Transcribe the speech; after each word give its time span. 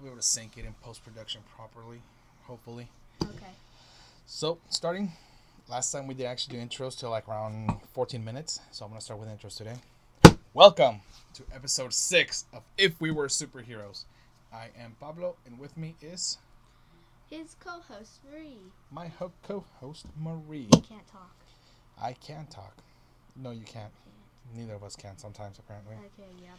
I'll 0.00 0.04
be 0.04 0.08
able 0.08 0.22
to 0.22 0.26
sync 0.26 0.56
it 0.56 0.64
in 0.64 0.72
post 0.80 1.04
production 1.04 1.42
properly, 1.54 2.00
hopefully. 2.44 2.88
Okay. 3.22 3.52
So 4.24 4.56
starting, 4.70 5.12
last 5.68 5.92
time 5.92 6.06
we 6.06 6.14
did 6.14 6.24
actually 6.24 6.56
do 6.56 6.64
intros 6.64 6.98
to 7.00 7.10
like 7.10 7.28
around 7.28 7.82
14 7.92 8.24
minutes. 8.24 8.60
So 8.70 8.86
I'm 8.86 8.92
gonna 8.92 9.02
start 9.02 9.20
with 9.20 9.28
intros 9.28 9.58
today. 9.58 9.74
Welcome 10.54 11.02
to 11.34 11.42
episode 11.54 11.92
six 11.92 12.46
of 12.50 12.62
If 12.78 12.98
We 12.98 13.10
Were 13.10 13.28
Superheroes. 13.28 14.04
I 14.50 14.68
am 14.82 14.96
Pablo, 14.98 15.36
and 15.44 15.58
with 15.58 15.76
me 15.76 15.96
is 16.00 16.38
His 17.28 17.54
co-host 17.60 18.20
Marie 18.32 18.72
my 18.90 19.08
ho- 19.08 19.32
co-host 19.42 20.06
Marie. 20.18 20.68
I 20.72 20.80
can't 20.80 21.06
talk. 21.08 21.36
I 22.00 22.14
can 22.14 22.46
talk. 22.46 22.78
No, 23.36 23.50
you 23.50 23.66
can't. 23.66 23.92
Neither 24.56 24.72
of 24.76 24.82
us 24.82 24.96
can 24.96 25.18
sometimes, 25.18 25.58
apparently. 25.58 25.96
Okay. 25.96 26.30
Yep. 26.40 26.56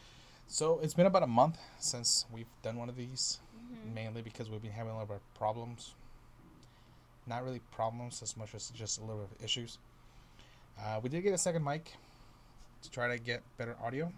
So 0.52 0.79
it's 0.83 0.93
been 0.93 1.05
about 1.05 1.23
a 1.23 1.27
month 1.27 1.57
since 1.79 2.25
we've 2.29 2.49
done 2.61 2.75
one 2.75 2.89
of 2.89 2.97
these, 2.97 3.39
Mhm. 3.55 3.93
mainly 3.93 4.21
because 4.21 4.50
we've 4.50 4.61
been 4.61 4.74
having 4.74 4.91
a 4.91 4.96
little 4.96 5.07
bit 5.07 5.15
of 5.15 5.33
problems. 5.33 5.96
Not 7.25 7.46
really 7.46 7.60
problems 7.71 8.21
as 8.21 8.36
much 8.36 8.54
as 8.54 8.69
just 8.71 8.97
a 8.97 9.01
little 9.01 9.24
bit 9.24 9.37
of 9.37 9.46
issues. 9.46 9.77
Uh, 10.77 11.00
we 11.01 11.07
did 11.07 11.21
get 11.21 11.33
a 11.33 11.37
second 11.37 11.64
mic 11.64 11.96
to 12.82 12.91
try 12.91 13.07
to 13.07 13.18
get 13.18 13.43
better 13.55 13.77
audio, 13.82 14.11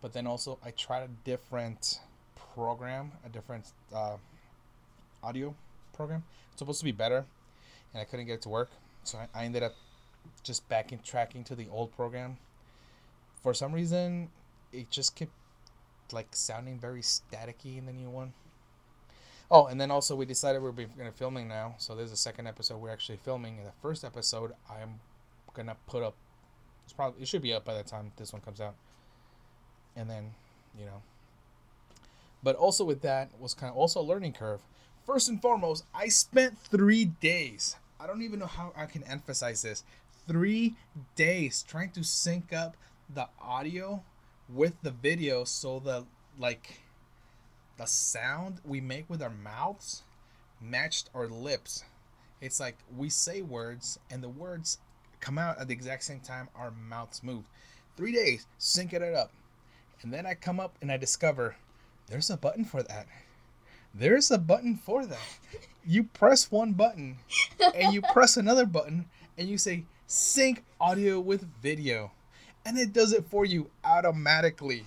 but 0.00 0.12
then 0.12 0.28
also 0.28 0.60
I 0.62 0.70
tried 0.70 1.02
a 1.02 1.08
different 1.08 2.00
program, 2.36 3.10
a 3.24 3.28
different 3.28 3.72
uh, 3.92 4.18
audio 5.24 5.56
program. 5.92 6.22
It's 6.52 6.60
supposed 6.60 6.78
to 6.78 6.84
be 6.84 6.92
better, 6.92 7.26
and 7.92 8.00
I 8.00 8.04
couldn't 8.04 8.26
get 8.26 8.34
it 8.34 8.42
to 8.42 8.48
work, 8.48 8.70
so 9.02 9.18
I, 9.18 9.28
I 9.34 9.44
ended 9.44 9.64
up 9.64 9.74
just 10.44 10.68
backing 10.68 11.00
tracking 11.00 11.42
to 11.42 11.56
the 11.56 11.68
old 11.68 11.90
program. 11.96 12.38
For 13.42 13.52
some 13.54 13.72
reason, 13.72 14.30
it 14.76 14.90
just 14.90 15.16
kept 15.16 15.32
like 16.12 16.28
sounding 16.32 16.78
very 16.78 17.00
staticky 17.00 17.78
in 17.78 17.86
the 17.86 17.92
new 17.92 18.10
one. 18.10 18.32
Oh, 19.50 19.66
and 19.66 19.80
then 19.80 19.90
also 19.90 20.16
we 20.16 20.26
decided 20.26 20.62
we're 20.62 20.72
going 20.72 20.90
to 21.04 21.12
filming 21.12 21.48
now. 21.48 21.76
So 21.78 21.94
there's 21.94 22.12
a 22.12 22.16
second 22.16 22.46
episode 22.46 22.78
we're 22.78 22.90
actually 22.90 23.18
filming. 23.18 23.58
In 23.58 23.64
the 23.64 23.72
first 23.80 24.04
episode, 24.04 24.52
I 24.68 24.80
am 24.80 25.00
gonna 25.54 25.76
put 25.86 26.02
up. 26.02 26.14
It's 26.84 26.92
probably 26.92 27.22
it 27.22 27.28
should 27.28 27.42
be 27.42 27.54
up 27.54 27.64
by 27.64 27.74
the 27.74 27.82
time 27.82 28.12
this 28.16 28.32
one 28.32 28.42
comes 28.42 28.60
out. 28.60 28.74
And 29.96 30.10
then, 30.10 30.34
you 30.78 30.84
know. 30.84 31.02
But 32.42 32.56
also 32.56 32.84
with 32.84 33.02
that 33.02 33.30
was 33.40 33.54
kind 33.54 33.70
of 33.70 33.76
also 33.76 34.00
a 34.00 34.02
learning 34.02 34.34
curve. 34.34 34.60
First 35.04 35.28
and 35.28 35.40
foremost, 35.40 35.84
I 35.94 36.08
spent 36.08 36.58
three 36.58 37.04
days. 37.04 37.76
I 37.98 38.06
don't 38.06 38.22
even 38.22 38.40
know 38.40 38.46
how 38.46 38.72
I 38.76 38.86
can 38.86 39.04
emphasize 39.04 39.62
this. 39.62 39.84
Three 40.26 40.74
days 41.14 41.64
trying 41.66 41.92
to 41.92 42.04
sync 42.04 42.52
up 42.52 42.76
the 43.12 43.28
audio 43.40 44.02
with 44.48 44.80
the 44.82 44.90
video 44.90 45.44
so 45.44 45.78
the 45.78 46.04
like 46.38 46.80
the 47.78 47.86
sound 47.86 48.60
we 48.64 48.80
make 48.80 49.08
with 49.10 49.22
our 49.22 49.32
mouths 49.42 50.02
matched 50.60 51.10
our 51.14 51.26
lips. 51.26 51.84
It's 52.40 52.60
like 52.60 52.76
we 52.96 53.08
say 53.08 53.42
words 53.42 53.98
and 54.10 54.22
the 54.22 54.28
words 54.28 54.78
come 55.20 55.38
out 55.38 55.58
at 55.58 55.68
the 55.68 55.74
exact 55.74 56.04
same 56.04 56.20
time 56.20 56.48
our 56.54 56.70
mouths 56.70 57.22
move. 57.22 57.44
Three 57.96 58.12
days 58.12 58.46
syncing 58.58 58.92
it 58.94 59.14
up. 59.14 59.32
And 60.02 60.12
then 60.12 60.26
I 60.26 60.34
come 60.34 60.60
up 60.60 60.76
and 60.80 60.92
I 60.92 60.96
discover 60.96 61.56
there's 62.08 62.30
a 62.30 62.36
button 62.36 62.64
for 62.64 62.82
that. 62.82 63.06
There's 63.94 64.30
a 64.30 64.38
button 64.38 64.76
for 64.76 65.06
that. 65.06 65.38
You 65.84 66.04
press 66.04 66.50
one 66.50 66.72
button 66.72 67.16
and 67.74 67.94
you 67.94 68.02
press 68.12 68.36
another 68.36 68.66
button 68.66 69.06
and 69.38 69.48
you 69.48 69.58
say 69.58 69.84
sync 70.06 70.62
audio 70.80 71.18
with 71.18 71.46
video. 71.62 72.12
And 72.66 72.76
it 72.76 72.92
does 72.92 73.12
it 73.12 73.24
for 73.30 73.44
you 73.44 73.70
automatically. 73.84 74.84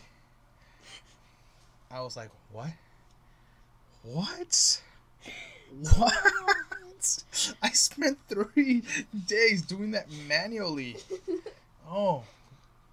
I 1.90 2.02
was 2.02 2.18
like, 2.18 2.30
what? 2.52 2.72
What? 4.04 4.82
What? 5.96 6.14
I 7.64 7.70
spent 7.70 8.18
three 8.28 8.84
days 9.28 9.62
doing 9.62 9.92
that 9.92 10.08
manually. 10.28 10.98
Oh, 11.89 12.23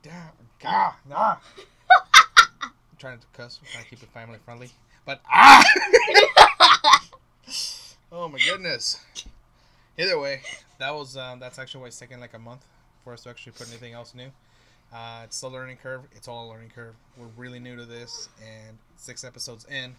damn. 0.04 0.30
God, 0.60 0.94
nah. 1.08 1.36
I'm 2.62 2.70
trying 2.96 3.18
to 3.18 3.26
cuss. 3.32 3.58
I'm 3.60 3.68
trying 3.72 3.84
to 3.84 3.90
keep 3.90 4.02
it 4.04 4.08
family 4.10 4.38
friendly. 4.44 4.70
But, 5.04 5.20
ah! 5.28 5.64
oh, 8.12 8.28
my 8.28 8.38
goodness. 8.38 9.00
Either 9.98 10.20
way, 10.20 10.42
that 10.78 10.94
was, 10.94 11.16
um, 11.16 11.40
that's 11.40 11.58
actually 11.58 11.80
why 11.80 11.88
it's 11.88 11.98
taking 11.98 12.20
like 12.20 12.34
a 12.34 12.38
month 12.38 12.64
for 13.02 13.12
us 13.12 13.24
to 13.24 13.30
actually 13.30 13.52
put 13.52 13.68
anything 13.68 13.92
else 13.92 14.14
new. 14.14 14.30
Uh, 14.92 15.22
it's 15.24 15.42
a 15.42 15.48
learning 15.48 15.76
curve. 15.82 16.02
It's 16.14 16.28
all 16.28 16.48
a 16.48 16.50
learning 16.50 16.70
curve. 16.74 16.94
We're 17.16 17.26
really 17.36 17.58
new 17.58 17.76
to 17.76 17.84
this, 17.84 18.28
and 18.40 18.78
six 18.96 19.24
episodes 19.24 19.66
in, 19.66 19.94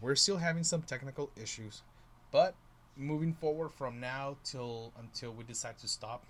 we're 0.00 0.14
still 0.14 0.36
having 0.36 0.62
some 0.64 0.82
technical 0.82 1.30
issues. 1.40 1.82
But 2.30 2.54
moving 2.96 3.32
forward 3.34 3.70
from 3.72 4.00
now 4.00 4.36
till 4.44 4.92
until 5.00 5.32
we 5.32 5.44
decide 5.44 5.78
to 5.78 5.88
stop, 5.88 6.22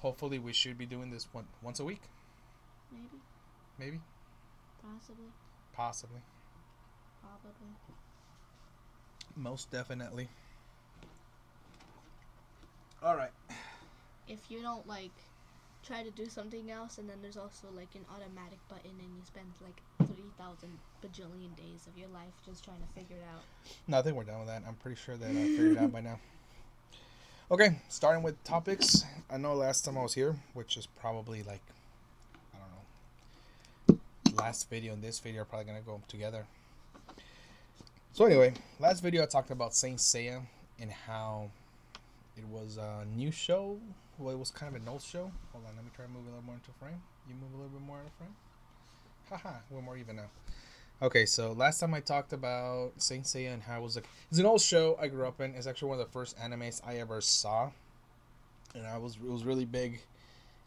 hopefully 0.00 0.38
we 0.38 0.52
should 0.52 0.78
be 0.78 0.86
doing 0.86 1.10
this 1.10 1.28
one 1.32 1.44
once 1.62 1.78
a 1.78 1.84
week, 1.84 2.00
Maybe. 2.90 3.08
maybe, 3.78 4.00
Possibly. 4.82 5.26
possibly, 5.72 6.20
Probably. 7.20 7.76
most 9.36 9.70
definitely. 9.70 10.28
All 13.02 13.16
right. 13.16 13.30
If 14.28 14.38
you 14.48 14.62
don't 14.62 14.86
like 14.86 15.10
try 15.86 16.02
to 16.02 16.10
do 16.10 16.26
something 16.26 16.70
else, 16.70 16.98
and 16.98 17.08
then 17.08 17.16
there's 17.22 17.36
also 17.36 17.68
like 17.76 17.94
an 17.94 18.04
automatic 18.14 18.58
button, 18.68 18.92
and 18.98 19.16
you 19.16 19.22
spend 19.24 19.46
like 19.60 19.82
three 20.08 20.30
thousand 20.38 20.78
bajillion 21.04 21.56
days 21.56 21.86
of 21.86 21.98
your 21.98 22.08
life 22.08 22.32
just 22.46 22.64
trying 22.64 22.80
to 22.80 23.00
figure 23.00 23.16
it 23.16 23.26
out. 23.34 23.42
No, 23.88 23.98
I 23.98 24.02
think 24.02 24.16
we're 24.16 24.24
done 24.24 24.38
with 24.38 24.48
that. 24.48 24.62
I'm 24.66 24.74
pretty 24.74 25.00
sure 25.00 25.16
that 25.16 25.28
I 25.28 25.34
figured 25.34 25.72
it 25.72 25.78
out 25.78 25.92
by 25.92 26.00
now. 26.00 26.18
Okay, 27.50 27.80
starting 27.88 28.22
with 28.22 28.42
topics. 28.44 29.04
I 29.30 29.36
know 29.36 29.54
last 29.54 29.84
time 29.84 29.98
I 29.98 30.02
was 30.02 30.14
here, 30.14 30.36
which 30.54 30.76
is 30.76 30.86
probably 30.86 31.42
like, 31.42 31.60
I 32.54 32.58
don't 33.88 33.98
know, 34.28 34.42
last 34.42 34.70
video 34.70 34.94
and 34.94 35.02
this 35.02 35.18
video 35.18 35.42
are 35.42 35.44
probably 35.44 35.66
to 35.74 35.80
go 35.82 36.00
together. 36.08 36.46
So, 38.14 38.24
anyway, 38.24 38.54
last 38.78 39.00
video 39.00 39.22
I 39.22 39.26
talked 39.26 39.50
about 39.50 39.74
Saint 39.74 39.98
Seiya 39.98 40.42
and 40.80 40.92
how 40.92 41.50
it 42.36 42.46
was 42.46 42.78
a 42.78 43.04
new 43.14 43.30
show. 43.30 43.78
Well, 44.18 44.34
it 44.34 44.38
was 44.38 44.50
kind 44.50 44.74
of 44.74 44.80
an 44.80 44.88
old 44.88 45.02
show. 45.02 45.30
Hold 45.52 45.64
on, 45.66 45.76
let 45.76 45.84
me 45.84 45.90
try 45.94 46.04
to 46.04 46.10
move 46.10 46.22
a 46.24 46.28
little 46.28 46.42
more 46.44 46.54
into 46.54 46.70
frame. 46.78 47.00
You 47.28 47.34
move 47.34 47.52
a 47.54 47.56
little 47.56 47.70
bit 47.70 47.82
more 47.86 47.98
out 47.98 48.06
of 48.06 48.12
frame. 48.12 48.36
Haha, 49.30 49.58
we're 49.70 49.82
more 49.82 49.96
even 49.96 50.16
now. 50.16 50.30
Okay, 51.00 51.26
so 51.26 51.52
last 51.52 51.80
time 51.80 51.94
I 51.94 52.00
talked 52.00 52.32
about 52.32 52.92
Saint 52.98 53.24
Seiya 53.24 53.52
and 53.52 53.62
how 53.62 53.78
it 53.78 53.82
was 53.82 53.96
like 53.96 54.06
it's 54.30 54.38
an 54.38 54.46
old 54.46 54.60
show 54.60 54.96
I 55.00 55.08
grew 55.08 55.26
up 55.26 55.40
in. 55.40 55.54
It's 55.54 55.66
actually 55.66 55.88
one 55.88 55.98
of 55.98 56.06
the 56.06 56.12
first 56.12 56.38
animes 56.38 56.80
I 56.86 56.96
ever 56.96 57.20
saw, 57.20 57.70
and 58.74 58.86
I 58.86 58.98
was 58.98 59.16
it 59.16 59.30
was 59.30 59.44
really 59.44 59.64
big 59.64 60.00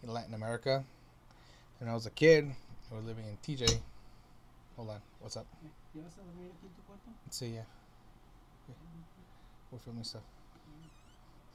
in 0.03 0.11
Latin 0.11 0.33
America. 0.33 0.83
And 1.79 1.89
I 1.89 1.93
was 1.93 2.05
a 2.05 2.09
kid. 2.09 2.51
I 2.91 2.95
was 2.95 3.05
living 3.05 3.25
in 3.25 3.37
TJ. 3.37 3.79
Hold 4.75 4.89
on, 4.89 5.01
what's 5.21 5.37
up? 5.37 5.45
¿Ya 5.93 6.01
vas 6.03 6.13
a 6.17 6.21
dormir 6.21 6.51
aquí 6.51 6.67
en 6.67 6.73
tu 6.75 6.81
cuarto? 6.81 7.09
Let's 7.25 7.37
see, 7.37 7.47
yeah. 7.47 7.61
Yeah. 8.67 8.75
We're 9.71 9.79
filming 9.79 10.03
stuff. 10.03 10.23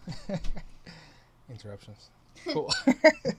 Interruptions. 1.50 2.10
Cool. 2.46 2.72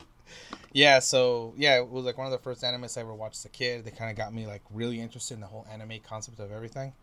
yeah, 0.73 0.99
so 0.99 1.53
yeah, 1.57 1.77
it 1.77 1.89
was 1.89 2.03
like 2.05 2.17
one 2.17 2.27
of 2.27 2.31
the 2.31 2.37
first 2.37 2.61
animes 2.61 2.97
I 2.97 3.01
ever 3.01 3.15
watched 3.15 3.37
as 3.37 3.45
a 3.45 3.49
kid. 3.49 3.83
They 3.85 3.89
kind 3.89 4.11
of 4.11 4.17
got 4.17 4.33
me 4.33 4.45
like 4.45 4.61
really 4.71 4.99
interested 4.99 5.33
in 5.33 5.39
the 5.39 5.47
whole 5.47 5.65
anime 5.71 5.99
concept 6.07 6.39
of 6.39 6.51
everything. 6.51 6.93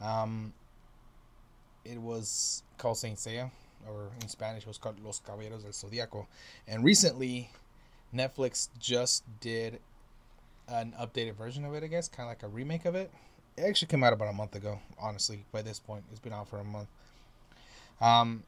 Um, 0.00 0.52
it 1.84 2.00
was 2.00 2.62
called 2.78 2.96
Saint 2.96 3.18
Seiya, 3.18 3.50
or 3.88 4.10
in 4.22 4.28
Spanish, 4.28 4.62
it 4.62 4.68
was 4.68 4.78
called 4.78 5.00
Los 5.04 5.20
Caballeros 5.20 5.62
del 5.62 5.72
Zodiaco. 5.72 6.26
And 6.66 6.84
recently, 6.84 7.50
Netflix 8.14 8.68
just 8.78 9.24
did 9.40 9.80
an 10.68 10.94
updated 10.98 11.34
version 11.34 11.64
of 11.64 11.74
it. 11.74 11.84
I 11.84 11.88
guess, 11.88 12.08
kind 12.08 12.28
of 12.28 12.30
like 12.30 12.42
a 12.42 12.48
remake 12.48 12.84
of 12.84 12.94
it. 12.94 13.10
It 13.56 13.62
actually 13.62 13.88
came 13.88 14.04
out 14.04 14.12
about 14.12 14.28
a 14.28 14.32
month 14.32 14.54
ago. 14.54 14.78
Honestly, 14.98 15.44
by 15.52 15.62
this 15.62 15.78
point, 15.78 16.04
it's 16.10 16.20
been 16.20 16.32
out 16.32 16.48
for 16.48 16.58
a 16.58 16.64
month. 16.64 16.88
Um, 18.00 18.42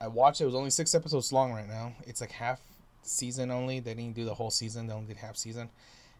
I 0.00 0.08
watched 0.08 0.40
it. 0.40 0.44
It 0.44 0.46
was 0.46 0.54
only 0.54 0.70
six 0.70 0.94
episodes 0.94 1.32
long 1.32 1.52
right 1.52 1.68
now. 1.68 1.94
It's 2.06 2.20
like 2.20 2.32
half 2.32 2.60
season 3.02 3.50
only. 3.50 3.80
They 3.80 3.94
didn't 3.94 4.14
do 4.14 4.24
the 4.24 4.34
whole 4.34 4.50
season. 4.50 4.86
They 4.86 4.92
only 4.92 5.06
did 5.08 5.16
half 5.16 5.36
season, 5.36 5.70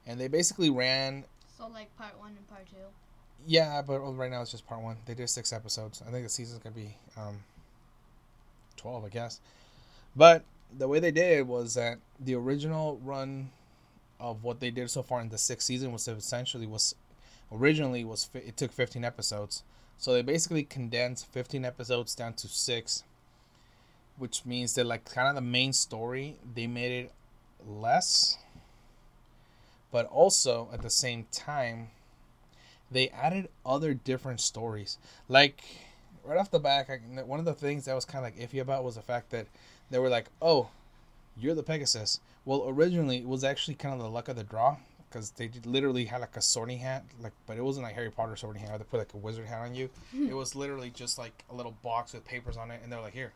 and 0.07 0.21
they 0.21 0.29
basically 0.29 0.71
ran. 0.71 1.25
So 1.59 1.69
like 1.69 1.95
part 1.97 2.19
one 2.19 2.33
and 2.37 2.49
part 2.49 2.67
two. 2.67 2.77
Yeah, 3.47 3.83
but 3.83 4.01
right 4.01 4.31
now 4.31 4.43
it's 4.43 4.51
just 4.51 4.67
part 4.67 4.83
one. 4.83 4.97
They 5.07 5.15
did 5.15 5.29
six 5.29 5.53
episodes. 5.53 6.03
I 6.07 6.11
think 6.11 6.25
the 6.25 6.31
season's 6.31 6.63
gonna 6.63 6.75
be 6.75 6.97
um, 7.17 7.41
twelve, 8.77 9.05
I 9.05 9.09
guess. 9.09 9.41
But 10.15 10.45
the 10.77 10.89
way 10.89 10.99
they 10.99 11.11
did 11.11 11.39
it 11.39 11.47
was 11.47 11.75
that 11.75 11.99
the 12.19 12.35
original 12.35 12.99
run 13.05 13.51
of 14.19 14.43
what 14.43 14.61
they 14.61 14.71
did 14.71 14.91
so 14.91 15.03
far 15.03 15.21
in 15.21 15.29
the 15.29 15.39
sixth 15.39 15.67
season 15.67 15.93
was 15.93 16.09
essentially 16.09 16.67
was 16.67 16.95
originally 17.53 18.05
was 18.05 18.29
it 18.35 18.57
took 18.57 18.73
15 18.73 19.05
episodes 19.05 19.63
so 19.99 20.13
they 20.13 20.23
basically 20.23 20.65
condensed 20.65 21.27
15 21.27 21.65
episodes 21.65 22.15
down 22.15 22.33
to 22.35 22.49
six 22.49 23.05
which 24.19 24.45
means 24.45 24.75
that 24.75 24.87
like 24.87 25.05
kind 25.05 25.29
of 25.29 25.35
the 25.35 25.41
main 25.41 25.73
story 25.73 26.37
they 26.55 26.67
made 26.67 27.05
it 27.05 27.13
less 27.67 28.39
but 29.91 30.07
also 30.07 30.69
at 30.73 30.83
the 30.83 30.91
same 30.91 31.27
time 31.33 31.89
they 32.91 33.09
added 33.09 33.49
other 33.65 33.95
different 33.95 34.41
stories. 34.41 34.99
Like 35.29 35.63
right 36.25 36.39
off 36.39 36.51
the 36.51 36.59
back, 36.59 36.89
I, 36.91 37.23
one 37.23 37.39
of 37.39 37.45
the 37.45 37.55
things 37.55 37.85
that 37.87 37.95
was 37.95 38.05
kind 38.05 38.25
of 38.25 38.33
like 38.33 38.51
iffy 38.51 38.61
about 38.61 38.85
was 38.85 38.97
the 38.97 39.03
fact 39.03 39.31
that 39.31 39.47
they 39.91 39.99
were 39.99 40.09
like, 40.09 40.27
"Oh, 40.41 40.69
you're 41.37 41.55
the 41.55 41.63
Pegasus." 41.63 42.21
Well, 42.45 42.65
originally 42.69 43.19
it 43.19 43.27
was 43.29 43.45
actually 43.45 43.75
kind 43.75 43.95
of 43.95 44.01
the 44.01 44.09
luck 44.09 44.29
of 44.29 44.37
the 44.37 44.45
draw 44.45 44.77
because 45.09 45.31
they 45.31 45.49
did- 45.49 45.67
literally 45.67 46.05
had 46.05 46.21
like 46.21 46.37
a 46.37 46.43
sorting 46.43 46.79
hat, 46.79 47.05
like, 47.21 47.33
but 47.47 47.57
it 47.57 47.65
wasn't 47.65 47.85
like 47.85 47.95
Harry 47.95 48.11
Potter 48.11 48.37
sorting 48.37 48.63
hat. 48.63 48.79
They 48.79 48.85
put 48.85 48.99
like 48.99 49.15
a 49.15 49.19
wizard 49.19 49.47
hat 49.47 49.63
on 49.63 49.75
you. 49.75 49.89
Hmm. 50.13 50.29
it 50.29 50.35
was 50.35 50.55
literally 50.55 50.91
just 50.91 51.19
like 51.19 51.45
a 51.51 51.55
little 51.55 51.75
box 51.83 52.13
with 52.13 52.25
papers 52.25 52.57
on 52.57 52.71
it, 52.71 52.81
and 52.83 52.93
they're 52.93 53.01
like, 53.01 53.15
"Here, 53.15 53.33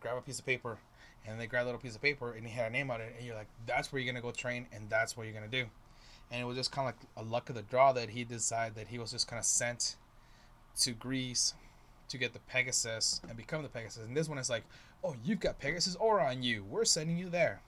grab 0.00 0.16
a 0.16 0.22
piece 0.22 0.38
of 0.38 0.46
paper." 0.46 0.78
And 1.26 1.38
they 1.38 1.46
grabbed 1.46 1.64
a 1.64 1.66
little 1.66 1.80
piece 1.80 1.94
of 1.94 2.02
paper, 2.02 2.32
and 2.32 2.46
he 2.46 2.52
had 2.52 2.66
a 2.66 2.70
name 2.70 2.90
on 2.90 3.00
it, 3.00 3.14
and 3.16 3.26
you're 3.26 3.36
like, 3.36 3.48
"That's 3.66 3.92
where 3.92 4.00
you're 4.00 4.10
gonna 4.12 4.22
go 4.22 4.32
train, 4.32 4.66
and 4.72 4.88
that's 4.88 5.16
what 5.16 5.24
you're 5.24 5.34
gonna 5.34 5.48
do." 5.48 5.68
And 6.30 6.40
it 6.40 6.44
was 6.44 6.56
just 6.56 6.72
kind 6.72 6.88
of 6.88 6.94
like 6.94 7.08
a 7.16 7.28
luck 7.28 7.48
of 7.50 7.56
the 7.56 7.62
draw 7.62 7.92
that 7.92 8.10
he 8.10 8.24
decided 8.24 8.74
that 8.76 8.88
he 8.88 8.98
was 8.98 9.10
just 9.10 9.28
kind 9.28 9.38
of 9.38 9.44
sent 9.44 9.96
to 10.78 10.92
Greece 10.92 11.54
to 12.08 12.18
get 12.18 12.32
the 12.32 12.38
Pegasus 12.40 13.20
and 13.28 13.36
become 13.36 13.62
the 13.62 13.68
Pegasus. 13.68 14.04
And 14.04 14.16
this 14.16 14.28
one 14.28 14.38
is 14.38 14.48
like, 14.48 14.64
"Oh, 15.04 15.14
you've 15.22 15.40
got 15.40 15.58
Pegasus 15.58 15.96
aura 15.96 16.24
on 16.26 16.42
you. 16.42 16.64
We're 16.64 16.84
sending 16.84 17.18
you 17.18 17.28
there." 17.28 17.60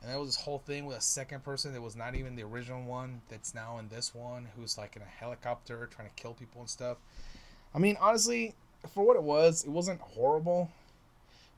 And 0.00 0.10
there 0.10 0.18
was 0.18 0.28
this 0.28 0.44
whole 0.44 0.58
thing 0.58 0.84
with 0.84 0.98
a 0.98 1.00
second 1.00 1.44
person 1.44 1.72
that 1.72 1.80
was 1.80 1.96
not 1.96 2.14
even 2.14 2.36
the 2.36 2.42
original 2.42 2.82
one 2.82 3.22
that's 3.30 3.54
now 3.54 3.78
in 3.78 3.88
this 3.88 4.14
one, 4.14 4.50
who's 4.54 4.76
like 4.76 4.96
in 4.96 5.02
a 5.02 5.06
helicopter 5.06 5.86
trying 5.86 6.08
to 6.08 6.14
kill 6.14 6.34
people 6.34 6.60
and 6.60 6.68
stuff. 6.68 6.98
I 7.74 7.78
mean, 7.78 7.96
honestly, 7.98 8.54
for 8.92 9.02
what 9.02 9.16
it 9.16 9.22
was, 9.22 9.64
it 9.64 9.70
wasn't 9.70 10.00
horrible, 10.00 10.70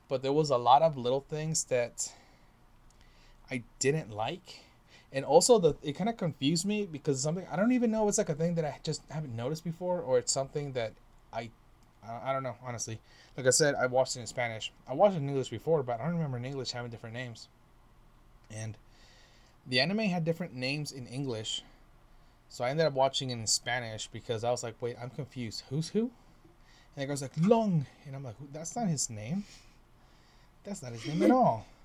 but 0.09 0.23
there 0.23 0.33
was 0.33 0.51
a 0.51 0.57
lot 0.57 0.83
of 0.83 0.97
little 0.97 1.25
things 1.29 1.65
that 1.65 2.13
I 3.51 3.63
didn't 3.79 4.11
like. 4.11 4.61
And 5.13 5.25
also, 5.25 5.59
the 5.59 5.75
it 5.83 5.93
kind 5.97 6.11
of 6.11 6.17
confused 6.17 6.67
me 6.67 6.87
because 6.87 7.21
something 7.23 7.47
I 7.51 7.57
don't 7.57 7.73
even 7.73 7.91
know 7.91 8.09
it's 8.09 8.19
like 8.19 8.29
a 8.29 8.35
thing 8.35 8.55
that 8.57 8.65
I 8.65 8.79
just 8.83 9.03
haven't 9.11 9.35
noticed 9.35 9.65
before, 9.65 10.01
or 10.01 10.19
it's 10.19 10.33
something 10.33 10.73
that 10.73 10.93
I, 11.33 11.51
I 12.05 12.33
don't 12.33 12.43
know 12.43 12.57
honestly. 12.63 12.99
Like 13.37 13.47
I 13.47 13.51
said, 13.51 13.75
I 13.75 13.87
watched 13.87 14.17
it 14.17 14.21
in 14.21 14.27
Spanish. 14.27 14.73
I 14.89 14.95
watched 14.95 15.15
it 15.15 15.19
in 15.19 15.29
English 15.29 15.51
before, 15.51 15.83
but 15.83 16.01
I 16.01 16.05
don't 16.05 16.15
remember 16.15 16.39
in 16.39 16.45
English 16.45 16.73
having 16.73 16.91
different 16.91 17.15
names. 17.15 17.49
And 18.51 18.77
the 19.67 19.81
anime 19.81 19.99
had 19.99 20.25
different 20.25 20.55
names 20.55 20.93
in 20.93 21.07
English, 21.07 21.63
so 22.49 22.65
I 22.65 22.71
ended 22.71 22.87
up 22.87 22.93
watching 22.93 23.31
it 23.31 23.35
in 23.35 23.47
Spanish 23.47 24.09
because 24.09 24.45
I 24.45 24.51
was 24.51 24.63
like, 24.63 24.77
wait, 24.81 24.97
I'm 25.01 25.11
confused. 25.11 25.65
Who's 25.71 25.91
who? 25.91 26.11
And 26.97 27.03
the 27.03 27.07
guy's 27.07 27.23
like, 27.23 27.33
Long, 27.41 27.87
and 28.07 28.17
I'm 28.17 28.25
like, 28.25 28.37
that's 28.53 28.77
not 28.77 28.89
his 28.89 29.11
name. 29.11 29.45
That's 30.67 30.83
not 30.83 30.93
his 30.93 31.07
name 31.07 31.23
at 31.23 31.31
all. 31.31 31.67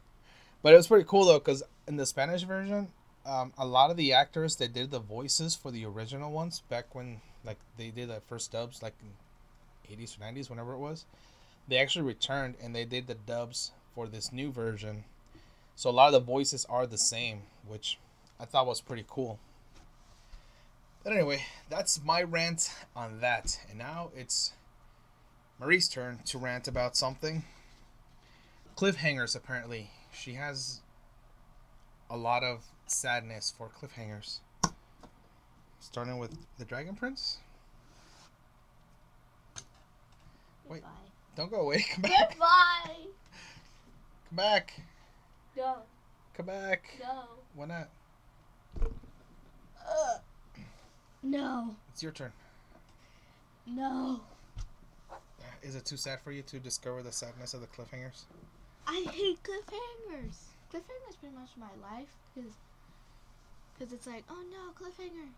But 0.64 0.74
it 0.74 0.78
was 0.78 0.88
pretty 0.88 1.06
cool 1.08 1.26
though, 1.26 1.40
because 1.40 1.64
in 1.88 1.96
the 1.96 2.06
Spanish 2.06 2.44
version, 2.44 2.90
um, 3.26 3.52
a 3.58 3.66
lot 3.66 3.90
of 3.90 3.98
the 3.98 4.14
actors 4.14 4.58
that 4.58 4.74
did 4.74 4.92
the 4.92 5.00
voices 5.00 5.56
for 5.56 5.72
the 5.72 5.86
original 5.86 6.32
ones 6.32 6.62
back 6.70 6.94
when 6.94 7.22
like 7.44 7.58
they 7.78 7.90
did 7.90 8.10
the 8.10 8.22
first 8.28 8.52
dubs 8.52 8.84
like 8.84 8.94
in 9.02 9.98
80s 9.98 10.18
or 10.18 10.24
90s 10.24 10.50
whenever 10.52 10.74
it 10.74 10.78
was. 10.78 11.06
They 11.68 11.78
actually 11.78 12.06
returned 12.06 12.56
and 12.62 12.76
they 12.76 12.86
did 12.86 13.08
the 13.08 13.16
dubs 13.16 13.72
for 13.96 14.08
this 14.08 14.32
new 14.32 14.52
version. 14.52 15.04
So 15.76 15.90
a 15.90 15.92
lot 15.92 16.08
of 16.08 16.14
the 16.14 16.20
voices 16.20 16.66
are 16.70 16.86
the 16.86 16.98
same 16.98 17.44
which 17.68 17.98
i 18.40 18.46
thought 18.46 18.68
was 18.68 18.82
pretty 18.82 19.06
cool. 19.08 19.40
But 21.04 21.14
anyway 21.14 21.46
that's 21.70 22.04
my 22.04 22.22
rant 22.22 22.72
on 22.96 23.20
that. 23.22 23.60
And 23.70 23.80
now 23.80 24.12
it's 24.16 24.54
marie's 25.60 25.88
turn 25.88 26.20
to 26.26 26.38
rant 26.38 26.68
about 26.68 26.96
something 26.96 27.46
cliffhangers 28.76 29.36
apparently 29.36 29.90
she 30.14 30.34
has 30.34 30.82
a 32.10 32.18
lot 32.18 32.44
of 32.44 32.66
sadness 32.88 33.54
for 33.58 33.70
cliffhangers. 33.70 34.40
Starting 35.80 36.20
with 36.20 36.38
the 36.60 36.66
Dragon 36.66 36.96
Prince. 36.96 37.38
Wait. 40.68 40.82
Goodbye. 40.82 40.90
Don't 41.36 41.52
go 41.52 41.62
away. 41.62 41.86
Come 41.94 42.02
back. 42.02 42.30
Goodbye. 42.30 42.96
Come 44.30 44.36
back. 44.36 44.74
Go. 45.56 45.76
Come 46.36 46.46
back. 46.46 46.98
Go. 47.00 47.24
Why 47.56 47.66
not? 47.66 47.90
Ugh. 48.82 50.22
No. 51.24 51.76
It's 51.92 52.04
your 52.04 52.12
turn. 52.12 52.32
No. 53.66 54.22
Is 55.62 55.76
it 55.76 55.86
too 55.86 55.98
sad 55.98 56.20
for 56.22 56.32
you 56.32 56.42
to 56.44 56.60
discover 56.60 57.04
the 57.04 57.12
sadness 57.12 57.54
of 57.54 57.62
the 57.62 57.68
cliffhangers? 57.68 58.24
I 58.88 59.06
hate 59.12 59.40
cliffhangers. 59.44 60.38
Cliffhangers 60.74 61.20
pretty 61.20 61.36
much 61.36 61.50
my 61.58 61.72
life 61.82 62.10
because 62.34 62.52
cause 63.80 63.92
it's 63.94 64.08
like, 64.08 64.24
oh 64.30 64.44
no, 64.52 64.72
cliffhanger. 64.74 65.30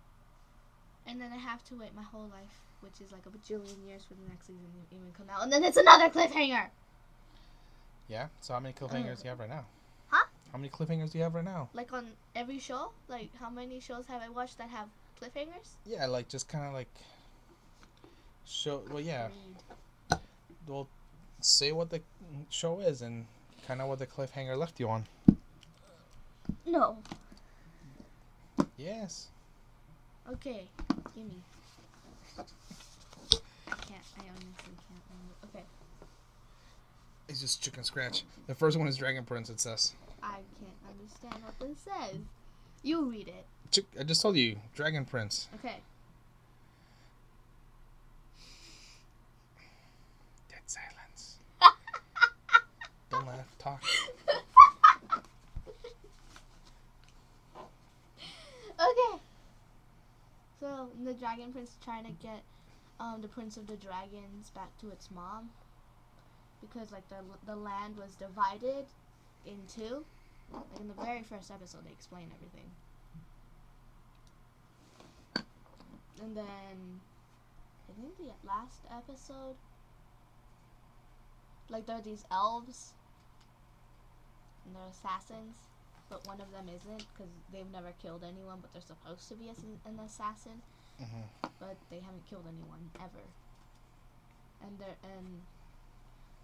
And 1.07 1.19
then 1.19 1.31
I 1.31 1.38
have 1.38 1.63
to 1.66 1.75
wait 1.75 1.95
my 1.95 2.04
whole 2.04 2.30
life, 2.31 2.62
which 2.81 3.01
is 3.01 3.12
like 3.12 3.25
a 3.25 3.30
bajillion 3.30 3.88
years 3.88 4.04
for 4.04 4.13
the 4.13 4.30
next 4.30 4.48
season 4.48 4.66
to 4.90 4.95
even 4.95 5.12
come 5.18 5.28
out. 5.30 5.44
And 5.44 5.51
then 5.51 5.63
it's 5.63 5.78
another 5.78 6.10
cliffhanger. 6.10 6.68
Yeah. 8.07 8.28
So 8.42 8.54
how 8.54 8.60
many 8.60 8.74
cliffhangers 8.74 9.18
do 9.18 9.24
you 9.24 9.30
have 9.30 9.40
right 9.40 9.50
now? 9.50 9.66
Huh? 10.07 10.25
How 10.51 10.57
many 10.57 10.69
cliffhangers 10.69 11.12
do 11.12 11.18
you 11.18 11.24
have 11.24 11.36
right 11.36 11.44
now? 11.44 11.69
Like 11.74 11.92
on 11.94 12.07
every 12.36 12.60
show? 12.60 12.92
Like 13.07 13.30
how 13.39 13.50
many 13.50 13.80
shows 13.80 14.06
have 14.07 14.22
I 14.22 14.30
watched 14.30 14.57
that 14.60 14.69
have 14.69 14.88
cliffhangers? 15.22 15.75
Yeah, 15.86 16.06
like 16.06 16.30
just 16.30 16.48
kind 16.48 16.66
of 16.66 16.74
like 16.74 16.89
show. 18.46 18.84
Well, 18.89 19.01
yeah. 19.01 19.30
Well, 20.68 20.88
say 21.44 21.72
what 21.72 21.90
the 21.90 22.01
show 22.50 22.80
is 22.80 23.01
and 23.01 23.25
kind 23.68 23.81
of 23.81 23.88
what 23.88 24.00
the 24.00 24.07
cliffhanger 24.07 24.57
left 24.57 24.80
you 24.80 24.90
on. 24.90 25.06
No. 26.66 26.98
Yes. 28.78 29.28
Okay. 30.31 30.66
Gimme. 31.16 31.42
I 32.38 32.42
can't. 33.75 34.01
I 34.18 34.22
honestly 34.30 34.74
can't 34.88 35.04
remember. 35.10 35.36
Okay. 35.54 35.63
It's 37.28 37.42
just 37.42 37.62
chicken 37.62 37.84
scratch. 37.84 38.24
The 38.48 38.56
first 38.56 38.78
one 38.78 38.88
is 38.88 38.98
Dragon 38.98 39.24
Prince. 39.24 39.50
It 39.50 39.60
says. 39.60 39.94
I 40.22 40.39
can't 40.60 40.80
understand 40.89 41.44
what 41.44 41.60
this 41.60 41.80
says. 41.84 42.19
You 42.81 43.10
read 43.10 43.28
it. 43.28 43.46
Chick- 43.72 43.86
I 44.00 44.04
just 44.04 44.22
told 44.22 44.36
you, 44.38 44.57
Dragon 44.75 45.06
Prince. 45.06 45.48
Okay. 45.56 45.78
Dead 50.50 50.60
silence. 50.66 50.93
Don't 53.24 53.36
laugh. 53.36 53.58
Talk. 53.58 53.84
okay. 58.74 59.22
So 60.60 60.90
the 61.04 61.14
dragon 61.14 61.54
prince 61.54 61.70
is 61.70 61.77
trying 61.84 62.06
to 62.06 62.12
get 62.12 62.44
um, 63.00 63.22
the 63.22 63.27
prince 63.27 63.58
of 63.58 63.68
the 63.68 63.75
dragons 63.75 64.50
back 64.50 64.77
to 64.80 64.89
its 64.89 65.10
mom 65.12 65.51
because 66.62 66.92
like 66.92 67.08
the 67.10 67.24
the 67.46 67.56
land 67.56 67.96
was 67.98 68.15
divided 68.15 68.86
in 69.46 69.58
two. 69.74 70.03
Like 70.51 70.63
in 70.80 70.88
the 70.88 70.94
very 70.94 71.24
first 71.24 71.50
episode, 71.51 71.86
they 71.86 71.92
explain 71.92 72.30
everything. 72.36 72.70
And 76.22 76.36
then 76.36 77.00
I 77.89 77.94
think 78.00 78.18
the 78.18 78.34
last 78.48 78.82
episode, 78.92 79.56
like 81.70 81.86
there 81.86 81.98
are 81.98 82.01
these 82.01 82.25
elves 82.30 82.94
and 84.65 84.75
they're 84.75 84.89
assassins 84.89 85.55
but 86.13 86.27
one 86.27 86.39
of 86.41 86.51
them 86.51 86.70
isn't 86.70 87.05
because 87.13 87.32
they've 87.51 87.72
never 87.72 87.91
killed 88.01 88.24
anyone, 88.24 88.60
but 88.62 88.72
they're 88.72 88.82
supposed 88.86 89.27
to 89.29 89.36
be 89.36 89.50
as 89.50 89.58
an 89.86 90.00
assassin, 90.00 90.62
hmm 91.00 91.25
but 91.60 91.75
they 91.89 92.00
haven't 92.00 92.25
killed 92.29 92.46
anyone 92.48 92.91
ever. 92.96 93.25
And 94.62 94.77
they're 94.77 94.96
and 95.17 95.41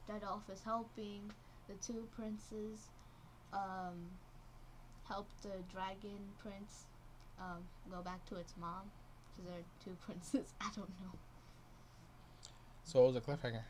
Dead 0.07 0.23
Elf 0.25 0.49
is 0.51 0.63
helping 0.63 1.31
the 1.67 1.75
two 1.85 2.07
princes 2.15 2.87
um, 3.53 4.09
help 5.07 5.27
the 5.43 5.61
dragon 5.71 6.17
prince 6.41 6.85
um, 7.39 7.61
go 7.91 8.01
back 8.01 8.25
to 8.29 8.37
its 8.37 8.53
mom 8.59 8.89
because 9.37 9.51
they're 9.51 9.69
two 9.83 9.95
princes. 10.05 10.53
I 10.59 10.69
don't 10.75 10.89
know. 11.01 11.13
So 12.85 13.03
it 13.03 13.13
was 13.13 13.15
a 13.17 13.21
cliffhanger? 13.21 13.63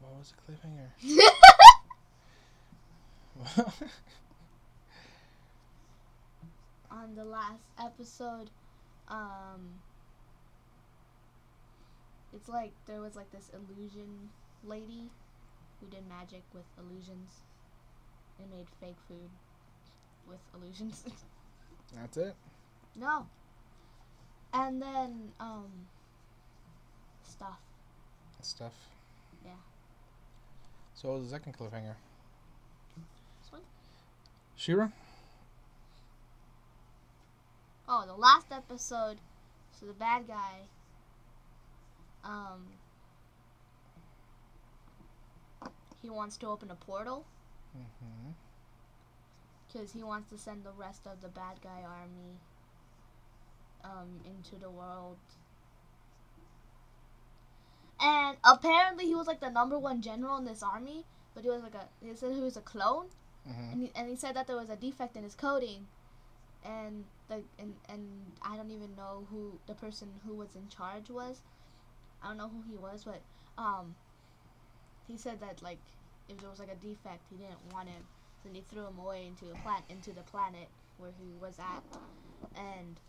What 0.00 0.12
was 0.18 0.32
the 0.32 0.52
cliffhanger? 0.52 0.90
On 6.90 7.14
the 7.14 7.24
last 7.24 7.62
episode, 7.78 8.50
um, 9.08 9.80
it's 12.34 12.48
like 12.48 12.72
there 12.86 13.00
was 13.00 13.14
like 13.16 13.30
this 13.30 13.50
illusion 13.54 14.30
lady 14.64 15.10
who 15.80 15.86
did 15.86 16.06
magic 16.08 16.42
with 16.52 16.64
illusions 16.78 17.42
and 18.38 18.50
made 18.50 18.66
fake 18.80 18.96
food 19.06 19.30
with 20.28 20.40
illusions. 20.54 21.04
That's 21.94 22.16
it. 22.16 22.34
no. 22.96 23.26
And 24.52 24.80
then 24.80 25.32
um 25.40 25.66
stuff. 27.22 27.58
Stuff. 28.42 28.74
Yeah. 29.44 29.52
So 31.00 31.10
what 31.10 31.20
was 31.20 31.28
the 31.28 31.36
second 31.36 31.56
cliffhanger? 31.56 31.94
This 33.40 33.52
one? 33.52 33.60
She-Ra. 34.56 34.88
oh, 37.88 38.04
the 38.04 38.14
last 38.16 38.46
episode. 38.50 39.18
So 39.78 39.86
the 39.86 39.92
bad 39.92 40.26
guy. 40.26 40.66
Um. 42.24 42.66
He 46.02 46.10
wants 46.10 46.36
to 46.38 46.46
open 46.48 46.70
a 46.70 46.74
portal 46.74 47.24
Mm-hmm. 47.76 48.30
because 49.68 49.92
he 49.92 50.02
wants 50.02 50.30
to 50.30 50.38
send 50.38 50.64
the 50.64 50.72
rest 50.76 51.06
of 51.06 51.20
the 51.20 51.28
bad 51.28 51.60
guy 51.62 51.82
army. 51.84 52.38
Um, 53.84 54.20
into 54.24 54.56
the 54.60 54.68
world. 54.70 55.18
And 58.00 58.36
apparently 58.44 59.06
he 59.06 59.14
was 59.14 59.26
like 59.26 59.40
the 59.40 59.50
number 59.50 59.78
one 59.78 60.02
general 60.02 60.36
in 60.38 60.44
this 60.44 60.62
army, 60.62 61.04
but 61.34 61.42
he 61.42 61.50
was 61.50 61.62
like 61.62 61.74
a. 61.74 61.88
He 62.04 62.14
said 62.14 62.32
he 62.32 62.40
was 62.40 62.56
a 62.56 62.60
clone. 62.60 63.06
Mm-hmm. 63.48 63.72
and 63.72 63.82
he, 63.82 63.90
and 63.94 64.08
he 64.10 64.16
said 64.16 64.34
that 64.36 64.46
there 64.46 64.56
was 64.56 64.68
a 64.68 64.76
defect 64.76 65.16
in 65.16 65.22
his 65.22 65.34
coding 65.34 65.86
and 66.64 67.04
the 67.28 67.42
and, 67.58 67.74
and 67.88 68.02
I 68.42 68.56
don't 68.56 68.70
even 68.70 68.94
know 68.96 69.26
who 69.30 69.58
the 69.66 69.74
person 69.74 70.08
who 70.26 70.34
was 70.34 70.54
in 70.54 70.68
charge 70.68 71.10
was. 71.10 71.40
I 72.22 72.28
don't 72.28 72.36
know 72.36 72.48
who 72.48 72.62
he 72.70 72.76
was, 72.76 73.04
but 73.04 73.20
um 73.56 73.94
he 75.06 75.16
said 75.16 75.40
that 75.40 75.62
like 75.62 75.78
if 76.28 76.38
there 76.38 76.50
was 76.50 76.58
like 76.58 76.70
a 76.70 76.86
defect, 76.86 77.22
he 77.30 77.36
didn't 77.36 77.72
want 77.72 77.88
him. 77.88 78.02
Then 78.44 78.54
he 78.54 78.64
threw 78.68 78.86
him 78.86 78.98
away 78.98 79.26
into 79.26 79.52
a 79.52 79.58
plant 79.62 79.84
into 79.88 80.12
the 80.12 80.22
planet 80.22 80.68
where 80.98 81.10
he 81.18 81.32
was 81.40 81.58
at 81.58 81.82
and 82.56 83.00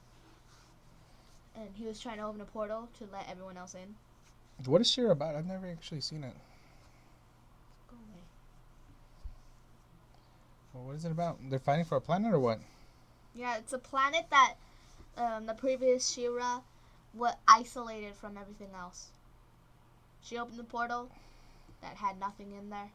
and 1.56 1.70
he 1.74 1.86
was 1.86 2.00
trying 2.00 2.18
to 2.18 2.24
open 2.24 2.42
a 2.42 2.46
portal 2.46 2.90
to 3.00 3.08
let 3.12 3.30
everyone 3.30 3.58
else 3.58 3.74
in. 3.74 3.96
What 4.66 4.82
is 4.82 4.90
She-Ra 4.90 5.12
about? 5.12 5.36
I've 5.36 5.46
never 5.46 5.68
actually 5.68 6.02
seen 6.02 6.24
it. 6.24 6.34
Go 7.90 7.96
away. 7.96 8.22
Well, 10.74 10.84
what 10.86 10.96
is 10.96 11.06
it 11.06 11.12
about? 11.12 11.38
They're 11.50 11.60
fighting 11.60 11.86
for 11.86 11.96
a 11.96 12.02
planet 12.02 12.34
or 12.34 12.40
what? 12.40 12.60
Yeah, 13.34 13.58
it's 13.58 13.74
a 13.74 13.78
planet 13.78 14.26
that 14.32 14.56
um, 15.18 15.46
the 15.46 15.54
previous 15.54 16.10
She-Ra 16.10 16.62
was 17.14 17.34
isolated 17.48 18.16
from 18.16 18.38
everything 18.38 18.70
else. 18.78 19.10
She 20.22 20.38
opened 20.38 20.60
the 20.60 20.64
portal 20.64 21.10
that 21.82 21.96
had 21.96 22.20
nothing 22.20 22.52
in 22.58 22.70
there. 22.70 22.90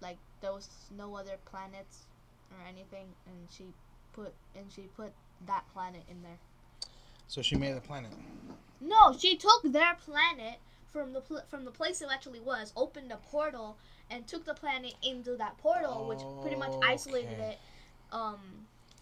Like 0.00 0.16
there 0.40 0.52
was 0.52 0.68
no 0.96 1.16
other 1.16 1.36
planets 1.44 2.06
or 2.50 2.66
anything 2.66 3.06
and 3.26 3.48
she 3.50 3.64
put 4.12 4.32
and 4.56 4.66
she 4.74 4.82
put 4.96 5.12
that 5.46 5.64
planet 5.72 6.02
in 6.10 6.22
there. 6.22 6.38
So 7.26 7.42
she 7.42 7.56
made 7.56 7.76
a 7.76 7.80
planet. 7.80 8.10
No, 8.80 9.14
she 9.16 9.36
took 9.36 9.62
their 9.64 9.94
planet 9.94 10.58
from 10.92 11.12
the 11.12 11.20
pl- 11.20 11.42
from 11.48 11.64
the 11.64 11.70
place 11.70 12.00
it 12.02 12.08
actually 12.12 12.40
was, 12.40 12.72
opened 12.76 13.12
a 13.12 13.16
portal 13.16 13.76
and 14.10 14.26
took 14.26 14.44
the 14.44 14.54
planet 14.54 14.94
into 15.02 15.36
that 15.36 15.56
portal, 15.58 16.06
which 16.08 16.20
pretty 16.40 16.56
much 16.56 16.72
isolated 16.82 17.32
Okay. 17.38 17.50
it 17.50 17.58
um, 18.12 18.38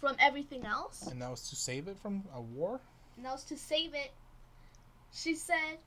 from 0.01 0.17
everything 0.19 0.65
else. 0.67 1.07
And 1.11 1.23
that 1.23 1.31
was 1.31 1.49
to 1.51 1.57
save 1.57 1.89
it 1.89 1.99
from 1.99 2.25
a 2.35 2.41
war? 2.41 2.81
and 3.17 3.25
that 3.25 3.33
was 3.33 3.45
to 3.45 3.57
save 3.57 3.95
it. 3.95 4.11
She 5.13 5.35
said, 5.35 5.79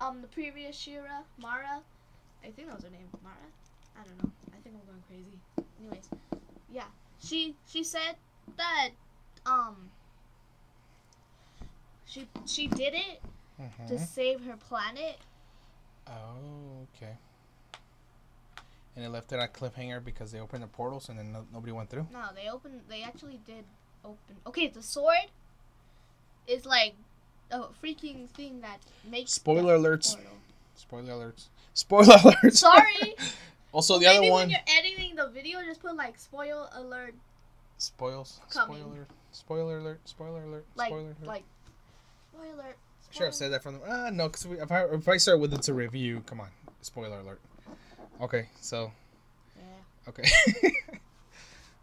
um, 0.00 0.22
the 0.22 0.28
previous 0.28 0.74
She-Ra, 0.74 1.24
Mara, 1.38 1.82
I 2.42 2.46
think 2.50 2.68
that 2.68 2.76
was 2.76 2.84
her 2.84 2.90
name, 2.90 3.08
Mara. 3.22 3.36
I 4.00 4.04
don't 4.06 4.22
know. 4.24 4.30
I 4.54 4.56
think 4.62 4.76
I'm 4.76 4.86
going 4.86 5.02
crazy. 5.08 5.38
Anyways, 5.78 6.08
yeah, 6.72 6.84
she 7.22 7.54
she 7.66 7.84
said 7.84 8.16
that 8.56 8.90
um 9.44 9.90
she 12.06 12.26
she 12.46 12.66
did 12.66 12.94
it 12.94 13.20
Mm-hmm. 13.60 13.86
to 13.88 13.98
save 13.98 14.44
her 14.44 14.56
planet. 14.56 15.18
Oh, 16.06 16.86
okay. 16.96 17.12
And 18.96 19.04
it 19.04 19.10
left 19.10 19.32
it 19.32 19.38
at 19.38 19.52
cliffhanger 19.54 20.02
because 20.04 20.32
they 20.32 20.40
opened 20.40 20.62
the 20.62 20.66
portals 20.68 21.08
and 21.08 21.18
then 21.18 21.32
no, 21.32 21.44
nobody 21.52 21.72
went 21.72 21.90
through? 21.90 22.06
No, 22.12 22.26
they 22.34 22.48
opened. 22.50 22.80
They 22.88 23.02
actually 23.02 23.40
did 23.46 23.64
open. 24.04 24.36
Okay, 24.46 24.68
the 24.68 24.82
sword 24.82 25.30
is 26.46 26.66
like 26.66 26.94
a 27.50 27.64
freaking 27.82 28.28
thing 28.30 28.60
that 28.62 28.80
makes. 29.08 29.32
Spoiler 29.32 29.76
alerts. 29.78 30.14
portal. 30.14 30.32
Spoiler 30.74 31.12
alerts. 31.12 31.44
Spoiler 31.74 32.14
alerts! 32.16 32.56
Sorry. 32.56 33.14
also, 33.72 33.98
the 33.98 34.06
Maybe 34.06 34.16
other 34.16 34.22
when 34.22 34.30
one. 34.32 34.50
you're 34.50 34.58
editing 34.78 35.14
the 35.14 35.28
video, 35.28 35.62
just 35.62 35.80
put 35.82 35.94
like 35.96 36.18
spoil 36.18 36.68
alert, 36.74 37.14
Spoils. 37.78 38.40
Coming. 38.50 38.78
Spoiler. 38.82 39.06
Spoiler 39.32 39.78
alert. 39.78 40.00
Spoiler 40.04 40.42
alert. 40.42 40.66
like 40.74 40.88
spoiler 40.88 41.02
alert. 41.04 41.16
like 41.26 41.44
spoiler. 42.32 42.74
Sure, 43.10 43.26
I've 43.26 43.34
said 43.34 43.52
that 43.52 43.62
from 43.62 43.80
the. 43.80 43.90
Uh, 43.90 44.10
no, 44.10 44.28
because 44.28 44.46
if 44.46 44.70
I, 44.70 44.84
if 44.84 45.08
I 45.08 45.16
start 45.16 45.40
with 45.40 45.52
it's 45.52 45.68
a 45.68 45.74
review, 45.74 46.22
come 46.26 46.40
on. 46.40 46.48
Spoiler 46.82 47.18
alert. 47.18 47.40
Okay, 48.20 48.48
so. 48.60 48.92
Yeah. 49.56 50.08
Okay. 50.08 50.24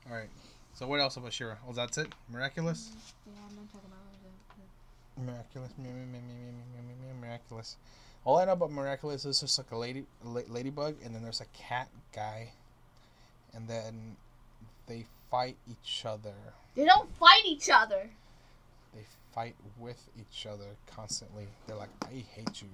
All 0.09 0.15
right. 0.15 0.29
So 0.73 0.87
what 0.87 0.99
else 0.99 1.17
about 1.17 1.33
She-Ra? 1.33 1.55
Oh, 1.67 1.73
that's 1.73 1.97
it. 1.97 2.13
Miraculous. 2.31 2.91
Mm, 2.91 3.33
yeah, 3.33 3.41
I'm 3.49 3.55
not 3.55 3.73
talking 3.73 3.89
about 3.89 3.97
it. 3.97 5.25
Miraculous, 5.25 5.71
me, 5.77 5.89
me, 5.89 6.05
me, 6.05 6.19
me, 6.19 6.81
me, 6.87 6.93
me, 6.93 7.19
miraculous. 7.19 7.77
All 8.23 8.37
I 8.37 8.45
know 8.45 8.51
about 8.51 8.71
miraculous 8.71 9.25
is 9.25 9.39
just 9.39 9.57
like 9.57 9.71
a 9.71 9.77
lady, 9.77 10.05
la- 10.23 10.41
ladybug, 10.47 10.95
and 11.03 11.15
then 11.15 11.23
there's 11.23 11.41
a 11.41 11.45
cat 11.57 11.89
guy, 12.13 12.51
and 13.53 13.67
then 13.67 14.15
they 14.85 15.05
fight 15.31 15.57
each 15.69 16.05
other. 16.05 16.35
They 16.75 16.85
don't 16.85 17.09
fight 17.15 17.45
each 17.45 17.69
other. 17.73 18.09
They 18.93 19.01
fight 19.37 19.55
with 19.77 20.09
each 20.19 20.47
other 20.47 20.65
constantly. 20.87 21.45
They're 21.67 21.75
like, 21.77 21.91
I 22.05 22.23
hate 22.33 22.59
you. 22.59 22.69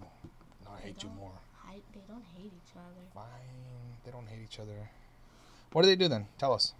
No, 0.63 0.72
I 0.72 0.79
They 0.79 0.88
hate 0.88 1.03
you 1.03 1.10
more. 1.20 1.34
I, 1.70 1.74
they 1.93 2.00
don't 2.08 2.24
hate 2.38 2.53
each 2.55 2.72
other. 2.77 3.03
Fine. 3.13 3.25
They 4.05 4.12
don't 4.12 4.25
hate 4.29 4.39
each 4.41 4.60
other. 4.62 4.89
What 5.74 5.82
do 5.82 5.89
they 5.89 5.98
do 5.98 6.08
then? 6.08 6.25
Tell 6.38 6.53
us. 6.53 6.74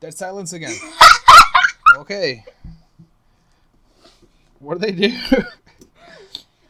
Dead 0.00 0.14
silence 0.14 0.54
again. 0.54 0.74
okay. 1.98 2.42
What 4.60 4.80
do 4.80 4.86
they 4.86 4.92
do? 4.92 5.14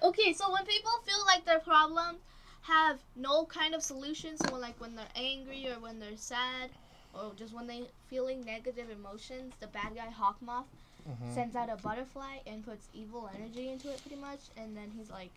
Okay, 0.03 0.35
so 0.35 0.53
when 0.53 0.67
people 0.67 0.91
feel 1.07 1.25
like 1.25 1.47
their 1.47 1.61
problems 1.61 2.19
have 2.61 2.99
no 3.17 3.47
kind 3.47 3.75
of 3.75 3.83
solution, 3.83 4.37
so 4.37 4.53
when, 4.53 4.61
like 4.61 4.79
when 4.79 4.95
they're 4.95 5.07
angry 5.17 5.67
or 5.67 5.81
when 5.81 5.99
they're 5.99 6.17
sad 6.17 6.69
or 7.15 7.33
just 7.35 7.55
when 7.55 7.67
they 7.67 7.85
feeling 8.09 8.45
negative 8.45 8.91
emotions, 8.91 9.55
the 9.61 9.67
bad 9.69 9.95
guy 9.95 10.09
Hawkmoth 10.09 10.67
Mhm. 11.09 11.35
sends 11.35 11.55
out 11.55 11.69
a 11.69 11.77
butterfly 11.77 12.39
and 12.47 12.65
puts 12.65 12.89
evil 12.95 13.29
energy 13.35 13.69
into 13.69 13.91
it 13.93 14.01
pretty 14.01 14.17
much, 14.17 14.41
and 14.57 14.75
then 14.77 14.91
he's 14.97 15.11
like, 15.11 15.31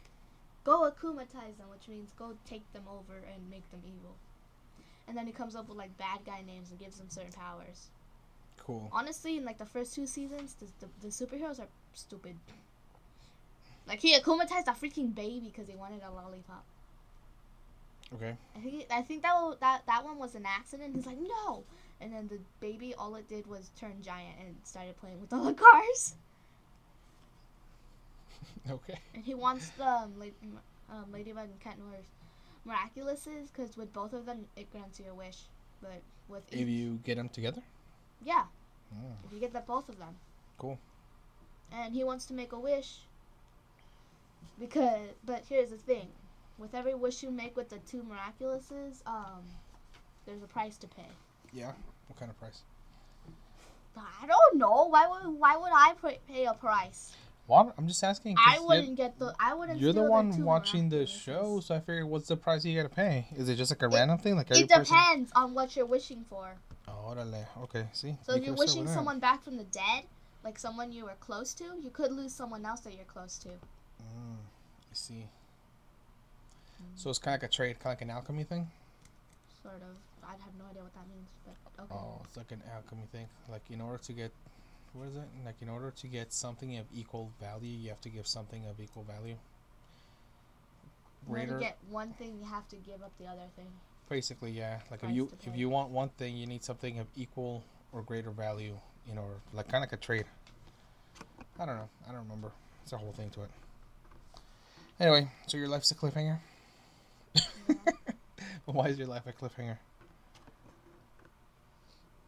"Go 0.63 0.89
akumatize 0.89 1.57
them," 1.57 1.69
which 1.69 1.87
means 1.87 2.11
go 2.17 2.37
take 2.45 2.71
them 2.73 2.87
over 2.87 3.17
and 3.17 3.49
make 3.49 3.69
them 3.71 3.81
evil. 3.85 4.15
And 5.07 5.15
then 5.17 5.25
he 5.27 5.33
comes 5.33 5.55
up 5.55 5.67
with 5.67 5.77
like 5.77 5.97
bad 5.97 6.23
guy 6.25 6.41
names 6.41 6.69
and 6.69 6.79
gives 6.79 6.97
them 6.97 7.09
certain 7.09 7.31
powers. 7.33 7.87
Cool. 8.57 8.89
Honestly, 8.91 9.37
in 9.37 9.45
like 9.45 9.57
the 9.57 9.65
first 9.65 9.93
two 9.93 10.05
seasons, 10.07 10.55
the, 10.55 10.67
the, 10.79 10.89
the 11.01 11.07
superheroes 11.07 11.59
are 11.59 11.69
stupid. 11.93 12.37
Like 13.85 14.01
he 14.01 14.13
akumatized 14.17 14.67
a 14.67 14.73
freaking 14.73 15.13
baby 15.15 15.49
because 15.49 15.67
he 15.67 15.75
wanted 15.75 16.03
a 16.03 16.11
lollipop. 16.11 16.65
Okay. 18.15 18.37
I 18.55 18.59
think 18.59 18.85
I 18.89 19.01
think 19.01 19.21
that 19.23 19.59
that 19.59 19.85
that 19.87 20.03
one 20.05 20.17
was 20.17 20.35
an 20.35 20.45
accident. 20.45 20.95
He's 20.95 21.05
like 21.05 21.17
no, 21.19 21.65
and 21.99 22.13
then 22.13 22.27
the 22.27 22.39
baby 22.59 22.93
all 22.97 23.15
it 23.15 23.27
did 23.27 23.47
was 23.47 23.69
turn 23.75 24.01
giant 24.01 24.35
and 24.39 24.55
started 24.63 24.95
playing 24.97 25.19
with 25.19 25.33
all 25.33 25.43
the 25.45 25.53
cars. 25.65 26.15
Okay. 28.69 28.97
And 29.13 29.23
he 29.23 29.33
wants 29.33 29.69
the 29.71 29.85
um, 29.87 30.13
la- 30.19 30.95
um, 30.95 31.05
Ladybug 31.11 31.45
and 31.49 31.59
Cat 31.59 31.75
Noir's 31.79 32.05
miraculouses 32.67 33.47
because 33.51 33.77
with 33.77 33.93
both 33.93 34.13
of 34.13 34.25
them 34.25 34.45
it 34.55 34.69
grants 34.71 34.99
you 34.99 35.05
a 35.09 35.13
wish, 35.15 35.43
but 35.81 36.01
with 36.27 36.43
If 36.51 36.59
each, 36.59 36.67
you 36.67 36.99
get 37.03 37.15
them 37.17 37.29
together. 37.29 37.61
yeah, 38.23 38.43
Mm. 38.93 39.15
if 39.25 39.33
you 39.33 39.39
get 39.39 39.51
the 39.53 39.59
both 39.61 39.89
of 39.89 39.97
them. 39.99 40.15
Cool. 40.57 40.77
And 41.71 41.93
he 41.93 42.03
wants 42.03 42.25
to 42.27 42.33
make 42.33 42.51
a 42.53 42.59
wish 42.59 42.99
because, 44.59 45.09
but 45.25 45.43
here's 45.47 45.69
the 45.69 45.77
thing: 45.77 46.09
with 46.57 46.73
every 46.73 46.95
wish 46.95 47.23
you 47.23 47.31
make 47.31 47.55
with 47.55 47.69
the 47.69 47.79
two 47.79 48.03
miraculouses, 48.03 49.01
um, 49.05 49.43
there's 50.25 50.43
a 50.43 50.47
price 50.47 50.77
to 50.77 50.87
pay. 50.87 51.07
Yeah. 51.53 51.71
What 52.07 52.19
kind 52.19 52.31
of 52.31 52.39
price? 52.39 52.61
I 53.97 54.27
don't 54.27 54.59
know. 54.59 54.87
Why 54.89 55.07
would 55.07 55.39
why 55.39 55.57
would 55.57 55.71
I 55.73 55.93
pay 56.27 56.45
a 56.45 56.53
price? 56.53 57.15
What? 57.47 57.73
I'm 57.77 57.87
just 57.87 58.03
asking. 58.03 58.35
I 58.45 58.59
wouldn't 58.59 58.95
get 58.95 59.17
the. 59.17 59.33
I 59.39 59.53
wouldn't. 59.53 59.79
You're 59.79 59.93
the 59.93 60.03
one 60.03 60.35
two 60.35 60.43
watching 60.43 60.89
the 60.89 61.05
show, 61.07 61.61
so 61.61 61.75
I 61.75 61.79
figured, 61.79 62.05
what's 62.05 62.27
the 62.27 62.35
price 62.35 62.65
you 62.65 62.75
gotta 62.75 62.93
pay? 62.93 63.27
Is 63.35 63.47
it 63.47 63.55
just 63.55 63.71
like 63.71 63.81
a 63.81 63.87
random 63.87 64.17
thing, 64.17 64.35
like 64.35 64.51
every 64.51 64.63
It 64.63 64.69
person? 64.69 64.95
depends 64.95 65.31
on 65.33 65.53
what 65.53 65.75
you're 65.75 65.85
wishing 65.85 66.25
for. 66.29 66.55
Oh. 66.87 67.15
Okay, 67.63 67.87
see. 67.93 68.17
So 68.23 68.35
if 68.35 68.43
you're 68.43 68.55
wishing 68.55 68.85
someone 68.85 69.19
back 69.19 69.43
from 69.43 69.57
the 69.57 69.63
dead, 69.63 70.03
like 70.43 70.59
someone 70.59 70.91
you 70.91 71.05
were 71.05 71.15
close 71.19 71.53
to, 71.55 71.63
you 71.81 71.89
could 71.89 72.11
lose 72.11 72.33
someone 72.33 72.65
else 72.65 72.81
that 72.81 72.93
you're 72.93 73.05
close 73.05 73.37
to. 73.39 73.49
Mm, 73.49 74.37
I 74.39 74.93
see. 74.93 75.25
Mm-hmm. 76.81 76.95
So 76.95 77.09
it's 77.09 77.19
kind 77.19 77.35
of 77.35 77.41
like 77.41 77.49
a 77.49 77.53
trade, 77.53 77.79
kind 77.79 77.93
of 77.93 77.99
like 77.99 78.01
an 78.01 78.09
alchemy 78.09 78.43
thing. 78.43 78.67
Sort 79.63 79.75
of. 79.75 79.95
I 80.23 80.31
have 80.31 80.53
no 80.59 80.65
idea 80.69 80.83
what 80.83 80.93
that 80.93 81.07
means, 81.07 81.29
but 81.45 81.83
okay. 81.83 81.93
Oh, 81.93 82.21
it's 82.25 82.35
like 82.35 82.51
an 82.51 82.61
alchemy 82.73 83.07
thing. 83.11 83.27
Like 83.49 83.63
in 83.69 83.79
order 83.79 83.97
to 84.03 84.13
get, 84.13 84.31
what 84.93 85.07
is 85.07 85.15
it? 85.15 85.27
Like 85.45 85.55
in 85.61 85.69
order 85.69 85.91
to 85.91 86.07
get 86.07 86.33
something 86.33 86.77
of 86.77 86.85
equal 86.93 87.31
value, 87.39 87.71
you 87.71 87.89
have 87.89 88.01
to 88.01 88.09
give 88.09 88.27
something 88.27 88.65
of 88.65 88.79
equal 88.81 89.03
value. 89.03 89.35
In 91.25 91.29
order 91.29 91.45
Greater. 91.45 91.59
to 91.59 91.63
get 91.63 91.77
one 91.89 92.11
thing, 92.13 92.37
you 92.39 92.45
have 92.45 92.67
to 92.69 92.75
give 92.75 93.01
up 93.01 93.11
the 93.19 93.25
other 93.25 93.47
thing. 93.55 93.67
Basically, 94.09 94.51
yeah. 94.51 94.79
Like 94.91 95.03
if 95.03 95.11
you 95.11 95.29
if 95.45 95.55
you 95.55 95.69
want 95.69 95.89
one 95.89 96.09
thing, 96.09 96.35
you 96.35 96.45
need 96.45 96.63
something 96.63 96.99
of 96.99 97.07
equal 97.15 97.63
or 97.93 98.01
greater 98.01 98.31
value. 98.31 98.77
You 99.07 99.15
know, 99.15 99.25
like 99.53 99.69
kind 99.69 99.83
of 99.83 99.89
like 99.89 99.99
a 99.99 100.03
trade. 100.03 100.25
I 101.59 101.65
don't 101.65 101.75
know. 101.75 101.89
I 102.07 102.11
don't 102.11 102.23
remember. 102.23 102.51
It's 102.83 102.93
a 102.93 102.97
whole 102.97 103.13
thing 103.13 103.29
to 103.31 103.43
it. 103.43 103.49
Anyway, 104.99 105.29
so 105.47 105.57
your 105.57 105.67
life's 105.67 105.91
a 105.91 105.95
cliffhanger. 105.95 106.39
Why 108.65 108.87
is 108.89 108.97
your 108.97 109.07
life 109.07 109.23
a 109.27 109.31
cliffhanger? 109.33 109.77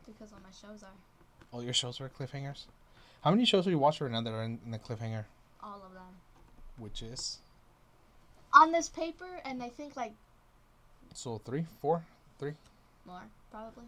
because 0.05 0.33
all 0.33 0.39
my 0.43 0.49
shows 0.51 0.83
are 0.83 0.89
All 1.51 1.63
your 1.63 1.73
shows 1.73 1.99
were 1.99 2.09
cliffhangers. 2.09 2.65
How 3.23 3.31
many 3.31 3.45
shows 3.45 3.65
have 3.65 3.71
you 3.71 3.77
watched 3.79 4.01
right 4.01 4.11
now 4.11 4.21
that 4.21 4.31
are 4.33 4.43
in, 4.43 4.59
in 4.65 4.71
the 4.71 4.79
cliffhanger? 4.79 5.25
all 5.61 5.81
of 5.85 5.93
them 5.93 6.13
Which 6.77 7.01
is 7.01 7.39
on 8.53 8.71
this 8.71 8.89
paper, 8.89 9.39
and 9.45 9.61
I 9.61 9.69
think 9.69 9.95
like 9.95 10.13
so 11.13 11.39
three, 11.45 11.65
four. 11.81 12.03
more 13.05 13.21
probably. 13.51 13.83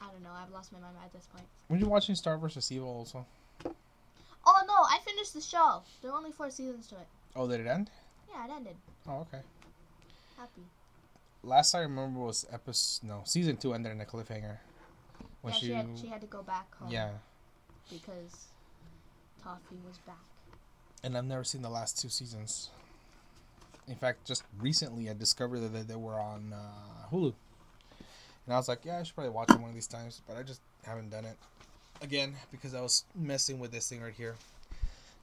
I 0.00 0.06
don't 0.10 0.22
know. 0.22 0.30
I've 0.34 0.50
lost 0.52 0.72
my 0.72 0.78
mind 0.80 0.96
at 1.04 1.12
this 1.12 1.26
point. 1.26 1.44
Were 1.68 1.76
you 1.76 1.86
watching 1.86 2.14
Star 2.14 2.36
vs. 2.36 2.70
Evil 2.72 2.88
also? 2.88 3.24
Oh 3.64 4.62
no! 4.66 4.74
I 4.74 4.98
finished 5.04 5.34
the 5.34 5.40
show. 5.40 5.82
There 6.02 6.10
are 6.10 6.16
only 6.16 6.32
four 6.32 6.50
seasons 6.50 6.86
to 6.88 6.96
it. 6.96 7.06
Oh, 7.36 7.48
did 7.48 7.60
it 7.60 7.66
end? 7.66 7.90
Yeah, 8.30 8.44
it 8.46 8.50
ended. 8.50 8.76
Oh, 9.08 9.20
okay. 9.20 9.42
Happy. 10.42 10.62
Last 11.44 11.72
I 11.72 11.82
remember 11.82 12.18
was 12.18 12.44
episode 12.52 13.06
no 13.06 13.22
season 13.24 13.56
two 13.58 13.74
ended 13.74 13.92
in 13.92 14.00
a 14.00 14.04
cliffhanger. 14.04 14.56
When 15.40 15.52
yeah, 15.54 15.60
she, 15.60 15.66
she 15.66 15.72
had, 15.72 15.86
she 16.00 16.06
had 16.08 16.20
to 16.20 16.26
go 16.26 16.42
back 16.42 16.74
home. 16.74 16.90
yeah, 16.90 17.10
Because 17.88 18.46
Toffee 19.40 19.78
was 19.86 19.98
back. 19.98 20.16
and 21.04 21.16
I've 21.16 21.24
never 21.26 21.44
seen 21.44 21.62
the 21.62 21.70
last 21.70 22.00
two 22.00 22.08
seasons. 22.08 22.70
In 23.86 23.94
fact, 23.94 24.24
just 24.26 24.42
recently 24.58 25.08
I 25.08 25.14
discovered 25.14 25.60
that 25.60 25.68
they, 25.72 25.82
they 25.82 25.94
were 25.96 26.18
on 26.18 26.52
uh, 26.52 27.06
Hulu, 27.12 27.34
and 28.46 28.54
I 28.54 28.56
was 28.56 28.66
like, 28.68 28.84
yeah, 28.84 28.98
I 28.98 29.04
should 29.04 29.14
probably 29.14 29.30
watch 29.32 29.46
them 29.46 29.60
one 29.62 29.70
of 29.70 29.74
these 29.76 29.86
times, 29.86 30.22
but 30.26 30.36
I 30.36 30.42
just 30.42 30.60
haven't 30.84 31.10
done 31.10 31.24
it 31.24 31.36
again 32.00 32.34
because 32.50 32.74
I 32.74 32.80
was 32.80 33.04
messing 33.14 33.60
with 33.60 33.70
this 33.70 33.88
thing 33.88 34.00
right 34.02 34.12
here, 34.14 34.34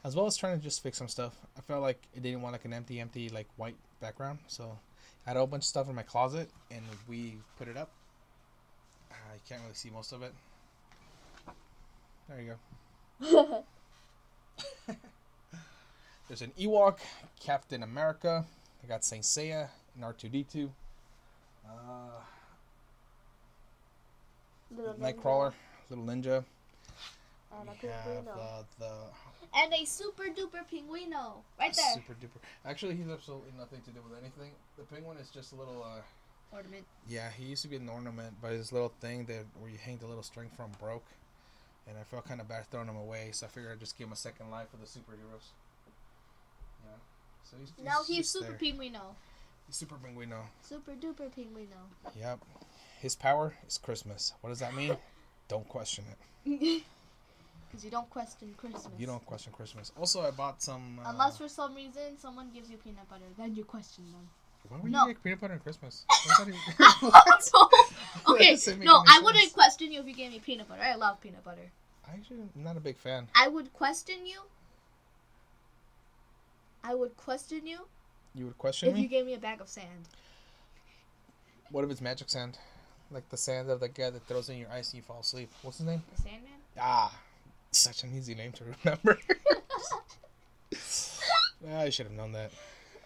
as 0.05 0.15
well 0.15 0.27
as 0.27 0.37
trying 0.37 0.57
to 0.57 0.63
just 0.63 0.81
fix 0.81 0.97
some 0.97 1.09
stuff. 1.09 1.35
I 1.57 1.61
felt 1.61 1.81
like 1.81 2.01
it 2.15 2.23
didn't 2.23 2.41
want 2.41 2.53
like 2.53 2.63
an 2.63 2.71
empty, 2.73 3.01
empty 3.01 3.27
like 3.27 3.47
white 3.57 3.75
background, 3.99 4.39
so 4.47 4.77
I 5.25 5.31
had 5.31 5.37
a 5.37 5.39
whole 5.39 5.47
bunch 5.47 5.63
of 5.63 5.67
stuff 5.67 5.89
in 5.89 5.95
my 5.95 6.03
closet, 6.03 6.49
and 6.71 6.81
we 7.07 7.37
put 7.57 7.67
it 7.67 7.77
up. 7.77 7.89
I 9.11 9.37
can't 9.47 9.61
really 9.61 9.73
see 9.73 9.89
most 9.89 10.11
of 10.11 10.23
it. 10.23 10.33
There 12.27 12.41
you 12.41 12.55
go. 13.21 13.63
There's 16.27 16.41
an 16.41 16.51
Ewok, 16.59 16.99
Captain 17.39 17.83
America. 17.83 18.45
I 18.83 18.87
got 18.87 19.03
Saint 19.03 19.23
Seiya 19.23 19.69
and 19.95 20.03
R2D2. 20.03 20.69
Uh, 21.65 21.69
Little 24.75 24.93
Nightcrawler, 24.93 25.53
Little 25.89 26.05
Ninja. 26.05 26.43
And 27.51 27.67
a 27.69 27.73
We 27.81 27.89
have 27.89 28.27
uh, 28.27 28.63
the 28.77 28.91
And 29.55 29.73
a 29.73 29.85
super 29.85 30.25
duper 30.25 30.61
pinguino. 30.71 31.41
Right 31.59 31.73
there. 31.75 31.93
super 31.95 32.13
duper. 32.13 32.39
Actually, 32.65 32.95
he's 32.95 33.09
absolutely 33.09 33.51
nothing 33.57 33.81
to 33.81 33.89
do 33.91 33.99
with 34.07 34.17
anything. 34.19 34.51
The 34.77 34.83
penguin 34.83 35.17
is 35.17 35.29
just 35.29 35.53
a 35.53 35.55
little. 35.55 35.83
Uh, 35.83 36.01
Ornament. 36.51 36.83
yeah, 37.07 37.29
he 37.29 37.43
used 37.45 37.61
to 37.61 37.67
be 37.67 37.75
an 37.75 37.87
ornament, 37.87 38.33
but 38.41 38.51
his 38.53 38.71
little 38.71 38.91
thing 39.01 39.25
that 39.25 39.45
where 39.59 39.69
you 39.69 39.77
hang 39.77 39.97
the 39.97 40.07
little 40.07 40.23
string 40.23 40.49
from 40.57 40.71
broke, 40.79 41.05
and 41.87 41.95
I 41.95 42.01
felt 42.03 42.25
kind 42.27 42.41
of 42.41 42.47
bad 42.47 42.65
throwing 42.71 42.87
him 42.87 42.95
away. 42.95 43.29
So 43.33 43.45
I 43.45 43.49
figured 43.49 43.71
I'd 43.71 43.79
just 43.79 43.95
give 43.99 44.07
him 44.07 44.13
a 44.13 44.15
second 44.15 44.49
life 44.49 44.67
for 44.71 44.77
the 44.77 44.85
superheroes. 44.87 45.45
Yeah. 46.83 46.95
So 47.43 47.57
he's, 47.59 47.71
Now 47.85 47.99
he's 48.07 48.17
just 48.17 48.31
super 48.33 48.45
there. 48.47 48.57
pinguino. 48.57 49.01
He's 49.67 49.75
super 49.75 49.95
pinguino. 49.95 50.41
Super 50.63 50.93
duper 50.93 51.29
pinguino. 51.31 51.81
Yep. 52.19 52.39
His 52.99 53.15
power 53.15 53.53
is 53.67 53.77
Christmas. 53.77 54.33
What 54.41 54.49
does 54.49 54.59
that 54.59 54.73
mean? 54.73 54.97
don't 55.49 55.67
question 55.69 56.05
it. 56.45 56.83
Because 57.69 57.85
you 57.85 57.91
don't 57.91 58.09
question 58.09 58.53
Christmas. 58.57 58.87
You 58.97 59.05
don't 59.05 59.23
question 59.25 59.53
Christmas. 59.53 59.91
Also, 59.97 60.21
I 60.21 60.31
bought 60.31 60.61
some. 60.61 60.99
Uh, 61.05 61.09
Unless 61.11 61.37
for 61.37 61.47
some 61.47 61.75
reason 61.75 62.17
someone 62.17 62.49
gives 62.51 62.69
you 62.69 62.77
peanut 62.77 63.07
butter, 63.09 63.25
then 63.37 63.55
you 63.55 63.63
question 63.63 64.05
them. 64.11 64.27
Why 64.67 64.77
would 64.77 64.91
No. 64.91 65.05
you 65.07 65.13
get 65.13 65.23
peanut 65.23 65.39
butter 65.41 65.53
on 65.53 65.59
Christmas? 65.59 66.05
Even- 66.41 66.53
okay, 68.27 68.57
no, 68.83 69.03
I 69.07 69.21
wouldn't 69.23 69.53
question 69.53 69.91
you 69.91 69.99
if 70.01 70.07
you 70.07 70.13
gave 70.13 70.31
me 70.31 70.39
peanut 70.39 70.67
butter. 70.67 70.81
I 70.81 70.95
love 70.95 71.21
peanut 71.21 71.43
butter. 71.43 71.71
I 72.07 72.13
actually 72.13 72.41
am 72.41 72.49
not 72.55 72.75
a 72.75 72.79
big 72.79 72.97
fan. 72.97 73.27
I 73.35 73.47
would 73.47 73.71
question 73.73 74.25
you. 74.25 74.41
I 76.83 76.95
would 76.95 77.15
question 77.17 77.67
you 77.67 77.79
You 78.33 78.45
would 78.45 78.57
question 78.57 78.87
me? 78.87 78.91
if 78.91 78.95
me? 78.97 79.01
you 79.03 79.09
gave 79.09 79.25
me 79.25 79.33
a 79.35 79.39
bag 79.39 79.61
of 79.61 79.67
sand. 79.69 80.07
What 81.71 81.83
if 81.83 81.91
it's 81.91 82.01
magic 82.01 82.29
sand? 82.29 82.57
Like 83.11 83.29
the 83.29 83.37
sand 83.37 83.69
of 83.69 83.79
the 83.79 83.89
guy 83.89 84.09
that 84.09 84.25
throws 84.27 84.49
in 84.49 84.57
your 84.57 84.69
ice 84.71 84.91
and 84.91 84.97
you 84.97 85.03
fall 85.03 85.19
asleep. 85.19 85.49
What's 85.61 85.77
his 85.77 85.87
name? 85.87 86.01
The 86.15 86.21
Sandman? 86.21 86.51
Ah, 86.79 87.13
such 87.71 88.03
an 88.03 88.15
easy 88.15 88.35
name 88.35 88.51
to 88.53 88.63
remember. 88.63 89.19
I 91.69 91.89
should 91.89 92.07
have 92.07 92.15
known 92.15 92.31
that. 92.33 92.51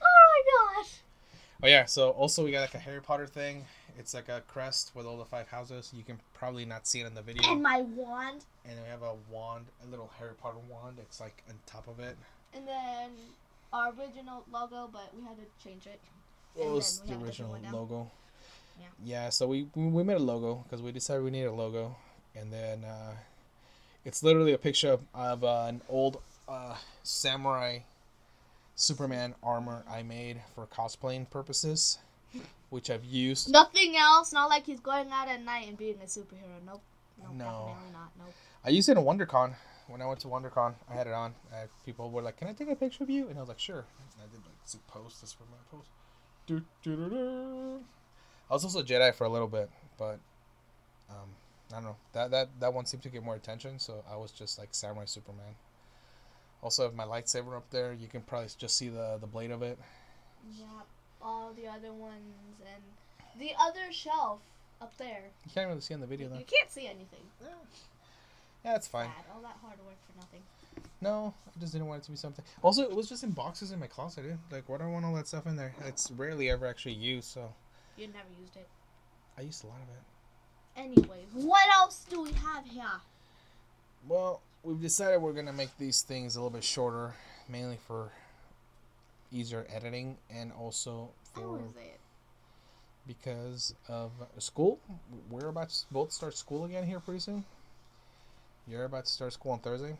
Oh 0.01 0.03
my 0.03 0.81
gosh! 0.81 0.91
Oh 1.63 1.67
yeah, 1.67 1.85
so 1.85 2.09
also 2.11 2.43
we 2.43 2.51
got 2.51 2.61
like 2.61 2.75
a 2.75 2.79
Harry 2.79 3.01
Potter 3.01 3.25
thing. 3.27 3.65
It's 3.97 4.13
like 4.13 4.27
a 4.29 4.41
crest 4.47 4.91
with 4.95 5.05
all 5.05 5.17
the 5.17 5.25
five 5.25 5.47
houses. 5.47 5.91
You 5.95 6.03
can 6.03 6.19
probably 6.33 6.65
not 6.65 6.87
see 6.87 7.01
it 7.01 7.07
in 7.07 7.13
the 7.13 7.21
video. 7.21 7.43
And 7.51 7.61
my 7.61 7.81
wand. 7.81 8.45
And 8.65 8.79
we 8.81 8.89
have 8.89 9.01
a 9.03 9.13
wand, 9.31 9.65
a 9.85 9.89
little 9.89 10.09
Harry 10.19 10.33
Potter 10.41 10.57
wand. 10.69 10.97
It's 10.99 11.19
like 11.19 11.43
on 11.49 11.55
top 11.65 11.87
of 11.87 11.99
it. 11.99 12.17
And 12.55 12.67
then 12.67 13.11
our 13.71 13.89
original 13.89 14.43
logo, 14.51 14.89
but 14.91 15.09
we 15.15 15.23
had 15.23 15.35
to 15.37 15.43
change 15.67 15.85
it. 15.85 15.99
What 16.55 16.65
And 16.65 16.73
was 16.75 16.99
the 16.99 17.13
original 17.13 17.25
different 17.27 17.51
one 17.51 17.61
now. 17.63 17.71
logo? 17.77 18.11
Yeah. 18.79 18.85
Yeah, 19.03 19.29
so 19.29 19.47
we 19.47 19.67
we 19.75 19.85
we 19.87 20.03
made 20.03 20.17
a 20.17 20.19
logo 20.19 20.63
because 20.63 20.81
we 20.81 20.91
decided 20.91 21.23
we 21.23 21.31
needed 21.31 21.47
a 21.47 21.53
logo, 21.53 21.95
and 22.35 22.51
then 22.51 22.83
uh, 22.83 23.13
it's 24.05 24.23
literally 24.23 24.53
a 24.53 24.57
picture 24.57 24.91
of, 24.91 25.03
of 25.13 25.43
uh, 25.43 25.65
an 25.67 25.81
old 25.89 26.21
uh, 26.47 26.75
samurai 27.03 27.79
Superman 28.75 29.35
armor 29.43 29.83
I 29.89 30.03
made 30.03 30.41
for 30.55 30.65
cosplaying 30.65 31.29
purposes, 31.29 31.99
which 32.69 32.89
I've 32.89 33.05
used. 33.05 33.51
Nothing 33.51 33.95
else. 33.97 34.33
Not 34.33 34.49
like 34.49 34.65
he's 34.65 34.79
going 34.79 35.11
out 35.11 35.27
at 35.27 35.43
night 35.43 35.67
and 35.67 35.77
being 35.77 35.97
a 36.01 36.05
superhero. 36.05 36.59
Nope. 36.65 36.81
Nope. 37.21 37.33
No. 37.33 37.45
Definitely 37.45 37.93
not. 37.93 38.11
Nope. 38.17 38.33
I 38.65 38.69
used 38.69 38.89
it 38.89 38.97
in 38.97 39.03
WonderCon. 39.03 39.53
When 39.87 40.01
I 40.01 40.05
went 40.05 40.21
to 40.21 40.27
WonderCon, 40.27 40.73
I 40.89 40.93
had 40.93 41.07
it 41.07 41.13
on. 41.13 41.35
Uh, 41.53 41.67
people 41.85 42.09
were 42.09 42.21
like, 42.21 42.37
"Can 42.37 42.47
I 42.47 42.53
take 42.53 42.69
a 42.69 42.75
picture 42.75 43.03
of 43.03 43.09
you?" 43.09 43.27
And 43.27 43.37
I 43.37 43.41
was 43.41 43.49
like, 43.49 43.59
"Sure." 43.59 43.85
And 44.15 44.23
I 44.23 44.25
did 44.31 44.41
like 44.43 44.87
posts. 44.87 45.21
This 45.21 45.33
for 45.33 45.43
my 45.43 45.57
post. 45.69 45.89
Do, 46.47 46.61
do, 46.81 46.95
do, 46.95 47.09
do. 47.09 47.79
I 48.49 48.53
was 48.53 48.63
also 48.63 48.79
a 48.79 48.83
Jedi 48.83 49.13
for 49.13 49.25
a 49.25 49.29
little 49.29 49.47
bit, 49.47 49.69
but 49.97 50.19
um, 51.09 51.29
I 51.73 51.77
don't 51.77 51.85
know. 51.85 51.95
That 52.13 52.31
that 52.31 52.49
that 52.59 52.73
one 52.73 52.85
seemed 52.85 53.03
to 53.03 53.09
get 53.09 53.23
more 53.23 53.35
attention, 53.35 53.79
so 53.79 54.03
I 54.09 54.15
was 54.15 54.31
just 54.31 54.59
like 54.59 54.69
Samurai 54.71 55.05
Superman. 55.05 55.55
Also, 56.61 56.83
have 56.83 56.95
my 56.95 57.03
lightsaber 57.03 57.57
up 57.57 57.69
there. 57.71 57.93
You 57.93 58.07
can 58.07 58.21
probably 58.21 58.49
just 58.57 58.77
see 58.77 58.89
the 58.89 59.17
the 59.19 59.27
blade 59.27 59.51
of 59.51 59.61
it. 59.61 59.77
Yeah. 60.57 60.65
All 61.21 61.53
the 61.53 61.67
other 61.67 61.91
ones 61.91 62.59
and 62.61 63.41
the 63.41 63.53
other 63.59 63.91
shelf 63.91 64.39
up 64.81 64.95
there. 64.97 65.23
You 65.45 65.51
can't 65.53 65.67
really 65.67 65.81
see 65.81 65.93
on 65.93 66.01
the 66.01 66.07
video 66.07 66.29
though. 66.29 66.37
You 66.37 66.45
can't 66.45 66.69
see 66.69 66.85
anything. 66.85 67.21
Yeah, 68.63 68.75
it's 68.75 68.87
fine. 68.87 69.07
Sad. 69.07 69.25
All 69.33 69.41
that 69.41 69.57
hard 69.61 69.77
work 69.85 69.97
for 70.05 70.19
nothing. 70.19 70.41
No, 71.01 71.33
I 71.47 71.59
just 71.59 71.73
didn't 71.73 71.87
want 71.87 72.01
it 72.01 72.05
to 72.05 72.11
be 72.11 72.17
something. 72.17 72.45
Also, 72.61 72.83
it 72.83 72.95
was 72.95 73.09
just 73.09 73.23
in 73.23 73.31
boxes 73.31 73.71
in 73.71 73.79
my 73.79 73.87
closet, 73.87 74.23
dude. 74.23 74.37
Like, 74.51 74.69
why 74.69 74.77
do 74.77 74.85
I 74.85 74.87
want 74.87 75.03
all 75.05 75.13
that 75.15 75.27
stuff 75.27 75.45
in 75.47 75.55
there? 75.55 75.73
It's 75.85 76.11
rarely 76.11 76.49
ever 76.49 76.65
actually 76.65 76.93
used, 76.93 77.29
so 77.29 77.53
You 77.97 78.07
never 78.07 78.29
used 78.39 78.55
it. 78.55 78.67
I 79.37 79.41
used 79.41 79.63
a 79.63 79.67
lot 79.67 79.77
of 79.77 79.89
it. 79.89 80.01
Anyways, 80.75 81.27
what 81.33 81.65
else 81.75 82.05
do 82.09 82.21
we 82.21 82.31
have 82.33 82.65
here? 82.65 82.83
Well, 84.07 84.41
we've 84.63 84.81
decided 84.81 85.21
we're 85.21 85.33
gonna 85.33 85.53
make 85.53 85.77
these 85.77 86.01
things 86.01 86.35
a 86.35 86.39
little 86.39 86.49
bit 86.49 86.63
shorter, 86.63 87.13
mainly 87.47 87.77
for 87.87 88.11
easier 89.31 89.65
editing 89.73 90.17
and 90.29 90.51
also 90.51 91.09
for 91.33 91.59
because 93.07 93.73
of 93.87 94.11
school. 94.37 94.79
We're 95.29 95.47
about 95.47 95.69
to 95.69 95.75
both 95.91 96.11
start 96.11 96.37
school 96.37 96.65
again 96.65 96.85
here 96.85 96.99
pretty 96.99 97.19
soon. 97.19 97.43
You're 98.67 98.85
about 98.85 99.05
to 99.05 99.11
start 99.11 99.33
school 99.33 99.51
on 99.51 99.59
Thursday, 99.59 99.97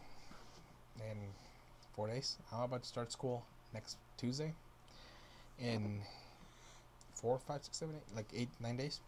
in 1.00 1.18
four 1.96 2.08
days. 2.08 2.38
I'm 2.52 2.62
about 2.62 2.84
to 2.84 2.88
start 2.88 3.12
school 3.12 3.44
next 3.74 3.98
Tuesday, 4.18 4.54
in 5.60 6.00
four, 7.14 7.40
five, 7.40 7.64
six, 7.64 7.78
seven, 7.78 7.96
eight, 7.96 8.16
like 8.16 8.28
eight, 8.34 8.50
nine 8.62 8.78
days. 8.78 9.02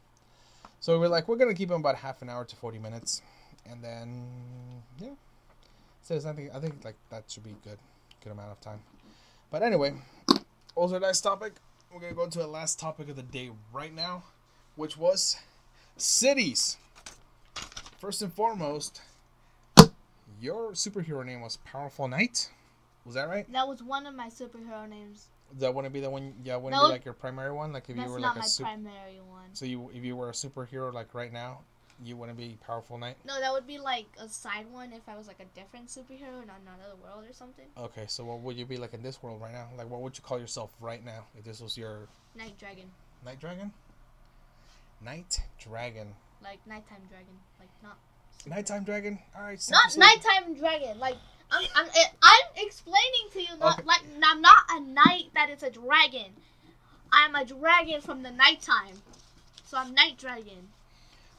So 0.80 1.00
we're 1.00 1.08
like, 1.08 1.28
we're 1.28 1.38
gonna 1.38 1.54
keep 1.54 1.70
them 1.70 1.82
about 1.82 1.96
half 1.96 2.22
an 2.22 2.30
hour 2.30 2.46
to 2.46 2.56
forty 2.56 2.78
minutes, 2.78 3.22
and 3.66 3.84
then 3.84 4.28
yeah. 5.00 5.16
So 6.02 6.16
I 6.16 6.34
think 6.34 6.52
I 6.54 6.60
think 6.60 6.86
like 6.86 6.96
that 7.10 7.24
should 7.28 7.44
be 7.44 7.56
good, 7.64 7.80
good 8.24 8.32
amount 8.32 8.52
of 8.52 8.62
time. 8.62 8.80
But 9.50 9.64
anyway, 9.64 9.94
also 10.76 11.00
nice 11.00 11.22
topic. 11.22 11.54
We're 11.92 12.02
gonna 12.02 12.14
go 12.14 12.24
into 12.24 12.40
the 12.40 12.48
last 12.48 12.80
topic 12.80 13.10
of 13.10 13.16
the 13.16 13.24
day 13.24 13.52
right 13.74 13.94
now, 13.94 14.24
which 14.76 14.98
was 14.98 15.38
cities. 15.98 16.78
First 18.00 18.22
and 18.22 18.32
foremost, 18.32 19.02
your 20.40 20.72
superhero 20.74 21.26
name 21.26 21.42
was 21.42 21.58
Powerful 21.58 22.08
Knight. 22.08 22.52
Was 23.06 23.16
that 23.16 23.30
right? 23.30 23.52
That 23.52 23.68
was 23.68 23.82
one 23.82 24.06
of 24.06 24.14
my 24.14 24.28
superhero 24.28 24.88
names 24.88 25.30
That 25.60 25.74
wouldn't 25.74 25.94
be 25.94 26.00
the 26.02 26.10
one. 26.10 26.34
Yeah, 26.44 26.56
wouldn't 26.58 26.82
No. 26.82 26.88
be 26.88 26.94
like 26.94 27.06
your 27.06 27.14
primary 27.14 27.52
one. 27.54 27.72
Like 27.72 27.90
if 27.90 27.96
you 27.96 28.10
were 28.10 28.20
like 28.20 28.36
my 28.36 28.42
a 28.44 28.48
super. 28.48 28.68
primary 28.70 29.20
one. 29.22 29.54
So 29.54 29.66
you, 29.66 29.90
if 29.94 30.04
you 30.04 30.16
were 30.16 30.30
a 30.30 30.34
superhero 30.34 30.92
like 30.94 31.14
right 31.14 31.32
now, 31.32 31.60
you 32.04 32.18
wouldn't 32.18 32.38
be 32.38 32.58
powerful 32.66 32.98
knight. 32.98 33.16
No, 33.26 33.40
that 33.40 33.54
would 33.54 33.66
be 33.66 33.78
like 33.78 34.06
a 34.20 34.28
side 34.28 34.66
one 34.72 34.92
if 34.92 35.08
I 35.08 35.16
was 35.16 35.28
like 35.28 35.40
a 35.40 35.46
different 35.58 35.88
superhero 35.88 36.44
in 36.44 36.50
another 36.50 36.96
world 37.02 37.24
or 37.30 37.32
something. 37.34 37.68
Okay, 37.78 38.06
so 38.08 38.26
what 38.26 38.42
would 38.42 38.58
you 38.58 38.66
be 38.66 38.76
like 38.78 38.94
in 38.94 39.02
this 39.02 39.24
world 39.24 39.40
right 39.42 39.54
now? 39.54 39.70
Like, 39.78 39.90
what 39.90 40.02
would 40.02 40.18
you 40.18 40.24
call 40.24 40.40
yourself 40.40 40.72
right 40.82 41.04
now 41.06 41.26
if 41.38 41.46
this 41.46 41.62
was 41.62 41.78
your 41.78 42.08
Night 42.36 42.58
dragon, 42.60 42.92
night 43.24 43.40
dragon? 43.40 43.72
Night 45.02 45.40
dragon. 45.60 46.16
like 46.44 46.60
nighttime 46.68 47.02
dragon, 47.10 47.38
like 47.60 47.70
not. 47.84 47.98
Nighttime 48.46 48.84
dragon. 48.84 49.20
All 49.36 49.44
right. 49.44 49.62
Not 49.72 49.96
nighttime 49.98 50.54
dragon. 50.56 51.00
Like 51.00 51.16
I'm, 51.52 51.64
I'm, 51.76 51.86
eh, 51.88 52.08
I'm 52.24 52.46
explaining 52.66 53.30
to 53.34 53.42
you. 53.42 53.58
Not 53.60 53.80
Okay. 53.80 53.88
like 53.88 54.02
I'm 54.24 54.42
not 54.42 54.58
a 54.72 54.80
knight 54.82 55.26
that 55.36 55.50
is 55.50 55.64
a 55.64 55.70
dragon. 55.70 56.34
I'm 57.12 57.36
a 57.36 57.46
dragon 57.46 58.02
from 58.02 58.24
the 58.24 58.32
nighttime, 58.32 59.02
so 59.64 59.78
I'm 59.78 59.94
night 59.94 60.18
dragon. 60.18 60.70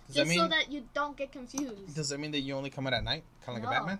Does 0.06 0.14
that 0.16 0.20
Just 0.22 0.28
mean? 0.30 0.38
so 0.38 0.48
that 0.48 0.70
you 0.70 0.84
don't 0.94 1.16
get 1.16 1.32
confused. 1.32 1.94
does 1.94 2.08
that 2.10 2.18
mean 2.20 2.30
that 2.30 2.40
you 2.40 2.54
only 2.54 2.70
come 2.70 2.86
out 2.86 2.92
at 2.94 3.04
night, 3.04 3.24
kind 3.44 3.58
of 3.58 3.64
like 3.64 3.70
No. 3.70 3.76
a 3.76 3.80
Batman? 3.80 3.98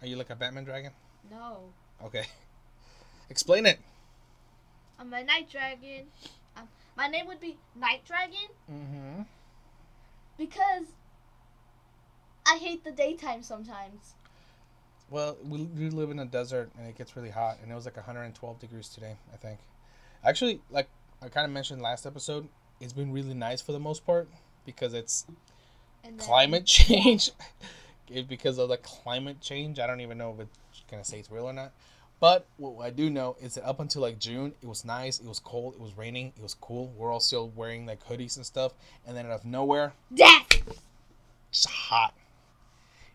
Are 0.00 0.06
you 0.06 0.16
like 0.16 0.30
a 0.30 0.36
Batman 0.36 0.64
dragon? 0.64 0.92
No, 1.30 1.64
Okay. 2.04 2.24
Explain 3.30 3.66
it. 3.66 3.78
I'm 4.98 5.12
a 5.12 5.22
night 5.22 5.50
dragon. 5.50 6.06
Um, 6.56 6.68
my 6.96 7.08
name 7.08 7.26
would 7.26 7.40
be 7.40 7.56
Night 7.76 8.04
Dragon 8.06 8.48
Mm-hmm. 8.72 9.22
because 10.38 10.86
I 12.46 12.56
hate 12.56 12.84
the 12.84 12.90
daytime 12.92 13.42
sometimes. 13.42 14.14
Well, 15.10 15.36
we, 15.42 15.62
we 15.64 15.88
live 15.90 16.10
in 16.10 16.18
a 16.18 16.24
desert 16.26 16.70
and 16.78 16.86
it 16.86 16.96
gets 16.98 17.16
really 17.16 17.30
hot, 17.30 17.58
and 17.62 17.72
it 17.72 17.74
was 17.74 17.84
like 17.86 17.96
112 17.96 18.58
degrees 18.60 18.88
today, 18.88 19.16
I 19.32 19.36
think. 19.36 19.58
Actually, 20.24 20.60
like 20.70 20.88
I 21.22 21.28
kind 21.28 21.44
of 21.46 21.50
mentioned 21.52 21.80
last 21.80 22.04
episode, 22.06 22.48
it's 22.80 22.92
been 22.92 23.12
really 23.12 23.34
nice 23.34 23.60
for 23.60 23.72
the 23.72 23.80
most 23.80 24.04
part 24.04 24.28
because 24.66 24.92
it's 24.94 25.24
then, 26.04 26.16
climate 26.18 26.66
change. 26.66 27.30
It- 28.10 28.26
because 28.26 28.56
of 28.56 28.70
the 28.70 28.78
climate 28.78 29.38
change, 29.42 29.78
I 29.78 29.86
don't 29.86 30.00
even 30.00 30.16
know 30.16 30.32
if 30.32 30.46
it's 30.72 30.82
gonna 30.90 31.04
say 31.04 31.18
it's 31.18 31.30
real 31.30 31.44
or 31.44 31.52
not. 31.52 31.72
But 32.20 32.46
what 32.56 32.82
I 32.82 32.88
do 32.88 33.10
know 33.10 33.36
is 33.38 33.54
that 33.56 33.66
up 33.66 33.80
until 33.80 34.00
like 34.00 34.18
June, 34.18 34.54
it 34.62 34.66
was 34.66 34.82
nice, 34.84 35.20
it 35.20 35.26
was 35.26 35.38
cold, 35.38 35.74
it 35.74 35.80
was 35.80 35.92
raining, 35.96 36.32
it 36.34 36.42
was 36.42 36.54
cool. 36.54 36.90
We're 36.96 37.12
all 37.12 37.20
still 37.20 37.50
wearing 37.54 37.84
like 37.84 38.02
hoodies 38.06 38.36
and 38.36 38.46
stuff, 38.46 38.72
and 39.06 39.14
then 39.14 39.26
out 39.26 39.32
of 39.32 39.44
nowhere, 39.44 39.92
Death. 40.14 40.46
it's 41.50 41.66
hot. 41.66 42.14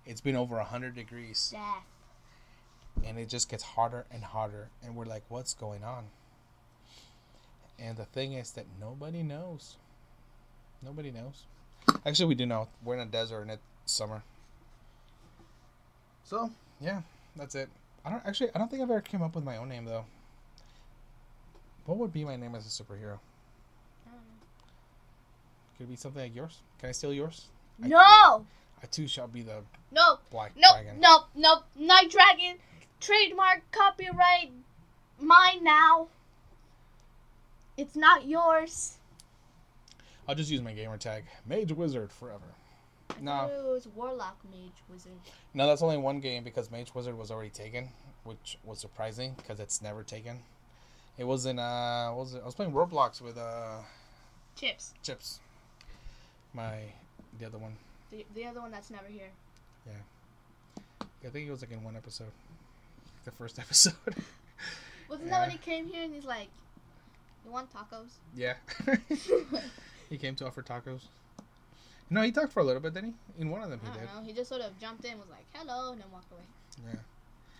It's 0.06 0.22
been 0.22 0.36
over 0.36 0.56
100 0.58 0.96
degrees. 0.96 1.50
Death. 1.52 1.84
and 3.06 3.18
it 3.18 3.28
just 3.30 3.50
gets 3.50 3.64
harder 3.64 4.06
and 4.12 4.24
harder 4.24 4.70
and 4.84 4.96
we're 4.96 5.06
like 5.06 5.24
what's 5.30 5.54
going 5.54 5.84
on? 5.84 6.06
And 7.80 7.98
the 7.98 8.06
thing 8.06 8.34
is 8.34 8.52
that 8.52 8.66
nobody 8.80 9.24
knows. 9.24 9.78
Nobody 10.82 11.12
knows. 11.12 11.44
Actually 12.06 12.28
we 12.28 12.36
do 12.36 12.46
know. 12.46 12.68
We're 12.84 12.96
in 12.96 13.02
a 13.02 13.06
desert 13.06 13.42
and 13.42 13.52
it's 13.52 13.62
summer. 13.86 14.24
So 16.24 16.52
yeah 16.80 17.02
that's 17.36 17.56
it. 17.56 17.70
I 18.06 18.10
don't 18.10 18.26
actually 18.26 18.50
i 18.54 18.60
don't 18.60 18.70
think 18.70 18.82
i've 18.84 18.92
ever 18.92 19.02
came 19.02 19.22
up 19.22 19.34
with 19.36 19.44
my 19.44 19.58
own 19.58 19.70
name 19.70 19.86
though. 19.86 20.06
What 21.86 21.98
would 21.98 22.14
be 22.14 22.24
my 22.24 22.36
name 22.36 22.56
as 22.56 22.66
a 22.66 22.70
superhero? 22.84 23.20
I 24.06 24.12
don't 24.12 24.24
know. 24.28 24.44
could 25.78 25.84
it 25.86 25.90
be 25.90 25.96
something 25.96 26.22
like 26.22 26.36
yours? 26.36 26.60
Can 26.80 26.90
i 26.90 26.92
steal 26.92 27.14
yours? 27.14 27.48
No. 27.80 27.98
i 27.98 28.40
too 28.92 29.08
shall 29.08 29.28
be 29.28 29.42
the 29.42 29.64
No. 29.92 30.18
black 30.32 30.52
No. 30.56 30.70
dragon 30.74 31.00
No. 31.00 31.26
No. 31.36 31.64
Night 31.76 32.10
dragon. 32.12 32.58
Trademark. 33.00 33.62
Copyright. 33.72 34.52
Mine 35.20 35.64
now. 35.64 36.08
It's 37.78 37.96
not 37.96 38.26
yours. 38.28 38.98
i'll 40.28 40.36
just 40.36 40.50
use 40.52 40.62
my 40.62 40.74
gamer 40.74 40.98
tag 40.98 41.26
mage 41.46 41.72
wizard 41.72 42.12
forever 42.12 42.46
I 43.10 43.20
No. 43.22 43.46
it 43.48 43.64
was 43.64 43.88
warlock 43.96 44.38
mage 44.52 44.82
wizard. 44.90 45.12
No, 45.54 45.68
that's 45.68 45.82
only 45.82 45.98
one 45.98 46.20
game 46.20 46.44
because 46.44 46.72
Mage 46.72 46.96
Wizard 46.96 47.16
was 47.16 47.30
already 47.30 47.52
taken, 47.52 47.90
which 48.24 48.58
was 48.64 48.80
surprising 48.80 49.34
because 49.36 49.60
it's 49.60 49.82
never 49.84 50.02
taken. 50.04 50.40
It 51.18 51.26
was 51.26 51.46
in 51.46 51.60
uh, 51.60 52.10
what 52.10 52.20
was 52.22 52.34
it? 52.34 52.42
I 52.42 52.46
was 52.46 52.56
playing 52.56 52.72
Roblox 52.72 53.22
with 53.22 53.38
uh, 53.38 53.80
Chips. 54.56 54.94
Chips. 55.04 55.40
My 56.54 56.80
the 57.40 57.46
other 57.46 57.60
one. 57.60 57.76
The, 58.14 58.26
the 58.36 58.46
other 58.46 58.62
one 58.62 58.70
that's 58.70 58.92
never 58.92 59.08
here. 59.08 59.30
Yeah. 59.88 59.94
I 61.26 61.30
think 61.30 61.48
it 61.48 61.52
was 61.52 61.62
like 61.62 61.72
in 61.72 61.84
one 61.84 61.96
episode, 61.96 62.32
the 63.26 63.32
first 63.32 63.58
episode. 63.66 63.94
Wasn't 65.10 65.28
Yeah. 65.28 65.40
that 65.40 65.42
when 65.42 65.50
he 65.50 65.58
came 65.58 65.88
here 65.88 66.04
and 66.04 66.14
he's 66.14 66.26
like, 66.26 66.48
"You 67.44 67.52
want 67.52 67.70
tacos?" 67.74 68.12
yeah. 68.36 68.54
he 70.10 70.18
came 70.20 70.36
to 70.36 70.46
offer 70.46 70.62
tacos. 70.62 71.02
No, 72.12 72.22
he 72.22 72.32
talked 72.32 72.54
for 72.54 72.60
a 72.60 72.64
little 72.64 72.82
bit, 72.82 72.94
didn't 72.94 73.16
he? 73.36 73.42
In 73.42 73.50
one 73.50 73.64
of 73.64 73.72
them, 73.72 73.80
I 73.84 73.88
he 73.88 73.92
don't 73.98 74.00
did. 74.08 74.16
know. 74.16 74.24
He 74.28 74.34
just 74.34 74.50
sort 74.50 74.62
of 74.62 74.78
jumped 74.80 75.06
in, 75.06 75.18
was 75.18 75.30
like, 75.32 75.46
"Hello," 75.54 75.94
and 75.94 76.00
then 76.02 76.12
walked 76.12 76.32
away. 76.32 76.42
Yeah. 76.86 77.00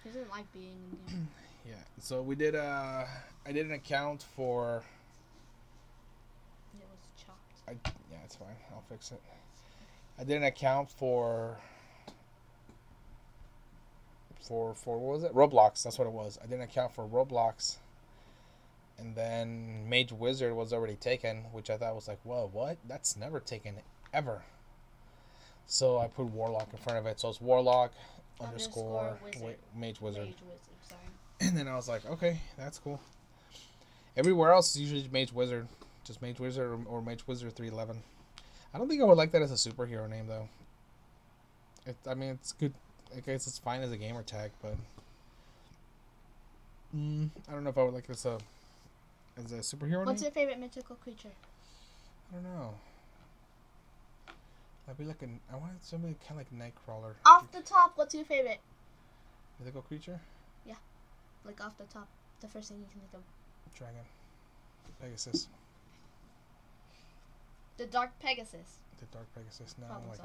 He 0.04 0.10
doesn't 0.10 0.30
like 0.30 0.52
being. 0.54 0.98
Yeah. 1.66 1.76
So 2.02 2.22
we 2.22 2.36
did. 2.36 2.56
Uh, 2.56 3.06
I 3.48 3.52
did 3.54 3.66
an 3.66 3.72
account 3.72 4.26
for. 4.36 4.84
It 6.78 6.86
was 6.92 7.00
chopped. 7.26 7.54
I, 7.70 7.72
yeah, 8.12 8.18
it's 8.26 8.36
fine. 8.36 8.50
I'll 8.74 8.84
fix 8.90 9.14
it. 9.14 9.22
I 10.20 10.24
didn't 10.24 10.44
account 10.46 10.90
for 10.90 11.58
for 14.42 14.74
for 14.76 14.98
what 15.00 15.16
was 15.16 15.24
it? 15.24 15.34
Roblox. 15.34 15.84
That's 15.84 15.98
what 15.98 16.08
it 16.08 16.14
was. 16.14 16.38
I 16.42 16.46
didn't 16.46 16.64
account 16.64 16.94
for 16.94 17.06
Roblox, 17.08 17.78
and 18.98 19.16
then 19.16 19.88
Mage 19.90 20.12
Wizard 20.12 20.54
was 20.56 20.74
already 20.74 20.96
taken, 20.96 21.46
which 21.52 21.70
I 21.70 21.78
thought 21.78 21.96
was 21.96 22.08
like, 22.08 22.20
whoa, 22.24 22.50
what? 22.52 22.78
That's 22.88 23.16
never 23.18 23.40
taken 23.40 23.76
ever. 24.14 24.44
So 25.66 25.98
I 25.98 26.08
put 26.08 26.26
Warlock 26.26 26.70
in 26.74 26.78
front 26.80 27.00
of 27.00 27.06
it. 27.06 27.20
So 27.20 27.30
it's 27.30 27.40
Warlock 27.42 27.94
underscore, 28.42 29.00
Underscore 29.00 29.18
wi- 29.34 29.40
wizard. 29.42 29.58
Mage 29.76 30.02
Wizard. 30.02 30.26
Mage 30.26 30.36
wizard. 30.44 30.60
Sorry. 30.88 31.00
And 31.42 31.58
then 31.58 31.68
I 31.68 31.76
was 31.76 31.88
like, 31.90 32.06
okay, 32.06 32.40
that's 32.58 32.80
cool. 32.80 33.00
Everywhere 34.16 34.52
else 34.52 34.76
is 34.76 34.82
usually 34.82 35.08
Mage 35.12 35.34
Wizard, 35.34 35.68
just 36.04 36.22
Mage 36.22 36.40
Wizard 36.40 36.70
or, 36.70 36.80
or 36.98 37.02
Mage 37.02 37.26
Wizard 37.28 37.56
three 37.56 37.70
eleven. 37.70 38.04
I 38.74 38.78
don't 38.78 38.88
think 38.90 39.02
I 39.02 39.06
would 39.06 39.18
like 39.18 39.32
that 39.32 39.42
as 39.42 39.52
a 39.52 39.70
superhero 39.70 40.10
name 40.10 40.28
though. 40.28 40.48
It, 41.86 41.96
I 42.08 42.14
mean, 42.14 42.30
it's 42.32 42.54
good. 42.54 42.74
I 43.16 43.20
guess 43.20 43.46
it's 43.48 43.60
fine 43.60 43.82
as 43.82 43.92
a 43.92 43.98
gamer 43.98 44.24
tag, 44.24 44.52
but 44.62 44.76
mm, 46.96 47.30
I 47.48 47.52
don't 47.52 47.64
know 47.64 47.70
if 47.70 47.78
I 47.78 47.84
would 47.84 47.94
like 47.94 48.08
this 48.08 48.26
uh, 48.26 48.40
as 49.38 49.52
a 49.52 49.58
superhero 49.76 50.06
What's 50.06 50.22
name. 50.22 50.28
your 50.28 50.32
favorite 50.32 50.60
mythical 50.60 50.96
creature? 50.96 51.30
I 52.32 52.36
don't 52.36 52.44
know. 52.44 52.74
I'd 54.90 54.98
be 54.98 55.06
like 55.06 55.22
an. 55.22 55.40
I 55.52 55.56
wanted 55.56 55.84
somebody 55.84 56.16
kind 56.28 56.42
of 56.42 56.48
like 56.52 56.74
Nightcrawler. 56.74 57.14
Off 57.26 57.52
the 57.52 57.62
top, 57.62 57.94
what's 57.96 58.14
your 58.16 58.26
favorite? 58.26 58.60
mythical 59.60 59.84
creature, 59.84 60.20
Yeah, 60.66 60.76
Like 61.46 61.64
off 61.64 61.78
the 61.78 61.86
top, 61.86 62.08
the 62.42 62.48
first 62.48 62.70
thing 62.70 62.80
you 62.80 62.86
can 62.92 63.00
think 63.02 63.14
of. 63.14 63.22
dragon, 63.78 64.02
Pegasus, 65.00 65.48
The 67.78 67.86
Dark 67.86 68.12
Pegasus. 68.20 68.78
the 69.00 69.06
Dark 69.08 69.28
Pegasus. 69.36 69.76
No, 69.80 69.88
I 69.88 70.00
don't 70.00 70.10
like. 70.10 70.20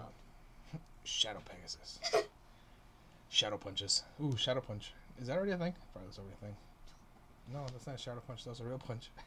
Shadow 1.04 1.40
Pegasus. 1.48 1.98
Shadow 3.30 3.56
punches. 3.56 4.02
Ooh, 4.22 4.36
Shadow 4.36 4.60
Punch. 4.60 4.92
Is 5.20 5.26
that 5.28 5.36
already 5.36 5.52
a 5.52 5.56
thing? 5.58 5.74
Probably 5.92 6.08
that's 6.08 6.18
already 6.18 6.34
a 6.40 6.44
thing. 6.46 6.56
No, 7.52 7.66
that's 7.72 7.86
not 7.86 7.96
a 7.96 7.98
Shadow 7.98 8.22
Punch. 8.26 8.44
That's 8.44 8.60
a 8.60 8.64
real 8.64 8.78
punch. 8.78 9.10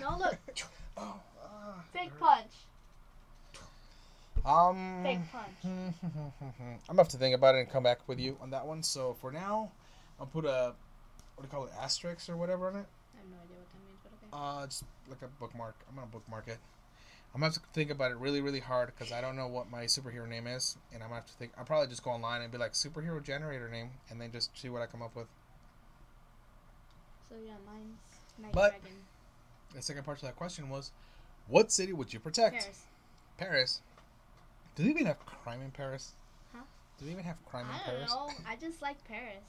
No, 0.00 0.16
look. 0.18 0.36
Oh. 0.96 1.14
ah, 1.44 1.82
Fake 1.92 2.12
punch. 2.20 2.52
Um. 4.44 5.00
Fake 5.02 5.18
punch. 5.30 5.54
I'm 5.64 5.94
gonna 6.88 6.98
have 7.02 7.08
to 7.08 7.16
think 7.16 7.34
about 7.34 7.54
it 7.54 7.58
and 7.60 7.70
come 7.70 7.82
back 7.82 8.06
with 8.06 8.18
you 8.20 8.36
on 8.40 8.50
that 8.50 8.66
one. 8.66 8.82
So 8.82 9.14
for 9.20 9.30
now, 9.32 9.70
I'll 10.20 10.26
put 10.26 10.44
a 10.44 10.74
what 11.36 11.42
do 11.42 11.44
you 11.44 11.48
call 11.48 11.64
it, 11.64 11.72
asterisk 11.80 12.28
or 12.28 12.36
whatever 12.36 12.68
on 12.68 12.76
it. 12.76 12.86
I 13.14 13.18
have 13.18 13.26
no 13.30 13.36
idea 13.42 13.56
what 13.58 13.68
that 13.72 13.80
means, 13.86 13.98
but 14.02 14.36
okay. 14.36 14.62
Uh, 14.62 14.66
just 14.66 14.84
like 15.08 15.22
a 15.22 15.28
bookmark. 15.40 15.76
I'm 15.88 15.94
gonna 15.94 16.06
bookmark 16.08 16.48
it. 16.48 16.58
I'm 17.34 17.40
gonna 17.40 17.52
have 17.52 17.62
to 17.62 17.68
think 17.72 17.90
about 17.90 18.10
it 18.10 18.18
really, 18.18 18.42
really 18.42 18.60
hard 18.60 18.92
because 18.94 19.10
I 19.12 19.20
don't 19.22 19.36
know 19.36 19.46
what 19.48 19.70
my 19.70 19.84
superhero 19.84 20.28
name 20.28 20.46
is, 20.46 20.76
and 20.92 21.02
I'm 21.02 21.08
gonna 21.08 21.20
have 21.20 21.26
to 21.30 21.32
think. 21.34 21.52
I'll 21.56 21.64
probably 21.64 21.86
just 21.88 22.02
go 22.02 22.10
online 22.10 22.42
and 22.42 22.52
be 22.52 22.58
like 22.58 22.72
superhero 22.72 23.22
generator 23.22 23.68
name, 23.70 23.90
and 24.10 24.20
then 24.20 24.30
just 24.32 24.56
see 24.58 24.68
what 24.68 24.82
I 24.82 24.86
come 24.86 25.00
up 25.00 25.16
with. 25.16 25.28
So 27.28 27.36
yeah, 27.44 27.52
mine's 27.66 27.98
Night 28.38 28.52
But- 28.52 28.72
Dragon. 28.82 28.98
The 29.74 29.80
second 29.80 30.04
part 30.04 30.18
to 30.18 30.26
that 30.26 30.36
question 30.36 30.68
was, 30.68 30.92
what 31.48 31.72
city 31.72 31.94
would 31.94 32.12
you 32.12 32.20
protect? 32.20 32.60
Paris. 32.60 32.82
Paris. 33.38 33.80
Do 34.74 34.82
they 34.84 34.90
even 34.90 35.06
have 35.06 35.24
crime 35.24 35.62
in 35.62 35.70
Paris? 35.70 36.12
Huh? 36.54 36.64
Do 36.98 37.06
they 37.06 37.12
even 37.12 37.24
have 37.24 37.42
crime 37.46 37.66
in 37.72 37.80
Paris? 37.80 38.10
I 38.12 38.14
don't 38.14 38.28
know. 38.28 38.34
I 38.46 38.56
just 38.56 38.82
like 38.82 39.02
Paris. 39.08 39.44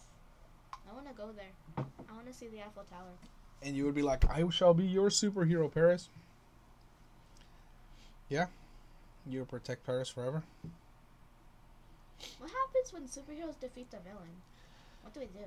I 0.90 0.94
want 0.94 1.08
to 1.10 1.14
go 1.14 1.32
there. 1.36 1.86
I 2.10 2.14
want 2.14 2.28
to 2.28 2.34
see 2.34 2.48
the 2.48 2.60
Eiffel 2.62 2.86
Tower. 2.90 3.12
And 3.62 3.76
you 3.76 3.84
would 3.84 3.96
be 3.96 4.02
like, 4.02 4.24
I 4.30 4.48
shall 4.50 4.74
be 4.74 4.86
your 4.86 5.10
superhero, 5.10 5.70
Paris. 5.70 6.08
Yeah. 8.30 8.48
You 9.30 9.46
protect 9.46 9.86
Paris 9.86 10.10
forever. 10.10 10.44
What 12.40 12.52
happens 12.52 12.94
when 12.94 13.04
superheroes 13.04 13.60
defeat 13.60 13.92
the 13.92 13.98
villain? 14.00 14.42
What 15.02 15.14
do 15.14 15.20
we 15.20 15.28
do? 15.28 15.46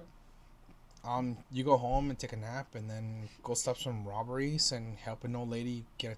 Um, 1.05 1.37
you 1.53 1.63
go 1.63 1.77
home 1.77 2.11
and 2.11 2.19
take 2.19 2.33
a 2.33 2.37
nap, 2.37 2.75
and 2.75 2.91
then 2.91 3.29
go 3.43 3.55
stop 3.55 3.79
some 3.79 4.05
robberies 4.07 4.73
and 4.73 4.99
help 4.99 5.25
an 5.25 5.37
old 5.37 5.51
lady 5.51 5.85
get 5.99 6.13
a 6.13 6.17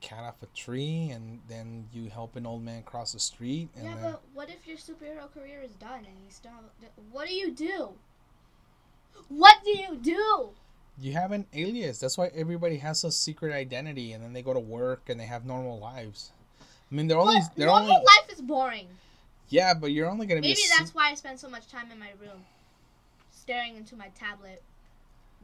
cat 0.00 0.22
off 0.22 0.42
a 0.42 0.46
tree, 0.54 1.10
and 1.10 1.40
then 1.48 1.88
you 1.92 2.08
help 2.08 2.36
an 2.36 2.46
old 2.46 2.62
man 2.62 2.82
cross 2.82 3.12
the 3.12 3.18
street, 3.18 3.68
and 3.74 3.84
Yeah, 3.84 3.94
then 3.96 4.12
but 4.12 4.22
what 4.34 4.48
if 4.48 4.66
your 4.66 4.76
superhero 4.76 5.32
career 5.32 5.60
is 5.64 5.72
done 5.72 6.04
and 6.06 6.16
you 6.24 6.30
still 6.30 6.52
have, 6.52 6.90
what 7.10 7.26
do 7.26 7.34
you 7.34 7.50
do? 7.50 7.90
What 9.28 9.56
do 9.64 9.70
you 9.76 9.96
do? 9.96 10.50
You 11.00 11.12
have 11.12 11.32
an 11.32 11.46
alias. 11.52 11.98
That's 11.98 12.18
why 12.18 12.30
everybody 12.34 12.78
has 12.78 13.04
a 13.04 13.10
secret 13.12 13.52
identity, 13.52 14.12
and 14.12 14.22
then 14.22 14.32
they 14.32 14.42
go 14.42 14.52
to 14.52 14.60
work 14.60 15.08
and 15.08 15.18
they 15.18 15.26
have 15.26 15.44
normal 15.44 15.78
lives. 15.78 16.32
I 16.90 16.94
mean, 16.94 17.06
they're 17.06 17.18
only 17.18 17.40
they're 17.56 17.66
Normal 17.66 17.90
only 17.92 18.04
life 18.04 18.32
is 18.32 18.40
boring. 18.40 18.88
yeah, 19.48 19.74
but 19.74 19.92
you're 19.92 20.08
only 20.08 20.26
gonna 20.26 20.40
be. 20.40 20.48
Maybe 20.48 20.62
that's 20.78 20.94
why 20.94 21.10
I 21.10 21.14
spend 21.14 21.38
so 21.38 21.48
much 21.48 21.68
time 21.68 21.90
in 21.92 21.98
my 21.98 22.10
room, 22.20 22.44
staring 23.30 23.76
into 23.76 23.94
my 23.96 24.08
tablet 24.18 24.62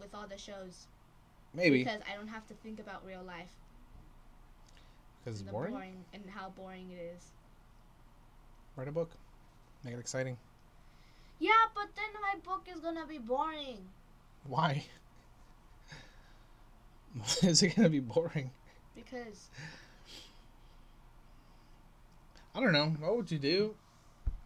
with 0.00 0.14
all 0.14 0.26
the 0.26 0.38
shows. 0.38 0.86
maybe 1.54 1.84
Because 1.84 2.00
I 2.10 2.16
don't 2.16 2.28
have 2.28 2.46
to 2.48 2.54
think 2.54 2.80
about 2.80 3.04
real 3.06 3.22
life 3.22 3.50
because 5.24 5.40
it's 5.40 5.50
boring. 5.50 5.72
boring 5.72 6.04
and 6.12 6.22
how 6.34 6.50
boring 6.50 6.90
it 6.90 7.00
is. 7.16 7.22
Write 8.76 8.88
a 8.88 8.92
book, 8.92 9.10
make 9.84 9.94
it 9.94 10.00
exciting. 10.00 10.36
Yeah, 11.38 11.50
but 11.74 11.88
then 11.94 12.10
my 12.20 12.38
book 12.40 12.66
is 12.72 12.80
gonna 12.80 13.06
be 13.06 13.18
boring. 13.18 13.78
Why? 14.46 14.84
Is 17.42 17.62
it 17.62 17.77
gonna 17.77 17.88
be 17.88 18.00
boring? 18.00 18.50
Because 18.94 19.48
I 22.55 22.61
don't 22.61 22.72
know. 22.72 22.94
What 23.00 23.16
would 23.16 23.31
you 23.31 23.38
do? 23.38 23.74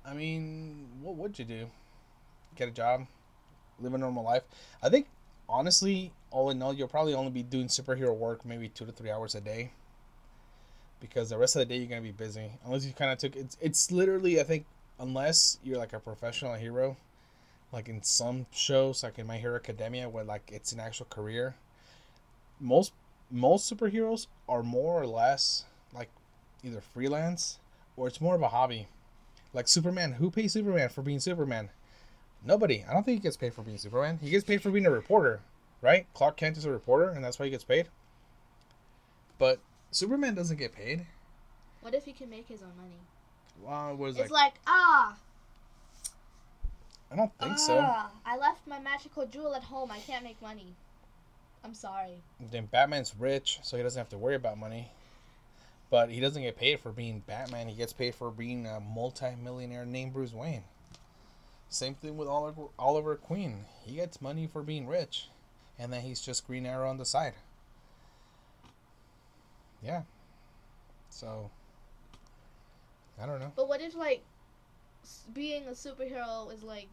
I 0.05 0.15
mean, 0.15 0.89
what 1.03 1.17
would 1.17 1.39
you 1.39 1.45
do? 1.45 1.67
Get 2.57 2.69
a 2.69 2.73
job, 2.73 3.07
live 3.79 3.93
a 3.93 3.99
normal 3.99 4.25
life. 4.25 4.43
I 4.83 4.89
think, 4.89 5.07
honestly, 5.49 6.13
all 6.31 6.51
in 6.51 6.63
all, 6.63 6.73
you'll 6.73 6.89
probably 6.89 7.15
only 7.15 7.31
be 7.31 7.43
doing 7.43 7.69
superhero 7.69 8.15
work 8.17 8.45
maybe 8.45 8.69
two 8.69 8.87
to 8.87 8.93
three 8.93 9.11
hours 9.11 9.35
a 9.35 9.41
day. 9.41 9.73
Because 11.01 11.29
the 11.29 11.39
rest 11.39 11.57
of 11.57 11.61
the 11.61 11.67
day 11.67 11.77
you're 11.77 11.87
gonna 11.89 12.01
be 12.01 12.11
busy, 12.11 12.51
unless 12.65 12.85
you 12.85 12.93
kind 12.93 13.13
of 13.13 13.19
took 13.19 13.37
it's. 13.37 13.57
It's 13.61 13.93
literally, 13.93 14.41
I 14.41 14.45
think, 14.45 14.67
unless 14.99 15.59
you're 15.63 15.79
like 15.79 15.93
a 15.93 16.01
professional 16.01 16.55
hero, 16.55 16.97
like 17.73 17.89
in 17.89 18.03
some 18.03 18.47
shows, 18.51 19.03
like 19.03 19.19
in 19.19 19.27
My 19.27 19.39
Hero 19.39 19.57
Academia, 19.57 20.09
where 20.09 20.25
like 20.25 20.51
it's 20.53 20.73
an 20.73 20.81
actual 20.81 21.07
career. 21.07 21.55
Most 22.61 22.93
most 23.31 23.71
superheroes 23.73 24.27
are 24.49 24.63
more 24.63 25.01
or 25.01 25.07
less 25.07 25.65
like 25.93 26.09
either 26.65 26.81
freelance 26.81 27.59
or 27.97 28.07
it's 28.09 28.21
more 28.21 28.35
of 28.35 28.43
a 28.43 28.49
hobby. 28.49 28.89
Like 29.53 29.69
Superman, 29.69 30.13
who 30.15 30.31
pays 30.31 30.53
Superman 30.53 30.89
for 30.89 31.03
being 31.03 31.21
Superman? 31.21 31.71
Nobody. 32.45 32.85
I 32.89 32.93
don't 32.93 33.05
think 33.05 33.19
he 33.19 33.23
gets 33.23 33.37
paid 33.37 33.55
for 33.55 33.63
being 33.63 33.79
Superman. 33.79 34.19
He 34.23 34.31
gets 34.31 34.45
paid 34.45 34.63
for 34.63 34.71
being 34.71 34.87
a 34.87 34.91
reporter, 34.91 35.41
right? 35.83 36.07
Clark 36.15 36.37
Kent 36.37 36.57
is 36.57 36.65
a 36.65 36.71
reporter, 36.71 37.09
and 37.09 37.25
that's 37.25 37.39
why 37.39 37.47
he 37.47 37.51
gets 37.51 37.65
paid. 37.65 37.89
But 39.39 39.59
Superman 39.91 40.35
doesn't 40.35 40.57
get 40.59 40.75
paid. 40.75 41.07
what 41.81 41.95
if 41.95 42.05
he 42.05 42.13
can 42.13 42.31
make 42.31 42.47
his 42.49 42.63
own 42.63 42.73
money? 42.77 42.99
Well, 43.63 43.97
what 43.97 44.11
is 44.11 44.17
It's 44.19 44.31
like? 44.31 44.53
like 44.53 44.61
ah, 44.67 45.17
I 47.11 47.17
don't 47.17 47.33
think 47.41 47.59
so. 47.59 47.79
ah, 47.83 48.11
I 48.25 48.37
left 48.37 48.67
my 48.67 48.79
magical 48.79 49.27
jewel 49.27 49.55
at 49.55 49.65
home. 49.65 49.91
I 49.91 49.99
can't 49.99 50.23
make 50.25 50.41
money. 50.43 50.75
I'm 51.65 51.75
sorry. 51.75 52.23
Then 52.41 52.67
Batman's 52.67 53.15
rich, 53.19 53.61
so 53.63 53.77
he 53.77 53.83
doesn't 53.83 53.99
have 53.99 54.09
to 54.11 54.19
worry 54.19 54.35
about 54.35 54.59
money. 54.59 54.93
But 55.91 56.11
he 56.11 56.21
doesn't 56.21 56.43
get 56.43 56.57
paid 56.57 56.81
for 56.81 56.93
being 56.93 57.21
Batman. 57.27 57.69
He 57.69 57.75
gets 57.75 57.93
paid 57.93 58.15
for 58.15 58.31
being 58.31 58.67
a 58.67 58.81
multi-millionaire 58.81 59.87
named 59.87 60.13
Bruce 60.13 60.33
Wayne. 60.33 60.65
Same 61.71 61.95
thing 61.95 62.17
with 62.17 62.29
Oliver, 62.29 62.65
Oliver 62.79 63.17
Queen. 63.17 63.65
He 63.85 63.97
gets 63.97 64.21
money 64.21 64.47
for 64.47 64.63
being 64.63 64.87
rich, 64.87 65.29
and 65.79 65.93
then 65.93 66.03
he's 66.03 66.21
just 66.21 66.47
Green 66.47 66.67
Arrow 66.67 66.89
on 66.89 66.99
the 66.99 67.05
side. 67.05 67.35
Yeah. 69.83 70.03
So 71.11 71.51
I 73.21 73.27
don't 73.27 73.41
know. 73.41 73.53
But 73.55 73.69
what 73.69 73.81
if 73.81 73.95
like 73.95 74.23
being 75.33 75.67
a 75.67 75.73
superhero 75.73 76.53
is 76.53 76.63
like 76.63 76.89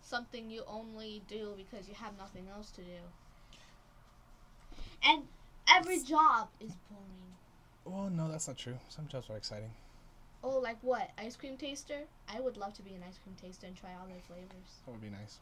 something 0.00 0.50
you 0.50 0.62
only 0.66 1.22
do 1.28 1.54
because 1.56 1.88
you 1.88 1.94
have 1.94 2.16
nothing 2.18 2.46
else 2.52 2.70
to 2.72 2.80
do? 2.82 3.00
And 5.04 5.22
every 5.68 6.00
job 6.00 6.48
is 6.60 6.72
boring. 6.90 7.08
Well, 7.84 8.10
no, 8.10 8.30
that's 8.30 8.46
not 8.48 8.56
true. 8.56 8.76
Some 8.88 9.08
jobs 9.08 9.28
are 9.30 9.36
exciting. 9.36 9.70
Oh, 10.44 10.58
like 10.58 10.78
what? 10.82 11.10
Ice 11.18 11.36
cream 11.36 11.56
taster? 11.56 12.00
I 12.28 12.40
would 12.40 12.56
love 12.56 12.74
to 12.74 12.82
be 12.82 12.90
an 12.94 13.02
ice 13.08 13.18
cream 13.22 13.36
taster 13.40 13.66
and 13.66 13.76
try 13.76 13.90
all 14.00 14.06
their 14.06 14.20
flavors. 14.26 14.80
That 14.86 14.92
would 14.92 15.00
be 15.02 15.08
nice. 15.10 15.38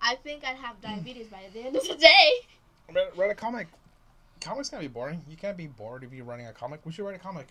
I 0.00 0.16
think 0.16 0.44
I'd 0.44 0.56
have 0.56 0.80
diabetes 0.80 1.28
by 1.28 1.42
the 1.52 1.60
end 1.60 1.76
of 1.76 1.86
the 1.86 1.94
day. 1.94 2.30
Read, 2.94 3.08
read 3.16 3.30
a 3.30 3.34
comic. 3.34 3.66
Comics 4.42 4.68
can't 4.68 4.82
be 4.82 4.88
boring. 4.88 5.24
You 5.30 5.36
can't 5.38 5.56
be 5.56 5.68
bored 5.68 6.04
if 6.04 6.12
you're 6.12 6.24
running 6.26 6.46
a 6.48 6.52
comic. 6.52 6.80
We 6.84 6.92
should 6.92 7.06
write 7.06 7.14
a 7.14 7.18
comic. 7.18 7.46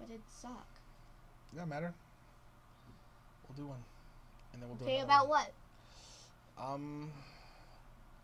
But 0.00 0.08
it'd 0.10 0.20
suck. 0.28 0.66
Doesn't 1.54 1.68
matter. 1.68 1.94
We'll 3.48 3.56
do 3.56 3.68
one, 3.68 3.78
and 4.52 4.60
then 4.60 4.68
we'll 4.68 4.78
do 4.78 4.84
Okay, 4.84 5.00
about 5.00 5.28
one. 5.28 5.44
what? 6.56 6.64
Um, 6.66 7.12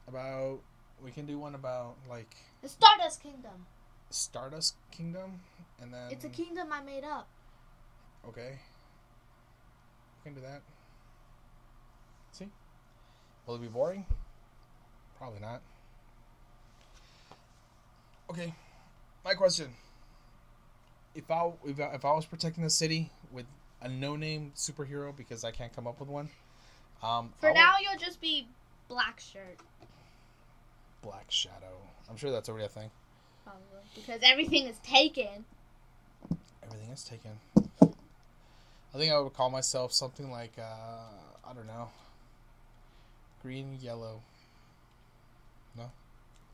about 0.09 0.59
we 1.05 1.11
can 1.11 1.27
do 1.27 1.39
one 1.39 1.55
about 1.55 1.95
like 2.09 2.35
The 2.63 2.69
Stardust 2.69 3.23
Kingdom. 3.23 3.67
Stardust 4.11 4.75
Kingdom, 4.91 5.41
and 5.81 5.93
then 5.93 6.11
It's 6.11 6.25
a 6.25 6.29
kingdom 6.29 6.69
I 6.73 6.81
made 6.81 7.05
up. 7.05 7.29
okay. 8.29 8.59
We 10.25 10.31
can 10.31 10.35
do 10.35 10.41
that. 10.47 10.63
See, 12.33 12.49
will 13.47 13.57
it 13.57 13.61
be 13.63 13.69
boring? 13.69 14.07
Probably 15.19 15.41
not. 15.41 15.61
Okay, 18.31 18.55
my 19.25 19.35
question. 19.35 19.69
If 21.15 21.31
I 21.31 21.51
if 21.65 21.79
I, 21.79 21.85
if 21.95 22.05
I 22.05 22.13
was 22.13 22.25
protecting 22.25 22.65
the 22.65 22.71
city 22.71 23.11
with 23.31 23.45
a 23.83 23.89
no-name 23.89 24.53
superhero 24.57 25.15
because 25.15 25.45
I 25.45 25.51
can't 25.51 25.75
come 25.75 25.87
up 25.87 26.01
with 26.01 26.09
one, 26.09 26.31
um, 27.03 27.33
I 27.37 27.41
For 27.41 27.49
would- 27.51 27.55
now, 27.55 27.75
you'll 27.83 27.99
just 28.01 28.21
be 28.21 28.49
Black 28.89 29.21
Shirt. 29.21 29.59
Black 31.05 31.31
Shadow. 31.31 31.77
I'm 32.09 32.17
sure 32.17 32.31
that's 32.31 32.49
already 32.49 32.65
a 32.65 32.69
thing. 32.69 32.91
Probably. 33.45 33.63
Because 33.95 34.21
everything 34.23 34.67
is 34.67 34.79
taken. 34.79 35.45
Everything 36.63 36.91
is 36.91 37.05
taken. 37.05 37.33
I 38.95 38.99
think 38.99 39.13
I 39.13 39.19
would 39.19 39.35
call 39.35 39.51
myself 39.51 39.93
something 39.93 40.31
like 40.31 40.53
uh, 40.59 40.63
I 40.63 41.53
don't 41.55 41.67
know, 41.67 41.89
green 43.43 43.79
yellow. 43.81 44.23
No, 45.77 45.91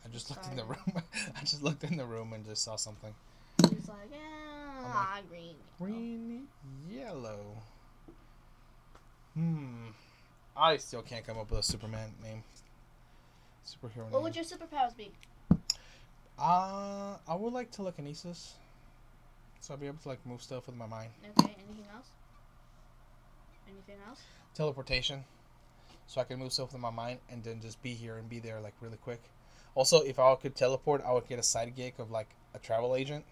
I 0.05 0.09
just 0.09 0.31
looked 0.31 0.47
in 0.51 0.57
the 0.57 0.65
room. 0.65 1.03
I 1.37 1.41
just 1.41 1.63
looked 1.63 1.85
in 1.85 1.97
the 1.97 2.05
room 2.05 2.33
and 2.33 2.45
just 2.45 2.65
saw 2.65 2.77
something. 2.77 3.15
It's 3.65 3.89
like, 3.89 3.99
yeah, 4.11 4.83
like, 4.83 4.95
ah, 4.95 5.21
green. 5.29 5.55
Green 5.79 6.49
yellow. 6.91 7.59
Hmm. 9.35 9.89
I 10.57 10.77
still 10.79 11.03
can't 11.03 11.27
come 11.27 11.39
up 11.39 11.51
with 11.51 11.61
a 11.61 11.63
Superman 11.63 12.11
name. 12.23 12.43
Superhero 13.71 14.05
name. 14.05 14.13
What 14.13 14.23
would 14.23 14.37
your 14.37 14.45
superpowers 14.45 14.97
be? 14.97 15.13
Uh, 16.39 17.17
I 17.29 17.35
would 17.35 17.53
like 17.53 17.71
telekinesis. 17.71 18.55
So 19.61 19.75
I'll 19.75 19.81
be 19.81 19.87
able 19.87 19.99
to 19.99 20.09
like 20.09 20.25
move 20.27 20.43
stuff 20.43 20.67
with 20.67 20.77
my 20.77 20.87
mind. 20.87 21.11
Okay, 21.39 21.55
anything 21.69 21.87
else? 21.95 22.09
Anything 23.69 23.97
else? 24.09 24.21
teleportation 24.55 25.25
so 26.07 26.21
I 26.21 26.25
can 26.25 26.39
move 26.39 26.53
stuff 26.53 26.73
with 26.73 26.83
my 26.83 26.91
mind 26.91 27.19
and 27.31 27.43
then 27.45 27.61
just 27.61 27.81
be 27.83 27.95
here 27.95 28.17
and 28.17 28.29
be 28.29 28.41
there 28.41 28.61
like 28.61 28.75
really 28.81 28.97
quick. 28.97 29.23
Also, 29.75 30.01
if 30.01 30.19
I 30.19 30.35
could 30.35 30.57
teleport, 30.57 31.03
I 31.07 31.13
would 31.13 31.29
get 31.29 31.39
a 31.39 31.43
side 31.43 31.75
gig 31.77 31.95
of 31.99 32.11
like 32.11 32.29
a 32.55 32.59
travel 32.59 32.97
agent, 32.97 33.25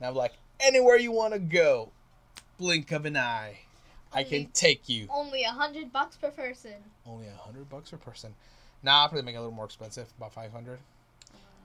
and 0.00 0.08
I'm 0.08 0.14
like, 0.14 0.32
anywhere 0.58 0.96
you 0.96 1.12
want 1.12 1.34
to 1.34 1.38
go, 1.38 1.90
blink 2.56 2.90
of 2.90 3.04
an 3.04 3.18
eye, 3.18 3.58
I 4.14 4.24
can 4.24 4.46
take 4.54 4.88
you. 4.88 5.06
Only 5.10 5.44
a 5.44 5.50
hundred 5.50 5.92
bucks 5.92 6.16
per 6.16 6.30
person. 6.30 6.76
Only 7.06 7.26
a 7.26 7.36
hundred 7.36 7.68
bucks 7.68 7.90
per 7.90 7.98
person. 7.98 8.34
Nah, 8.82 9.02
I'll 9.02 9.08
probably 9.08 9.24
make 9.24 9.34
it 9.34 9.38
a 9.38 9.40
little 9.40 9.54
more 9.54 9.64
expensive, 9.64 10.08
about 10.18 10.32
five 10.32 10.52
hundred. 10.52 10.78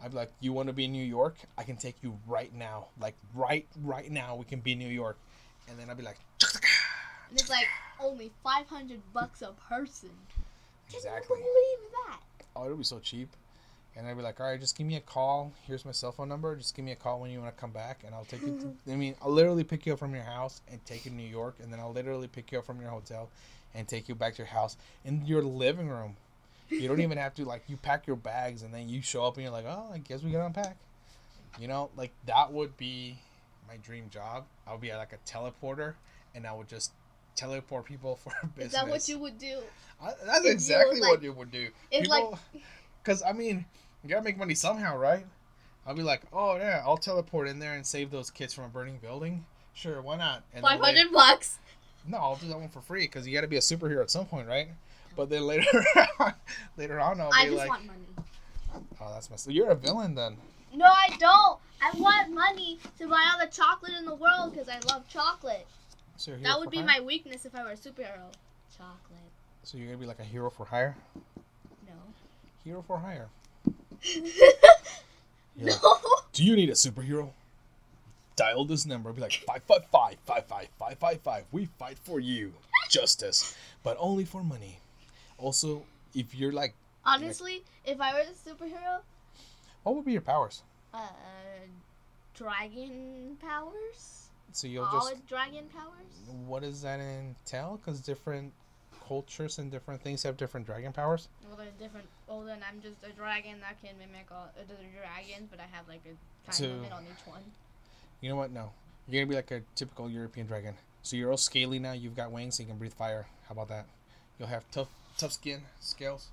I'd 0.04 0.12
be 0.12 0.18
like, 0.18 0.32
you 0.40 0.54
want 0.54 0.68
to 0.68 0.74
be 0.74 0.86
in 0.86 0.92
New 0.92 1.04
York? 1.04 1.36
I 1.58 1.64
can 1.64 1.76
take 1.76 1.96
you 2.04 2.18
right 2.28 2.54
now, 2.54 2.88
like 3.02 3.16
right, 3.34 3.66
right 3.84 4.12
now. 4.12 4.36
We 4.36 4.46
can 4.46 4.60
be 4.60 4.74
in 4.74 4.80
New 4.80 4.90
York, 4.90 5.18
and 5.68 5.80
then 5.80 5.90
I'd 5.90 5.98
be 5.98 6.04
like, 6.04 6.20
And 7.30 7.40
it's 7.40 7.50
like 7.50 7.68
only 8.00 8.32
five 8.44 8.68
hundred 8.68 9.02
bucks 9.14 9.42
a 9.42 9.54
person. 9.70 10.10
Exactly. 10.94 11.38
Can 11.38 11.46
you 11.46 11.78
believe 11.80 11.92
that? 12.08 12.20
oh, 12.58 12.66
it'll 12.66 12.78
be 12.78 12.84
so 12.84 13.00
cheap. 13.00 13.30
And 13.96 14.06
I'd 14.06 14.16
be 14.16 14.22
like, 14.22 14.40
all 14.40 14.46
right, 14.46 14.60
just 14.60 14.78
give 14.78 14.86
me 14.86 14.96
a 14.96 15.02
call. 15.02 15.52
Here's 15.66 15.84
my 15.84 15.92
cell 15.92 16.12
phone 16.12 16.30
number. 16.30 16.56
Just 16.56 16.76
give 16.76 16.86
me 16.86 16.92
a 16.92 16.96
call 16.96 17.20
when 17.20 17.32
you 17.32 17.40
want 17.40 17.56
to 17.56 17.60
come 17.60 17.72
back, 17.72 18.04
and 18.06 18.14
I'll 18.14 18.26
take 18.26 18.42
you. 18.42 18.76
To, 18.86 18.92
I 18.94 18.96
mean, 18.96 19.16
I'll 19.24 19.32
literally 19.32 19.64
pick 19.64 19.88
you 19.88 19.94
up 19.94 20.00
from 20.00 20.14
your 20.14 20.24
house 20.24 20.62
and 20.72 20.84
take 20.86 21.06
you 21.06 21.12
to 21.12 21.18
New 21.18 21.28
York, 21.28 21.56
and 21.64 21.74
then 21.74 21.80
I'll 21.80 21.92
literally 21.92 22.28
pick 22.28 22.52
you 22.52 22.60
up 22.60 22.66
from 22.66 22.80
your 22.80 22.92
hotel 22.92 23.30
and 23.74 23.88
take 23.88 24.08
you 24.08 24.14
back 24.14 24.34
to 24.36 24.40
your 24.40 24.48
house 24.48 24.78
in 25.04 25.26
your 25.26 25.42
living 25.42 25.90
room. 25.90 26.16
You 26.70 26.88
don't 26.88 27.02
even 27.02 27.18
have 27.18 27.34
to 27.36 27.46
like 27.46 27.64
you 27.68 27.78
pack 27.78 28.08
your 28.08 28.16
bags 28.16 28.64
and 28.64 28.74
then 28.74 28.90
you 28.90 29.02
show 29.02 29.26
up 29.26 29.36
and 29.36 29.44
you're 29.44 29.52
like, 29.52 29.66
oh, 29.68 29.90
I 29.94 30.00
guess 30.00 30.24
we 30.24 30.32
gotta 30.32 30.48
unpack. 30.48 30.78
You 31.60 31.68
know, 31.68 31.90
like 31.96 32.12
that 32.26 32.52
would 32.52 32.78
be 32.78 33.18
my 33.68 33.78
dream 33.78 34.10
job. 34.10 34.46
I 34.68 34.72
would 34.72 34.82
be 34.82 34.92
like 34.92 35.14
a 35.14 35.30
teleporter, 35.30 35.94
and 36.36 36.46
I 36.46 36.54
would 36.54 36.68
just 36.68 36.92
teleport 37.36 37.86
people 37.86 38.16
for 38.24 38.32
business. 38.56 38.74
Is 38.74 38.80
that 38.80 38.88
what 38.88 39.10
you 39.10 39.18
would 39.20 39.38
do? 39.38 39.60
I, 40.02 40.12
that's 40.26 40.40
if 40.40 40.46
you 40.46 40.52
exactly 40.52 41.00
what 41.00 41.24
you 41.24 41.34
would 41.34 41.52
do. 41.52 41.70
If 41.92 42.08
like 42.08 42.26
because 43.04 43.24
I 43.24 43.32
mean, 43.32 43.66
you 44.04 44.10
gotta 44.10 44.24
make 44.24 44.38
money 44.38 44.56
somehow, 44.56 44.98
right? 44.98 45.26
I'll 45.86 45.96
be 45.96 46.04
like, 46.04 46.22
oh 46.34 46.58
yeah, 46.58 46.84
I'll 46.86 46.98
teleport 46.98 47.48
in 47.48 47.60
there 47.60 47.74
and 47.74 47.86
save 47.86 48.12
those 48.12 48.30
kids 48.30 48.54
from 48.54 48.66
a 48.66 48.70
burning 48.70 48.98
building. 49.02 49.46
Sure, 49.74 50.02
why 50.02 50.18
not? 50.18 50.44
Five 50.60 50.82
bucks. 51.14 51.60
No, 52.08 52.18
I'll 52.18 52.36
do 52.36 52.48
that 52.48 52.58
one 52.58 52.70
for 52.70 52.82
free 52.82 53.04
because 53.04 53.28
you 53.28 53.34
got 53.34 53.42
to 53.42 53.48
be 53.48 53.58
a 53.58 53.62
superhero 53.62 54.02
at 54.02 54.10
some 54.10 54.26
point, 54.26 54.48
right? 54.48 54.70
But 55.18 55.30
then 55.30 55.42
later, 55.48 55.68
on, 56.20 56.34
later 56.78 57.00
on, 57.00 57.20
I'll 57.20 57.32
I 57.34 57.44
be 57.46 57.50
just 57.56 57.58
like, 57.58 57.70
want 57.70 57.86
money. 57.88 58.06
oh, 59.02 59.12
that's 59.14 59.30
messed. 59.30 59.48
up. 59.48 59.54
You're 59.54 59.72
a 59.72 59.76
villain 59.76 60.16
then. 60.16 60.38
No, 60.74 60.86
I 60.86 61.10
don't. 61.20 61.60
I 61.82 61.92
want 62.00 62.32
money 62.34 62.78
to 63.00 63.08
buy 63.08 63.30
all 63.34 63.40
the 63.46 63.52
chocolate 63.52 63.94
in 63.98 64.06
the 64.06 64.16
world 64.16 64.54
because 64.54 64.70
I 64.70 64.80
love 64.94 65.08
chocolate. 65.10 65.66
So 66.18 66.32
you're 66.32 66.38
a 66.38 66.40
hero 66.40 66.52
That 66.54 66.60
would 66.60 66.70
be 66.70 66.78
hire? 66.78 66.86
my 66.86 67.00
weakness 67.02 67.46
if 67.46 67.56
I 67.56 67.64
were 67.64 67.72
a 67.72 67.76
superhero. 67.76 68.32
Chocolate. 68.78 69.20
So 69.64 69.78
you're 69.78 69.88
gonna 69.88 69.98
be 69.98 70.06
like 70.06 70.20
a 70.20 70.24
hero 70.24 70.50
for 70.50 70.66
hire. 70.66 70.96
No. 71.88 71.94
Hero 72.64 72.82
for 72.86 72.98
hire. 73.00 73.28
You're 75.56 75.72
like, 75.72 75.82
no. 75.84 75.96
Do 76.34 76.44
you 76.44 76.56
need 76.56 76.70
a 76.70 76.74
superhero? 76.74 77.32
Dial 78.36 78.66
this 78.66 78.86
number. 78.86 79.12
Be 79.12 79.22
like 79.22 79.34
five 79.48 79.64
five 79.64 79.86
five 79.92 80.16
five 80.26 80.46
five 80.46 80.68
five 80.78 80.98
five 81.00 81.22
five. 81.22 81.44
We 81.52 81.66
fight 81.66 81.98
for 81.98 82.20
you, 82.20 82.54
justice, 82.90 83.58
but 83.84 83.98
only 84.00 84.24
for 84.26 84.44
money. 84.44 84.80
Also, 85.38 85.84
if 86.16 86.34
you're 86.36 86.52
like, 86.52 86.74
Honestly, 87.06 87.64
if 87.86 88.02
I 88.02 88.14
were 88.14 88.20
a 88.20 88.50
superhero, 88.50 89.00
what 89.84 89.96
would 89.96 90.06
be 90.06 90.12
your 90.14 90.22
powers? 90.22 90.64
uh, 90.94 91.00
dragon 92.36 93.38
powers. 93.42 94.30
So 94.52 94.68
you'll 94.68 94.86
just. 94.86 94.96
all 94.96 95.10
just. 95.10 95.28
dragon 95.28 95.66
powers. 95.74 96.46
What 96.46 96.64
does 96.64 96.82
that 96.82 97.00
entail? 97.00 97.80
Because 97.84 98.00
different 98.00 98.52
cultures 99.08 99.58
and 99.60 99.72
different 99.72 100.02
things 100.02 100.24
have 100.24 100.38
different 100.38 100.66
dragon 100.66 100.92
powers. 100.92 101.30
Well, 101.48 101.58
they're 101.58 101.68
different. 101.80 102.08
Well, 102.28 102.42
then 102.44 102.60
I'm 102.68 102.82
just 102.82 102.98
a 103.04 103.12
dragon 103.16 103.60
that 103.62 103.82
can 103.82 103.98
mimic 103.98 104.28
all 104.32 104.50
other 104.60 104.76
dragons, 104.98 105.48
but 105.50 105.60
I 105.60 105.66
have 105.72 105.88
like 105.88 106.02
a 106.06 106.46
time 106.46 106.54
So- 106.54 106.68
limit 106.68 106.92
on 106.92 107.04
each 107.04 107.26
one. 107.28 107.42
You 108.22 108.30
know 108.30 108.36
what? 108.36 108.52
No, 108.52 108.72
you're 109.08 109.22
gonna 109.24 109.30
be 109.30 109.36
like 109.36 109.52
a 109.52 109.62
typical 109.76 110.10
European 110.10 110.48
dragon. 110.48 110.74
So 111.04 111.16
you're 111.16 111.30
all 111.32 111.38
scaly 111.38 111.80
now. 111.80 111.92
You've 111.94 112.16
got 112.16 112.32
wings, 112.32 112.56
so 112.58 112.64
you 112.64 112.68
can 112.70 112.78
breathe 112.78 112.94
fire. 112.94 113.28
How 113.48 113.54
about 113.54 113.70
that? 113.70 113.86
You'll 114.40 114.48
have 114.50 114.70
tough, 114.72 114.90
tough 115.18 115.34
skin, 115.34 115.62
scales. 115.80 116.28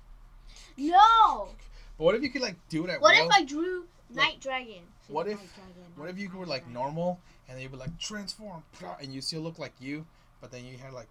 No. 0.77 1.49
But 1.97 2.03
what 2.03 2.15
if 2.15 2.23
you 2.23 2.29
could 2.29 2.41
like 2.41 2.55
do 2.69 2.83
it 2.85 2.89
at 2.89 3.01
What 3.01 3.15
will? 3.17 3.25
if 3.27 3.31
I 3.31 3.43
drew 3.43 3.85
night 4.13 4.39
dragon? 4.41 4.83
See, 5.07 5.13
what 5.13 5.27
if- 5.27 5.37
dragon, 5.55 5.73
What 5.95 6.09
if 6.09 6.17
you 6.17 6.29
were 6.29 6.45
like 6.45 6.61
dragon. 6.63 6.73
normal 6.73 7.19
and 7.47 7.61
you 7.61 7.69
would 7.69 7.79
like 7.79 7.97
transform 7.99 8.63
and 9.01 9.13
you 9.13 9.21
still 9.21 9.41
look 9.41 9.59
like 9.59 9.73
you, 9.79 10.05
but 10.41 10.51
then 10.51 10.65
you 10.65 10.77
had 10.77 10.93
like 10.93 11.07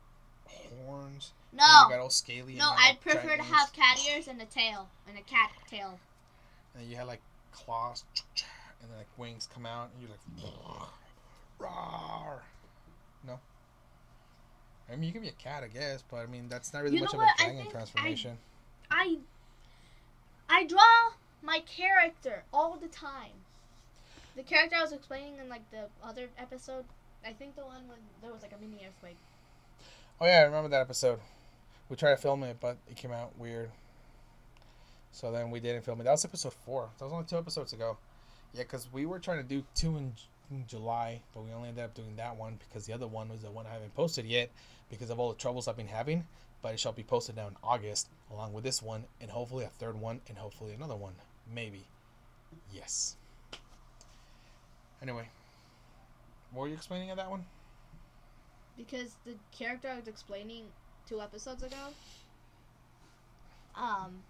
horns. 0.47 1.33
and 1.53 1.59
No. 1.61 1.65
You 1.85 1.91
got 1.91 2.01
all 2.01 2.11
scaly. 2.11 2.55
No, 2.55 2.71
I'd 2.77 3.01
prefer 3.01 3.23
giant 3.37 3.43
to 3.43 3.47
have 3.55 3.73
cat 3.73 3.99
ears 4.09 4.29
and 4.29 4.41
a 4.43 4.47
tail 4.47 4.89
and 5.09 5.17
a 5.19 5.23
cat 5.23 5.51
tail. 5.69 5.99
And 6.77 6.89
you 6.91 6.97
had 6.97 7.07
like 7.07 7.21
claws, 7.53 8.05
and 8.83 8.91
then 8.91 8.99
like 8.99 9.07
wings 9.17 9.49
come 9.53 9.65
out, 9.65 9.91
and 9.93 10.03
you're 10.03 10.11
like, 10.11 10.89
roar. 11.59 12.43
No. 13.27 13.39
I 14.91 14.97
mean, 14.97 15.05
you 15.05 15.13
can 15.13 15.23
be 15.23 15.29
a 15.29 15.33
cat, 15.33 15.63
I 15.65 15.69
guess, 15.69 16.03
but 16.11 16.19
I 16.19 16.27
mean, 16.27 16.47
that's 16.49 16.73
not 16.73 16.83
really 16.83 16.97
You 16.97 17.03
much 17.05 17.15
of 17.15 17.21
a 17.21 17.23
what? 17.25 17.37
Dragon 17.39 17.57
think 17.57 17.69
I- 17.69 17.73
transformation. 17.73 18.39
I 18.91 19.19
I 20.49 20.65
draw 20.67 21.13
my 21.43 21.61
character 21.61 22.45
all 22.53 22.77
the 22.77 22.89
time. 22.89 23.33
The 24.37 24.43
character 24.43 24.77
I 24.77 24.83
was 24.83 24.93
explaining 24.93 25.37
in 25.43 25.49
like 25.49 25.69
the 25.71 25.87
other 26.03 26.29
episode, 26.39 26.85
I 27.27 27.33
think 27.33 27.57
the 27.57 27.65
one 27.65 27.89
when 27.89 27.99
there 28.23 28.33
was 28.33 28.43
like 28.43 28.53
a 28.53 28.61
mini 28.61 28.85
earthquake. 28.87 29.17
Oh 30.21 30.27
yeah, 30.27 30.41
I 30.41 30.43
remember 30.43 30.69
that 30.69 30.81
episode. 30.83 31.19
We 31.89 31.97
tried 31.97 32.13
to 32.13 32.17
film 32.17 32.43
it, 32.45 32.59
but 32.61 32.77
it 32.91 32.97
came 32.97 33.13
out 33.13 33.39
weird. 33.39 33.71
So 35.13 35.31
then 35.31 35.51
we 35.51 35.61
didn't 35.61 35.83
film 35.85 36.01
it. 36.01 36.05
That 36.05 36.11
was 36.13 36.25
episode 36.25 36.53
four. 36.53 36.89
That 36.99 37.05
was 37.05 37.13
only 37.13 37.25
two 37.27 37.37
episodes 37.39 37.73
ago. 37.73 37.97
Yeah, 38.53 38.63
because 38.63 38.89
we 38.93 39.07
were 39.07 39.19
trying 39.19 39.39
to 39.39 39.45
do 39.49 39.65
two 39.75 39.97
in 39.97 40.13
July, 40.67 41.21
but 41.33 41.45
we 41.45 41.53
only 41.53 41.69
ended 41.69 41.85
up 41.85 41.95
doing 41.95 42.17
that 42.17 42.37
one 42.37 42.59
because 42.69 42.87
the 42.87 42.93
other 42.93 43.07
one 43.07 43.29
was 43.29 43.43
the 43.43 43.51
one 43.51 43.67
I 43.67 43.73
haven't 43.73 43.95
posted 43.95 44.27
yet 44.27 44.51
because 44.91 45.11
of 45.11 45.19
all 45.19 45.31
the 45.31 45.39
troubles 45.39 45.69
I've 45.69 45.77
been 45.77 45.87
having. 45.89 46.27
But 46.63 46.75
it 46.75 46.81
shall 46.81 46.93
be 46.93 47.03
posted 47.03 47.37
now 47.37 47.49
in 47.49 47.57
August, 47.63 48.09
along 48.31 48.55
with 48.55 48.65
this 48.65 48.83
one, 48.83 49.05
and 49.21 49.31
hopefully 49.31 49.65
a 49.65 49.69
third 49.69 50.01
one, 50.01 50.21
and 50.29 50.39
hopefully 50.39 50.73
another 50.73 50.97
one. 50.97 51.13
Maybe. 51.53 51.85
Yes. 52.73 53.17
Anyway, 55.03 55.29
what 56.53 56.63
were 56.63 56.69
you 56.69 56.75
explaining 56.75 57.11
at 57.11 57.17
that 57.19 57.29
one? 57.29 57.45
Because 58.79 59.17
the 59.27 59.35
character 59.53 59.89
I 59.89 59.97
was 59.97 60.09
explaining 60.09 60.65
two 61.07 61.21
episodes 61.21 61.63
ago, 61.63 61.77
um, 63.77 64.23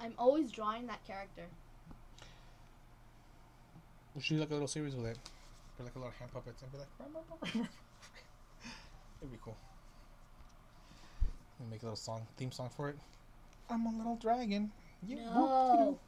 I'm 0.00 0.12
always 0.18 0.52
drawing 0.52 0.86
that 0.86 1.04
character. 1.06 1.46
We 4.16 4.22
should 4.22 4.34
do 4.36 4.40
like 4.40 4.50
a 4.50 4.54
little 4.54 4.66
series 4.66 4.94
with 4.96 5.04
it. 5.06 5.18
Put 5.76 5.84
like 5.84 5.94
a 5.94 5.98
little 5.98 6.14
hand 6.18 6.32
puppets 6.32 6.62
and 6.62 6.72
be 6.72 6.78
like, 6.78 6.88
it'd 9.20 9.30
be 9.30 9.38
cool. 9.44 9.56
And 11.60 11.70
make 11.70 11.82
a 11.82 11.84
little 11.84 11.96
song, 11.96 12.26
theme 12.38 12.50
song 12.50 12.70
for 12.74 12.88
it. 12.88 12.96
I'm 13.68 13.84
a 13.84 13.92
little 13.94 14.16
dragon. 14.16 14.70
You 15.06 15.16
whoop-de-doo. 15.16 15.34
No, 15.34 15.98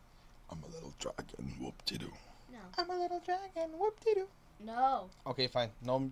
I'm 0.51 0.63
a 0.63 0.75
little 0.75 0.95
dragon. 0.99 1.55
Whoop 1.61 1.85
de 1.85 1.99
doo. 1.99 2.13
no, 2.51 2.59
I'm 2.79 2.89
a 2.89 2.99
little 2.99 3.21
dragon. 3.21 3.79
Whoop 3.79 4.01
de 4.01 4.15
doo. 4.15 4.29
no. 4.65 5.11
Okay, 5.27 5.47
fine. 5.47 5.69
No 5.85 6.11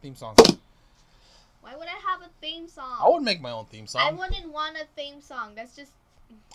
theme 0.00 0.14
song. 0.14 0.36
Why 1.60 1.74
would 1.74 1.88
I 1.88 1.98
have 2.10 2.22
a 2.22 2.30
theme 2.40 2.68
song? 2.68 2.98
I 3.00 3.08
would 3.08 3.22
make 3.22 3.40
my 3.40 3.50
own 3.50 3.66
theme 3.66 3.88
song. 3.88 4.02
I 4.02 4.12
wouldn't 4.12 4.52
want 4.52 4.76
a 4.76 4.86
theme 4.94 5.20
song. 5.20 5.54
That's 5.56 5.74
just 5.74 5.90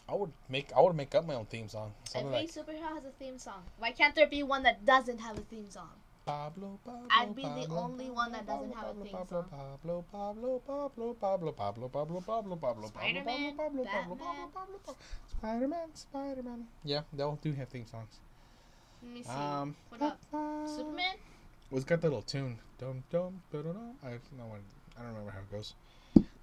I 0.08 0.16
would 0.16 0.32
make. 0.50 0.72
I 0.76 0.82
would 0.82 0.96
make 0.96 1.16
up 1.16 1.26
my 1.26 1.36
own 1.36 1.46
theme 1.46 1.70
song. 1.70 1.94
Something 2.04 2.28
every 2.28 2.40
like 2.42 2.52
superhero 2.52 2.96
has 2.96 3.06
a 3.06 3.12
theme 3.20 3.38
song. 3.38 3.64
Why 3.78 3.92
can't 3.92 4.16
there 4.16 4.28
be 4.28 4.44
one 4.44 4.64
that 4.64 4.86
doesn't 4.86 5.20
have 5.20 5.38
a 5.38 5.42
theme 5.42 5.70
song? 5.70 5.90
Pablo. 6.26 6.80
Pablo 6.86 7.08
I'd 7.12 7.36
be 7.36 7.44
the 7.44 7.68
only 7.70 8.10
one 8.10 8.32
that 8.32 8.46
Pablo, 8.46 8.68
doesn't 8.68 8.76
have 8.76 8.84
a 8.84 8.88
Pablo, 8.88 9.04
theme 9.04 9.12
Pablo, 9.12 9.42
song. 9.42 9.50
Pablo, 9.52 10.06
Pablo, 10.12 10.60
Pablo, 10.66 11.14
Pablo, 11.14 11.52
Pablo, 11.52 11.90
Pablo, 11.90 12.22
Pablo, 12.22 12.56
Pablo, 12.56 12.88
Spider-Man, 12.88 13.58
Pablo, 13.58 13.84
Pablo, 13.84 14.16
Pablo. 14.16 14.50
Pablo, 14.54 14.80
Pablo, 14.86 14.98
Spider-Man, 15.30 15.88
Spider-Man. 15.94 16.68
Yeah, 16.84 17.02
they 17.12 17.24
all 17.24 17.40
do 17.42 17.54
have 17.54 17.70
theme 17.70 17.88
songs. 17.88 18.20
Let 19.02 19.14
me 19.14 19.24
see. 19.24 19.30
Um, 19.30 19.76
what 19.90 20.02
up? 20.02 20.20
Superman? 20.32 21.16
Well, 21.70 21.78
it's 21.78 21.86
got 21.86 22.02
that 22.02 22.08
little 22.08 22.22
tune. 22.22 22.60
Dum 22.78 23.04
dum 23.10 23.42
dum 23.52 23.64
dum. 23.64 23.96
I 24.04 24.12
no 24.38 24.46
one. 24.48 24.60
I 24.98 25.02
don't 25.02 25.12
remember 25.12 25.32
how 25.32 25.40
it 25.40 25.52
goes. 25.52 25.74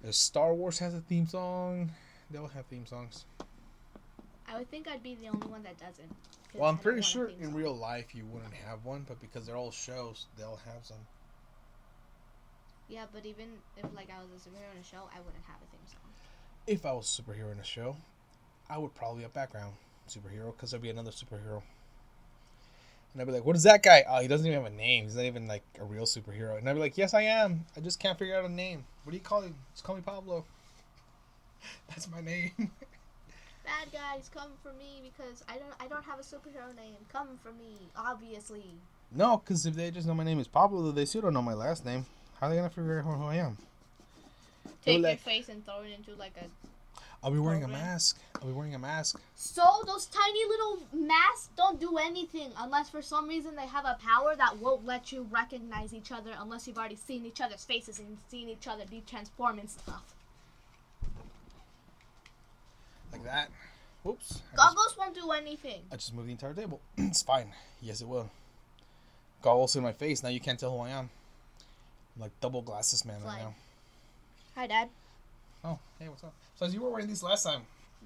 There's 0.01 0.17
Star 0.17 0.53
Wars 0.53 0.79
has 0.79 0.93
a 0.93 1.01
theme 1.01 1.27
song. 1.27 1.91
They 2.29 2.37
all 2.37 2.47
have 2.47 2.65
theme 2.65 2.85
songs. 2.85 3.25
I 4.51 4.57
would 4.57 4.69
think 4.69 4.87
I'd 4.87 5.01
be 5.01 5.15
the 5.15 5.29
only 5.29 5.47
one 5.47 5.63
that 5.63 5.79
doesn't. 5.79 6.11
Well, 6.53 6.69
I'm 6.69 6.77
pretty 6.77 7.01
sure 7.01 7.29
in 7.29 7.45
song. 7.45 7.53
real 7.53 7.73
life 7.73 8.13
you 8.13 8.25
wouldn't 8.25 8.53
have 8.53 8.83
one, 8.83 9.05
but 9.07 9.21
because 9.21 9.45
they're 9.45 9.55
all 9.55 9.71
shows, 9.71 10.25
they'll 10.37 10.59
have 10.65 10.83
some. 10.83 10.97
Yeah, 12.89 13.05
but 13.13 13.25
even 13.25 13.47
if 13.77 13.85
like 13.95 14.09
I 14.09 14.19
was 14.21 14.29
a 14.45 14.49
superhero 14.49 14.75
in 14.75 14.81
a 14.81 14.83
show, 14.83 15.09
I 15.15 15.19
wouldn't 15.19 15.45
have 15.47 15.55
a 15.61 15.71
theme 15.71 15.87
song. 15.87 16.11
If 16.67 16.85
I 16.85 16.91
was 16.91 17.17
a 17.17 17.21
superhero 17.21 17.53
in 17.53 17.59
a 17.59 17.63
show, 17.63 17.95
I 18.69 18.77
would 18.77 18.93
probably 18.93 19.19
be 19.19 19.25
a 19.25 19.29
background 19.29 19.75
superhero 20.09 20.53
because 20.53 20.71
there'd 20.71 20.83
be 20.83 20.89
another 20.89 21.11
superhero. 21.11 21.61
And 23.13 23.21
I'd 23.21 23.25
be 23.25 23.31
like, 23.31 23.45
"What 23.45 23.55
is 23.55 23.63
that 23.63 23.83
guy? 23.83 24.03
Oh, 24.07 24.19
he 24.21 24.27
doesn't 24.27 24.45
even 24.45 24.61
have 24.61 24.71
a 24.71 24.75
name. 24.75 25.05
He's 25.05 25.15
not 25.15 25.23
even 25.23 25.47
like 25.47 25.63
a 25.79 25.85
real 25.85 26.03
superhero." 26.03 26.57
And 26.57 26.67
I'd 26.67 26.73
be 26.73 26.79
like, 26.79 26.97
"Yes, 26.97 27.13
I 27.13 27.21
am. 27.21 27.65
I 27.77 27.79
just 27.79 28.01
can't 28.01 28.19
figure 28.19 28.35
out 28.35 28.43
a 28.43 28.49
name. 28.49 28.83
What 29.05 29.11
do 29.11 29.17
you 29.17 29.23
call 29.23 29.41
him? 29.41 29.55
Just 29.73 29.85
call 29.85 29.95
me 29.95 30.01
Pablo. 30.01 30.43
That's 31.87 32.09
my 32.09 32.19
name." 32.19 32.71
Bad 33.71 33.91
guys, 33.93 34.29
come 34.33 34.49
for 34.61 34.73
me 34.73 35.01
because 35.01 35.43
I 35.47 35.53
don't 35.53 35.73
I 35.79 35.87
don't 35.87 36.03
have 36.03 36.19
a 36.19 36.23
superhero 36.23 36.75
name. 36.75 36.95
Come 37.11 37.39
for 37.41 37.53
me, 37.53 37.77
obviously. 37.95 38.65
no, 39.13 39.37
because 39.37 39.65
if 39.65 39.75
they 39.75 39.89
just 39.91 40.05
know 40.07 40.13
my 40.13 40.25
name 40.25 40.39
is 40.39 40.47
Pablo, 40.47 40.91
they 40.91 41.05
still 41.05 41.21
don't 41.21 41.33
know 41.33 41.41
my 41.41 41.53
last 41.53 41.85
name. 41.85 42.05
How 42.39 42.47
are 42.47 42.49
they 42.49 42.57
gonna 42.57 42.69
figure 42.69 42.99
out 42.99 43.05
who 43.05 43.23
I 43.25 43.35
am? 43.35 43.57
They'll 44.65 44.73
Take 44.83 44.93
your 45.01 45.09
like- 45.11 45.19
face 45.21 45.47
and 45.49 45.63
throw 45.65 45.81
it 45.83 45.91
into 45.97 46.15
like 46.15 46.33
a. 46.37 46.45
I'll 47.23 47.31
be 47.31 47.39
wearing 47.39 47.63
a 47.63 47.67
mask. 47.67 48.17
I'll 48.41 48.47
be 48.47 48.53
wearing 48.53 48.73
a 48.75 48.79
mask. 48.79 49.21
So 49.35 49.63
those 49.85 50.07
tiny 50.07 50.43
little 50.45 50.79
masks 50.91 51.49
don't 51.55 51.79
do 51.79 51.97
anything 51.97 52.49
unless 52.57 52.89
for 52.89 53.01
some 53.03 53.27
reason 53.29 53.55
they 53.55 53.67
have 53.67 53.85
a 53.85 53.97
power 54.03 54.35
that 54.35 54.57
won't 54.57 54.85
let 54.85 55.11
you 55.11 55.27
recognize 55.31 55.93
each 55.93 56.11
other 56.11 56.31
unless 56.39 56.67
you've 56.67 56.79
already 56.79 56.95
seen 56.97 57.25
each 57.25 57.39
other's 57.39 57.63
faces 57.63 57.99
and 57.99 58.17
seen 58.27 58.49
each 58.49 58.67
other 58.67 58.83
be 58.89 59.01
transform 59.07 59.59
and 59.59 59.69
stuff. 59.69 60.15
Like 63.11 63.23
that. 63.25 63.49
Just- 64.03 64.41
Goggles 64.55 64.95
won't 64.97 65.13
do 65.15 65.31
anything. 65.31 65.81
I 65.91 65.95
just 65.95 66.13
moved 66.13 66.27
the 66.27 66.31
entire 66.31 66.53
table. 66.53 66.79
it's 66.97 67.21
fine. 67.21 67.51
Yes, 67.81 68.01
it 68.01 68.07
will. 68.07 68.29
Goggles 69.41 69.75
in 69.75 69.83
my 69.83 69.93
face. 69.93 70.23
Now 70.23 70.29
you 70.29 70.39
can't 70.39 70.59
tell 70.59 70.71
who 70.75 70.83
I 70.83 70.89
am. 70.89 71.09
I'm 72.15 72.21
like 72.23 72.31
double 72.41 72.61
glasses 72.61 73.05
man 73.05 73.23
right 73.23 73.39
now. 73.39 73.55
Hi, 74.55 74.67
Dad. 74.67 74.89
Oh, 75.63 75.79
hey, 75.99 76.09
what's 76.09 76.23
up? 76.23 76.33
So 76.55 76.65
as 76.65 76.73
you 76.73 76.81
were 76.81 76.89
wearing 76.89 77.07
these 77.07 77.23
last 77.23 77.43
time. 77.43 77.61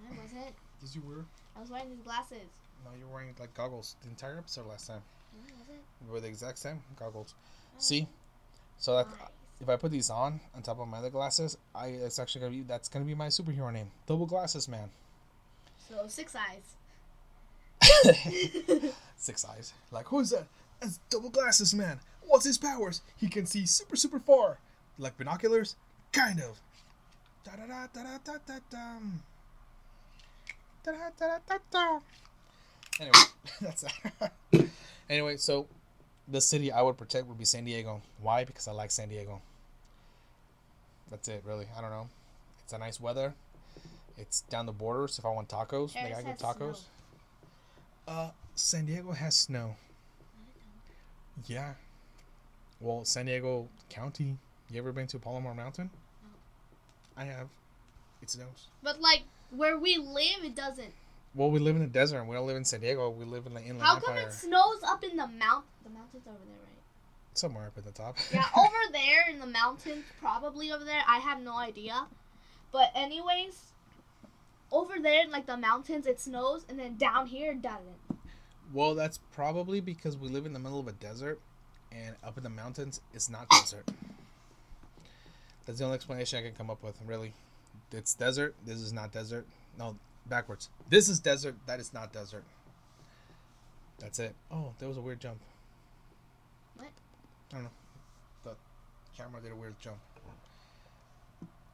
I 0.08 0.12
wasn't. 0.22 0.54
Yes, 0.82 0.96
you 0.96 1.02
were. 1.08 1.26
I 1.58 1.62
was 1.62 1.70
wearing 1.72 1.90
these 1.90 2.02
glasses. 2.04 2.38
No, 2.84 2.92
you 3.00 3.08
were 3.08 3.14
wearing 3.14 3.34
like 3.40 3.54
goggles 3.54 3.96
the 4.04 4.10
entire 4.10 4.38
episode 4.38 4.68
last 4.68 4.88
time. 4.88 5.02
No, 5.34 5.54
I 5.54 5.60
wasn't. 5.60 5.80
We 6.06 6.12
were 6.14 6.20
the 6.20 6.28
exact 6.28 6.58
same 6.60 6.82
goggles. 7.00 7.34
No. 7.74 7.80
See, 7.80 8.08
So 8.78 8.96
that 8.98 9.08
Nice. 9.08 9.30
if 9.62 9.70
I 9.70 9.76
put 9.78 9.92
these 9.92 10.10
on 10.10 10.40
on 10.56 10.62
top 10.62 10.80
of 10.80 10.88
my 10.88 10.98
other 10.98 11.10
glasses, 11.10 11.58
I 11.74 11.88
it's 11.88 12.20
actually 12.20 12.42
gonna 12.42 12.52
be 12.52 12.62
that's 12.64 12.90
gonna 12.90 13.06
be 13.06 13.16
my 13.16 13.28
superhero 13.28 13.72
name, 13.74 13.92
Double 14.06 14.26
Glasses 14.26 14.68
Man. 14.68 14.90
So 15.90 16.08
six 16.08 16.36
eyes. 16.36 16.76
Six 19.18 19.46
eyes. 19.46 19.74
Like 19.92 20.06
who's 20.08 20.30
that? 20.32 20.46
That's 20.80 21.00
Double 21.10 21.30
Glasses 21.30 21.74
Man. 21.74 22.00
What's 22.28 22.46
his 22.46 22.58
powers? 22.58 23.02
He 23.18 23.28
can 23.28 23.46
see 23.46 23.66
super 23.66 23.96
super 23.96 24.20
far. 24.20 24.60
Like 24.98 25.18
binoculars, 25.18 25.76
kind 26.12 26.40
of. 26.42 26.60
Da 27.44 27.52
da 27.56 27.66
da 27.66 27.88
da 27.94 28.04
da 28.24 28.34
da 28.48 28.60
da. 28.70 29.00
Da 30.84 30.92
da 30.92 31.10
da 31.18 31.38
da 31.48 31.58
da. 31.72 32.00
Anyway, 33.00 33.20
that's 33.62 33.84
that. 33.84 34.32
anyway, 35.10 35.38
so 35.38 35.68
the 36.28 36.42
city 36.42 36.72
I 36.72 36.82
would 36.82 36.98
protect 36.98 37.28
would 37.28 37.38
be 37.38 37.46
San 37.46 37.66
Diego. 37.66 38.02
Why? 38.22 38.46
Because 38.46 38.68
I 38.68 38.72
like 38.72 38.92
San 38.92 39.10
Diego. 39.10 39.42
That's 41.10 41.28
it, 41.28 41.44
really. 41.46 41.68
I 41.78 41.82
don't 41.82 41.92
know. 41.92 42.10
It's 42.64 42.74
a 42.74 42.78
nice 42.78 43.00
weather. 43.00 43.34
It's 44.18 44.42
down 44.42 44.66
the 44.66 44.72
borders. 44.72 45.20
If 45.20 45.26
I 45.26 45.30
want 45.30 45.50
tacos, 45.50 45.94
they 45.94 46.00
Paris 46.00 46.16
got 46.16 46.24
good 46.24 46.30
has 46.32 46.42
tacos. 46.42 46.82
Uh, 48.08 48.30
San 48.56 48.86
Diego 48.86 49.12
has 49.12 49.36
snow. 49.36 49.76
Yeah. 51.48 51.74
Well, 52.80 53.04
San 53.06 53.26
Diego 53.26 53.68
County. 53.90 54.38
You 54.70 54.80
ever 54.80 54.92
been 54.92 55.08
to 55.08 55.20
Palomar 55.20 55.54
Mountain? 55.54 55.90
I 57.18 57.26
have. 57.26 57.48
It 58.22 58.30
snows. 58.30 58.68
But 58.84 59.02
like 59.02 59.24
where 59.52 59.78
we 59.78 59.98
live, 59.98 60.44
it 60.44 60.56
doesn't. 60.56 60.94
Well, 61.34 61.52
we 61.52 61.60
live 61.60 61.76
in 61.76 61.82
the 61.82 61.88
desert. 61.88 62.20
and 62.20 62.30
We 62.30 62.36
don't 62.36 62.48
live 62.48 62.56
in 62.56 62.64
San 62.66 62.80
Diego. 62.80 63.10
We 63.10 63.26
live 63.26 63.46
in 63.46 63.54
the 63.54 63.62
Inland 63.62 63.82
How 63.82 64.00
come 64.00 64.16
Empire. 64.16 64.30
it 64.30 64.34
snows 64.34 64.82
up 64.88 65.04
in 65.04 65.18
the 65.18 65.28
mount? 65.28 65.66
The 65.84 65.90
mountains 65.90 66.24
over 66.26 66.38
there, 66.48 66.58
right? 66.64 66.82
Somewhere 67.34 67.68
up 67.68 67.78
at 67.78 67.84
the 67.84 67.92
top. 67.92 68.18
Yeah, 68.34 68.46
over 68.58 68.92
there 68.94 69.26
in 69.30 69.40
the 69.40 69.46
mountains, 69.46 70.06
probably 70.22 70.72
over 70.72 70.86
there. 70.86 71.02
I 71.08 71.18
have 71.20 71.42
no 71.42 71.58
idea. 71.58 72.08
But 72.72 72.92
anyways, 72.96 73.74
over 74.72 74.96
there 75.02 75.24
in 75.24 75.32
like 75.32 75.46
the 75.46 75.58
mountains, 75.58 76.08
it 76.08 76.20
snows, 76.20 76.66
and 76.68 76.80
then 76.80 76.98
down 76.98 77.28
here 77.28 77.52
it 77.52 77.62
doesn't. 77.62 78.20
Well, 78.74 78.96
that's 78.96 79.20
probably 79.32 79.80
because 79.80 80.18
we 80.18 80.28
live 80.28 80.46
in 80.46 80.54
the 80.54 80.60
middle 80.60 80.80
of 80.80 80.88
a 80.88 80.94
desert, 80.94 81.40
and 81.92 82.16
up 82.24 82.38
in 82.38 82.44
the 82.44 82.50
mountains, 82.50 83.02
it's 83.14 83.30
not 83.30 83.50
desert. 83.50 83.86
That's 85.66 85.80
the 85.80 85.86
only 85.86 85.96
explanation 85.96 86.40
I 86.40 86.42
can 86.42 86.54
come 86.54 86.70
up 86.70 86.84
with, 86.84 86.96
really. 87.06 87.34
It's 87.92 88.14
desert. 88.14 88.56
This 88.66 88.78
is 88.78 88.92
not 88.92 89.12
desert. 89.12 89.46
No, 89.78 89.96
backwards. 90.26 90.70
This 90.90 91.10
is 91.10 91.20
desert. 91.20 91.56
That 91.66 91.80
is 91.80 91.94
not 91.94 92.12
desert. 92.12 92.44
That's 94.00 94.20
it. 94.20 94.36
Oh, 94.52 94.74
there 94.80 94.88
was 94.88 94.98
a 94.98 95.02
weird 95.02 95.20
jump. 95.20 95.40
What? 96.76 96.90
I 97.52 97.56
don't 97.56 97.64
know. 97.64 97.70
The 98.44 98.56
camera 99.18 99.42
did 99.42 99.52
a 99.52 99.56
weird 99.56 99.80
jump. 99.80 99.98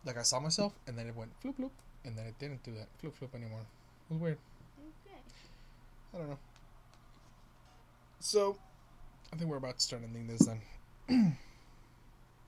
Like 0.06 0.18
I 0.18 0.24
saw 0.24 0.40
myself, 0.40 0.74
and 0.88 0.98
then 0.98 1.08
it 1.08 1.16
went 1.16 1.32
floop 1.44 1.56
floop, 1.56 1.72
and 2.06 2.18
then 2.18 2.26
it 2.26 2.38
didn't 2.40 2.64
do 2.64 2.72
that 2.74 2.88
floop 3.02 3.14
floop 3.14 3.36
anymore. 3.36 3.62
It 4.10 4.14
was 4.14 4.22
weird. 4.22 4.38
Okay. 5.08 5.18
I 6.14 6.18
don't 6.18 6.30
know. 6.30 6.38
So, 8.20 8.58
I 9.34 9.38
think 9.38 9.50
we're 9.50 9.58
about 9.58 9.78
to 9.78 9.84
start 9.84 10.04
ending 10.04 10.28
this 10.28 10.46
then. 10.46 10.62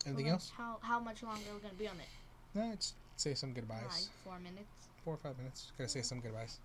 Anything 0.05 0.25
Well, 0.25 0.33
else? 0.33 0.51
How 0.55 0.77
how 0.81 0.99
much 0.99 1.23
longer 1.23 1.41
are 1.51 1.55
we 1.55 1.61
gonna 1.61 1.73
be 1.75 1.87
on 1.87 1.95
it? 1.95 2.09
No, 2.55 2.75
just 2.75 2.95
say 3.15 3.33
some 3.33 3.53
goodbyes. 3.53 3.83
Like 3.83 4.09
four 4.23 4.39
minutes. 4.39 4.67
Four 5.03 5.15
or 5.15 5.17
five 5.17 5.37
minutes. 5.37 5.71
Gotta 5.77 5.89
say 5.89 6.01
some 6.01 6.19
goodbyes. 6.19 6.59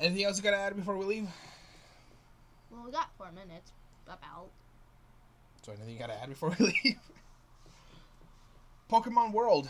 Anything 0.00 0.24
else 0.24 0.36
you 0.36 0.42
gotta 0.42 0.58
add 0.58 0.76
before 0.76 0.96
we 0.96 1.04
leave? 1.06 1.28
Well, 2.70 2.82
we 2.84 2.90
got 2.92 3.08
four 3.16 3.30
minutes. 3.32 3.70
About. 4.06 4.48
So, 5.62 5.72
anything 5.72 5.94
you 5.94 5.98
gotta 5.98 6.20
add 6.20 6.28
before 6.28 6.54
we 6.58 6.66
leave? 6.84 6.98
Pokemon 8.90 9.32
World. 9.32 9.68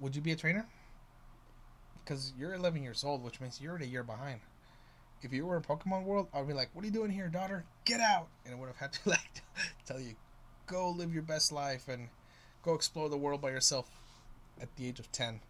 Would 0.00 0.14
you 0.14 0.22
be 0.22 0.32
a 0.32 0.36
trainer? 0.36 0.66
Because 2.04 2.32
you're 2.38 2.54
11 2.54 2.82
years 2.82 3.04
old, 3.04 3.22
which 3.22 3.40
means 3.40 3.60
you're 3.60 3.76
a 3.76 3.84
year 3.84 4.02
behind. 4.02 4.40
If 5.22 5.32
you 5.32 5.46
were 5.46 5.56
in 5.56 5.62
Pokemon 5.62 6.02
World, 6.04 6.26
I'd 6.34 6.48
be 6.48 6.52
like, 6.52 6.70
"What 6.72 6.82
are 6.82 6.86
you 6.86 6.92
doing 6.92 7.10
here, 7.12 7.28
daughter? 7.28 7.64
Get 7.84 8.00
out!" 8.00 8.26
And 8.44 8.54
I 8.54 8.58
would 8.58 8.66
have 8.66 8.76
had 8.76 8.92
to 8.94 9.00
like 9.08 9.42
tell 9.86 10.00
you, 10.00 10.16
"Go 10.66 10.90
live 10.90 11.14
your 11.14 11.22
best 11.22 11.52
life 11.52 11.88
and 11.88 12.08
go 12.62 12.74
explore 12.74 13.08
the 13.08 13.16
world 13.16 13.40
by 13.40 13.50
yourself." 13.50 13.88
At 14.60 14.74
the 14.76 14.86
age 14.86 15.00
of 15.00 15.10
10. 15.12 15.40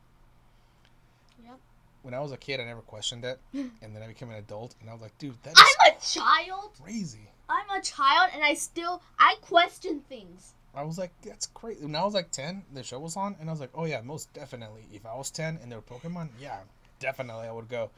Yep. 1.44 1.58
When 2.02 2.14
I 2.14 2.20
was 2.20 2.32
a 2.32 2.36
kid, 2.36 2.60
I 2.60 2.64
never 2.64 2.80
questioned 2.82 3.24
it, 3.24 3.40
and 3.52 3.94
then 3.94 4.02
I 4.02 4.06
became 4.06 4.30
an 4.30 4.36
adult, 4.36 4.74
and 4.80 4.88
I 4.90 4.92
was 4.92 5.02
like, 5.02 5.16
"Dude, 5.18 5.42
that 5.42 5.52
is 5.56 5.58
I'm 5.58 5.92
a 5.94 6.00
child. 6.00 6.72
crazy." 6.82 7.30
I'm 7.48 7.68
a 7.70 7.82
child, 7.82 8.30
and 8.34 8.44
I 8.44 8.54
still 8.54 9.02
I 9.18 9.36
question 9.40 10.00
things. 10.08 10.54
I 10.74 10.84
was 10.84 10.98
like, 10.98 11.10
that's 11.22 11.46
crazy. 11.46 11.82
When 11.82 11.94
I 11.94 12.04
was 12.04 12.14
like 12.14 12.30
10, 12.30 12.64
the 12.72 12.82
show 12.82 12.98
was 12.98 13.16
on, 13.16 13.36
and 13.38 13.48
I 13.48 13.52
was 13.52 13.60
like, 13.60 13.70
oh, 13.74 13.84
yeah, 13.84 14.00
most 14.00 14.32
definitely. 14.32 14.86
If 14.92 15.04
I 15.04 15.14
was 15.14 15.30
10 15.30 15.58
and 15.62 15.70
there 15.70 15.78
were 15.78 15.98
Pokemon, 15.98 16.28
yeah, 16.40 16.60
definitely 16.98 17.46
I 17.46 17.52
would 17.52 17.68
go. 17.68 17.90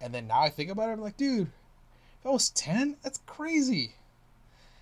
And 0.00 0.12
then 0.12 0.26
now 0.26 0.40
I 0.40 0.48
think 0.48 0.70
about 0.70 0.88
it, 0.88 0.92
I'm 0.92 1.00
like, 1.00 1.16
dude, 1.16 1.46
if 2.20 2.26
I 2.26 2.30
was 2.30 2.50
10, 2.50 2.96
that's 3.02 3.20
crazy. 3.26 3.94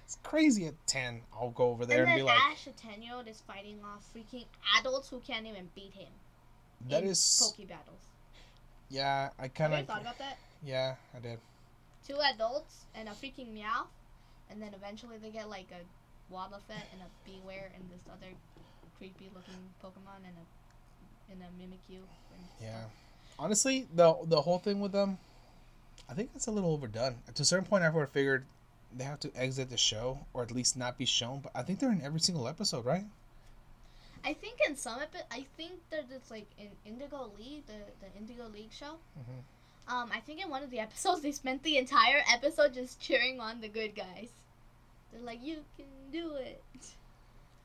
It's 0.05 0.17
crazy 0.23 0.67
at 0.67 0.75
10. 0.87 1.21
I'll 1.39 1.51
go 1.51 1.69
over 1.69 1.85
there 1.85 2.05
and 2.05 2.13
and, 2.13 2.19
be 2.19 2.23
like, 2.23 2.39
Ash, 2.51 2.67
a 2.67 2.71
ten 2.71 3.03
year 3.03 3.15
old, 3.15 3.29
is 3.29 3.43
fighting 3.47 3.79
off 3.85 4.09
freaking 4.17 4.47
adults 4.79 5.11
who 5.11 5.21
can't 5.21 5.47
even 5.47 5.69
beat 5.75 5.93
him. 5.93 6.09
that 6.89 7.05
is, 7.05 7.53
Poke 7.59 7.69
battles. 7.69 8.01
yeah, 8.89 9.29
I 9.39 9.49
kind 9.49 9.75
of, 9.75 9.87
thought 9.87 10.01
about 10.01 10.19
that? 10.19 10.39
yeah, 10.65 10.95
I 11.15 11.19
did. 11.21 11.39
Two 12.07 12.17
adults 12.33 12.87
and 12.95 13.07
a 13.07 13.13
freaking 13.13 13.53
meow, 13.53 13.89
and 14.51 14.63
then 14.63 14.73
eventually 14.73 15.19
they 15.19 15.29
get 15.29 15.51
like 15.51 15.67
a 15.73 15.85
Wobbuffet 16.33 16.85
and 16.93 17.01
a 17.03 17.29
Bewear 17.29 17.67
and 17.75 17.89
this 17.91 18.01
other 18.13 18.33
creepy 18.99 19.31
looking 19.35 19.55
Pokemon 19.83 20.19
and 20.27 20.37
a 20.37 21.33
and 21.33 21.43
a 21.43 21.47
Mimikyu. 21.63 21.99
And 22.35 22.43
Yeah. 22.61 22.81
stuff. 22.81 22.91
Honestly, 23.39 23.87
the 23.95 24.17
the 24.25 24.43
whole 24.43 24.59
thing 24.59 24.81
with 24.81 24.93
them, 24.93 25.19
I 26.09 26.15
think 26.15 26.31
it's 26.35 26.47
a 26.47 26.51
little 26.51 26.73
overdone. 26.73 27.17
To 27.35 27.43
a 27.43 27.45
certain 27.45 27.67
point, 27.67 27.85
I 27.85 27.89
would 27.91 28.01
have 28.01 28.11
figured 28.11 28.45
they 28.97 29.05
have 29.05 29.21
to 29.21 29.31
exit 29.37 29.69
the 29.71 29.77
show 29.77 30.21
or 30.33 30.43
at 30.43 30.51
least 30.51 30.77
not 30.77 30.97
be 30.99 31.05
shown. 31.05 31.41
But 31.41 31.53
I 31.55 31.63
think 31.63 31.79
they're 31.79 31.93
in 31.93 32.03
every 32.03 32.21
single 32.21 32.49
episode, 32.49 32.85
right? 32.85 33.05
I 34.25 34.33
think 34.35 34.59
in 34.69 34.77
some 34.77 35.01
epi- 35.01 35.27
I 35.31 35.47
think 35.57 35.75
that 35.91 36.07
it's 36.11 36.31
like 36.31 36.47
in 36.59 36.69
Indigo 36.85 37.31
League, 37.39 37.67
the 37.67 37.79
the 38.01 38.13
Indigo 38.19 38.49
League 38.49 38.73
show. 38.73 38.99
Mhm. 39.19 39.93
Um, 39.93 40.11
I 40.13 40.21
think 40.21 40.43
in 40.43 40.51
one 40.51 40.63
of 40.63 40.71
the 40.71 40.81
episodes 40.87 41.23
they 41.23 41.33
spent 41.33 41.63
the 41.63 41.79
entire 41.79 42.23
episode 42.33 42.75
just 42.75 43.01
cheering 43.01 43.41
on 43.41 43.61
the 43.61 43.69
good 43.69 43.95
guys. 43.95 44.29
They're 45.13 45.23
like, 45.23 45.43
"You 45.43 45.65
can 45.77 45.87
do 46.13 46.35
it." 46.37 46.63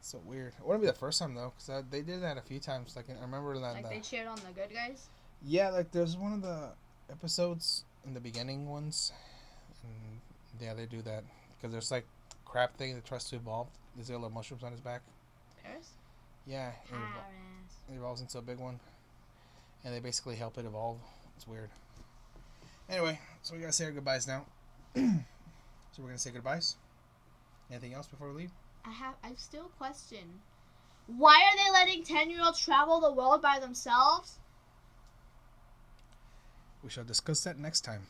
So 0.05 0.19
weird. 0.25 0.51
It 0.59 0.65
wouldn't 0.65 0.81
be 0.81 0.87
the 0.87 0.91
first 0.97 1.17
time 1.17 1.33
though, 1.33 1.53
because 1.55 1.69
uh, 1.69 1.81
they 1.89 2.01
did 2.01 2.21
that 2.23 2.37
a 2.37 2.41
few 2.41 2.59
times. 2.59 2.93
Like 2.97 3.05
I 3.09 3.13
remember 3.21 3.53
that. 3.53 3.73
Like 3.73 3.83
the- 3.83 3.89
they 3.89 3.99
cheered 4.01 4.27
on 4.27 4.35
the 4.35 4.51
good 4.53 4.69
guys. 4.73 5.07
yeah, 5.41 5.69
like 5.69 5.93
there's 5.93 6.17
one 6.17 6.33
of 6.33 6.41
the 6.41 6.71
episodes 7.09 7.85
in 8.05 8.13
the 8.13 8.19
beginning 8.19 8.67
ones, 8.67 9.13
and 9.81 10.19
yeah, 10.59 10.73
they 10.73 10.85
do 10.87 11.01
that 11.03 11.23
because 11.55 11.71
there's 11.71 11.89
like 11.89 12.05
crap 12.43 12.75
thing 12.75 12.95
that 12.95 13.05
tries 13.05 13.23
to 13.29 13.37
evolve. 13.37 13.67
There's 13.95 14.09
a 14.09 14.13
little 14.13 14.29
mushrooms 14.29 14.61
on 14.65 14.73
his 14.73 14.81
back. 14.81 15.03
Paras. 15.63 15.87
Yeah, 16.45 16.67
it, 16.71 16.91
evol- 16.91 16.99
Paras. 16.99 17.73
it 17.89 17.95
evolves 17.95 18.19
into 18.19 18.37
a 18.39 18.41
big 18.41 18.57
one, 18.59 18.81
and 19.85 19.93
they 19.93 20.01
basically 20.01 20.35
help 20.35 20.57
it 20.57 20.65
evolve. 20.65 20.97
It's 21.37 21.47
weird. 21.47 21.69
Anyway, 22.89 23.17
so 23.41 23.53
we 23.55 23.61
gotta 23.61 23.71
say 23.71 23.85
our 23.85 23.91
goodbyes 23.91 24.27
now. 24.27 24.45
so 24.95 25.01
we're 25.99 26.07
gonna 26.07 26.17
say 26.17 26.31
goodbyes. 26.31 26.75
Anything 27.73 27.95
else 27.95 28.05
before 28.05 28.29
we 28.29 28.35
leave? 28.35 28.51
I 28.85 28.91
have. 28.91 29.15
I 29.23 29.33
still 29.35 29.71
question. 29.79 30.41
Why 31.07 31.33
are 31.33 31.57
they 31.57 31.71
letting 31.71 32.03
ten-year-olds 32.03 32.59
travel 32.59 32.99
the 32.99 33.11
world 33.11 33.41
by 33.41 33.57
themselves? 33.59 34.37
We 36.83 36.91
shall 36.91 37.03
discuss 37.03 37.43
that 37.45 37.57
next 37.57 37.81
time. 37.81 38.05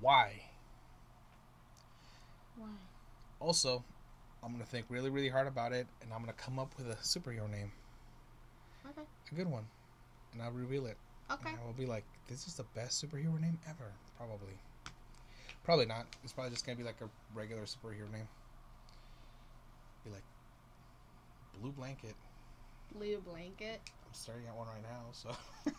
Why? 0.00 0.42
Why? 2.56 2.66
Also, 3.38 3.84
I'm 4.42 4.50
gonna 4.50 4.64
think 4.64 4.86
really, 4.88 5.08
really 5.08 5.28
hard 5.28 5.46
about 5.46 5.72
it, 5.72 5.86
and 6.02 6.12
I'm 6.12 6.18
gonna 6.20 6.32
come 6.32 6.58
up 6.58 6.76
with 6.76 6.90
a 6.90 6.96
superhero 6.96 7.48
name, 7.48 7.70
Okay. 8.88 9.02
a 9.30 9.34
good 9.36 9.46
one, 9.48 9.68
and 10.32 10.42
I'll 10.42 10.50
reveal 10.50 10.86
it. 10.86 10.96
Okay. 11.30 11.50
And 11.50 11.60
I 11.60 11.64
will 11.64 11.74
be 11.74 11.86
like, 11.86 12.04
"This 12.26 12.48
is 12.48 12.56
the 12.56 12.64
best 12.74 13.00
superhero 13.00 13.38
name 13.38 13.60
ever." 13.68 13.92
Probably. 14.16 14.58
Probably 15.64 15.86
not. 15.86 16.06
It's 16.24 16.32
probably 16.32 16.50
just 16.50 16.64
gonna 16.66 16.76
be 16.76 16.84
like 16.84 17.00
a 17.00 17.08
regular 17.34 17.62
superhero 17.62 18.10
name. 18.12 18.28
Be 20.04 20.10
like 20.10 20.22
Blue 21.60 21.72
Blanket. 21.72 22.14
Blue 22.92 23.18
blanket. 23.18 23.80
I'm 24.04 24.12
staring 24.12 24.46
at 24.48 24.56
one 24.56 24.66
right 24.66 24.82
now, 24.82 25.02
so. 25.12 25.30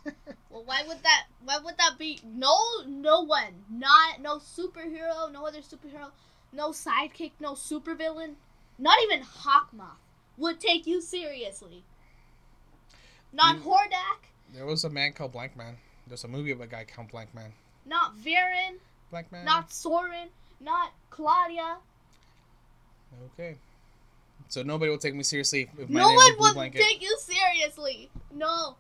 Well, 0.50 0.64
why 0.66 0.84
would 0.86 1.02
that? 1.04 1.28
Why 1.46 1.60
would 1.60 1.78
that 1.78 1.98
be? 1.98 2.20
No, 2.26 2.54
no 2.86 3.22
one. 3.22 3.64
Not 3.70 4.22
no 4.22 4.38
superhero. 4.38 5.32
No 5.32 5.46
other 5.46 5.60
superhero. 5.60 6.12
No 6.54 6.72
sidekick. 6.72 7.32
No 7.40 7.54
supervillain. 7.54 8.34
Not 8.78 8.98
even 9.04 9.22
Hawkmoth 9.26 9.96
would 10.38 10.60
take 10.60 10.86
you 10.88 11.00
seriously. 11.02 11.84
Not 13.32 13.58
You- 13.58 13.62
Hordak. 13.64 14.28
there 14.54 14.66
was 14.66 14.84
a 14.84 14.90
man 14.90 15.14
called 15.14 15.32
Blank 15.32 15.56
Man. 15.56 15.78
There's 16.06 16.26
a 16.26 16.28
movie 16.28 16.52
of 16.52 16.60
a 16.60 16.68
guy 16.68 16.84
called 16.84 17.10
Blank 17.12 17.34
Man. 17.34 17.54
Not 17.86 18.18
Viren. 18.18 18.76
Blank 19.12 19.32
Man. 19.32 19.46
Not 19.46 19.72
Soren. 19.72 20.30
Not 20.60 20.92
Claudia. 21.10 21.78
Okay. 23.34 23.56
So 24.48 24.64
nobody 24.64 24.90
will 24.90 24.98
take 24.98 25.16
me 25.16 25.24
seriously 25.24 25.70
if 25.78 25.90
my 25.90 26.00
no 26.02 26.08
name 26.08 26.16
one 26.16 26.26
was 26.26 26.36
Blue 26.38 26.46
will 26.48 26.54
Blanket. 26.54 26.82
take 26.82 27.02
you 27.02 27.18
seriously. 27.20 28.10
No, 28.34 28.76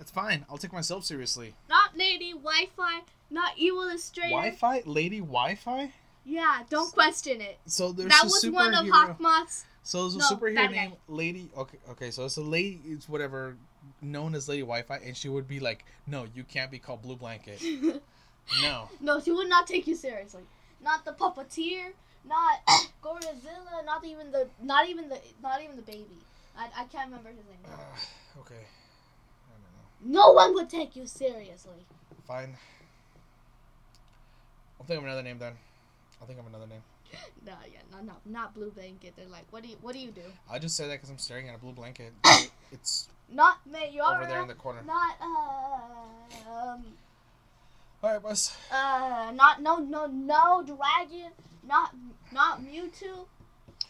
It's 0.00 0.10
fine. 0.10 0.44
I'll 0.50 0.58
take 0.58 0.72
myself 0.72 1.04
seriously. 1.04 1.54
not 1.68 1.96
Lady 1.96 2.32
Wi-Fi, 2.32 3.00
not 3.30 3.56
Evillustrator. 3.56 4.30
Wi-Fi, 4.30 4.82
Lady 4.84 5.20
Wi-Fi. 5.20 5.92
Yeah, 6.26 6.62
don't 6.70 6.92
question 6.92 7.40
it. 7.40 7.58
So 7.66 7.92
there's 7.92 8.08
that 8.10 8.24
a 8.24 8.26
was 8.26 8.46
one 8.50 8.74
of 8.74 8.86
superhero- 8.86 9.18
Hawkmoth's. 9.18 9.64
So 9.82 10.02
there's 10.08 10.14
a 10.16 10.18
No, 10.18 10.28
superhero 10.30 10.54
bad 10.56 10.70
guy. 10.70 10.76
named 10.76 10.96
Lady. 11.08 11.50
Okay, 11.56 11.78
okay. 11.90 12.10
So 12.10 12.24
it's 12.24 12.36
a 12.38 12.42
lady. 12.42 12.80
It's 12.86 13.08
whatever 13.08 13.56
known 14.00 14.34
as 14.34 14.48
Lady 14.48 14.62
Wi-Fi, 14.62 14.96
and 14.96 15.14
she 15.16 15.28
would 15.28 15.46
be 15.46 15.60
like, 15.60 15.84
"No, 16.06 16.26
you 16.34 16.42
can't 16.44 16.70
be 16.70 16.78
called 16.78 17.02
Blue 17.02 17.16
Blanket. 17.16 17.60
No." 18.62 18.88
no, 19.00 19.20
she 19.20 19.32
would 19.32 19.48
not 19.48 19.66
take 19.66 19.86
you 19.86 19.94
seriously. 19.94 20.42
Not 20.82 21.04
the 21.04 21.12
puppeteer, 21.12 21.92
not 22.26 22.60
Godzilla, 23.02 23.84
not 23.84 24.04
even 24.04 24.30
the, 24.30 24.48
not 24.62 24.88
even 24.88 25.08
the, 25.08 25.18
not 25.42 25.62
even 25.62 25.76
the 25.76 25.82
baby. 25.82 26.18
I, 26.56 26.66
I 26.76 26.84
can't 26.84 27.10
remember 27.10 27.30
his 27.30 27.38
name. 27.38 27.58
Uh, 27.66 28.40
okay. 28.40 28.54
I 28.54 29.52
don't 29.52 30.12
know. 30.12 30.20
No 30.20 30.32
one 30.32 30.54
would 30.54 30.70
take 30.70 30.94
you 30.94 31.06
seriously. 31.06 31.84
Fine. 32.26 32.56
I'll 34.78 34.86
think 34.86 34.98
of 34.98 35.04
another 35.04 35.22
name 35.22 35.38
then. 35.38 35.54
I'll 36.20 36.26
think 36.26 36.38
of 36.38 36.46
another 36.46 36.66
name. 36.66 36.82
No, 37.46 37.52
yeah, 37.70 37.80
no, 37.92 38.02
no, 38.02 38.14
not 38.24 38.54
blue 38.54 38.70
blanket. 38.70 39.12
They're 39.16 39.26
like, 39.26 39.44
what 39.50 39.62
do 39.62 39.68
you, 39.68 39.76
what 39.82 39.92
do 39.92 39.98
you 40.00 40.10
do? 40.10 40.22
I 40.50 40.58
just 40.58 40.76
say 40.76 40.88
that 40.88 40.94
because 40.94 41.10
I'm 41.10 41.18
staring 41.18 41.48
at 41.48 41.54
a 41.54 41.58
blue 41.58 41.72
blanket. 41.72 42.12
it's 42.72 43.08
Not 43.30 43.58
Mayura. 43.70 44.16
over 44.16 44.26
there 44.26 44.40
in 44.40 44.48
the 44.48 44.54
corner. 44.54 44.80
Not 44.86 45.16
uh, 45.20 46.50
um, 46.50 46.84
All 48.04 48.10
right, 48.10 48.22
boss. 48.22 48.54
uh, 48.70 49.32
not 49.34 49.62
no 49.62 49.78
no 49.78 50.04
no 50.04 50.62
dragon. 50.62 51.30
Not 51.66 51.94
not 52.32 52.60
Mewtwo. 52.60 53.24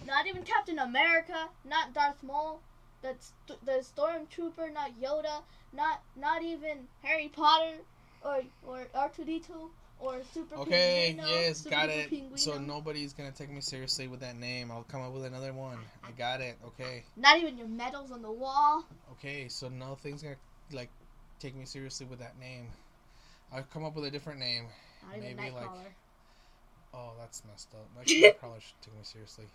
Not 0.07 0.29
even 0.29 0.45
Captain 0.45 0.79
America. 0.79 1.49
Not 1.65 1.93
Darth 1.93 2.23
Maul. 2.23 2.61
That's 3.03 3.33
the 3.49 3.83
Stormtrooper. 3.83 4.73
Not 4.73 4.93
Yoda. 5.03 5.43
Not 5.73 6.01
not 6.15 6.45
even 6.45 6.87
Harry 7.03 7.27
Potter 7.27 7.79
or 8.23 8.43
or 8.65 8.87
R 8.95 9.11
two 9.17 9.25
D 9.25 9.41
two 9.41 9.73
or 9.99 10.21
Super. 10.33 10.55
Okay, 10.59 11.17
Pinguino, 11.19 11.29
yes, 11.29 11.59
Super 11.59 11.71
got 11.71 11.89
it. 11.89 12.09
Pinguino. 12.09 12.39
So 12.39 12.57
nobody's 12.57 13.13
gonna 13.13 13.33
take 13.33 13.51
me 13.51 13.61
seriously 13.61 14.07
with 14.07 14.21
that 14.21 14.37
name. 14.37 14.71
I'll 14.71 14.85
come 14.85 15.03
up 15.03 15.13
with 15.13 15.25
another 15.25 15.53
one. 15.53 15.79
I 16.05 16.13
got 16.13 16.41
it. 16.41 16.57
Okay. 16.65 17.03
Not 17.17 17.39
even 17.41 17.59
your 17.59 17.67
medals 17.67 18.13
on 18.13 18.23
the 18.23 18.31
wall. 18.31 18.85
Okay, 19.15 19.49
so 19.49 19.69
nothing's 19.69 20.23
gonna 20.23 20.37
like 20.71 20.91
take 21.41 21.57
me 21.57 21.65
seriously 21.65 22.07
with 22.07 22.21
that 22.21 22.39
name. 22.39 22.69
I'll 23.55 23.67
come 23.73 23.85
up 23.85 23.95
with 23.95 24.05
a 24.05 24.11
different 24.11 24.41
name. 24.41 24.65
Not 25.09 25.21
Maybe, 25.21 25.51
like-. 25.51 25.69
Oh, 26.93 27.13
that's 27.19 27.43
messed 27.49 27.75
up. 27.75 27.89
Nightcrawler 27.97 28.61
should 28.61 28.81
take 28.83 28.95
me 28.95 29.03
seriously. 29.03 29.47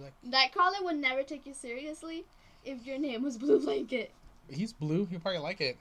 Like, 0.00 0.12
Nightcrawler 0.26 0.84
would 0.84 0.96
never 0.96 1.22
take 1.22 1.46
you 1.46 1.54
seriously 1.54 2.24
if 2.64 2.86
your 2.86 2.98
name 2.98 3.22
was 3.22 3.36
Blue 3.36 3.58
Blanket. 3.60 4.12
he's 4.48 4.72
blue. 4.72 5.06
He'll 5.06 5.20
probably 5.20 5.40
like 5.40 5.60
it. 5.60 5.76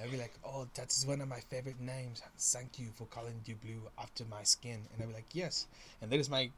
I'll 0.00 0.10
be 0.10 0.16
like, 0.16 0.34
oh, 0.44 0.68
that's 0.74 1.04
one 1.04 1.20
of 1.20 1.28
my 1.28 1.40
favorite 1.40 1.80
names. 1.80 2.22
Thank 2.38 2.78
you 2.78 2.86
for 2.94 3.04
calling 3.06 3.40
you 3.46 3.56
blue 3.56 3.82
after 3.98 4.24
my 4.30 4.44
skin. 4.44 4.78
And 4.92 5.02
I'll 5.02 5.08
be 5.08 5.14
like, 5.14 5.26
yes. 5.32 5.66
And 6.00 6.10
that 6.12 6.20
is 6.20 6.30
my 6.30 6.50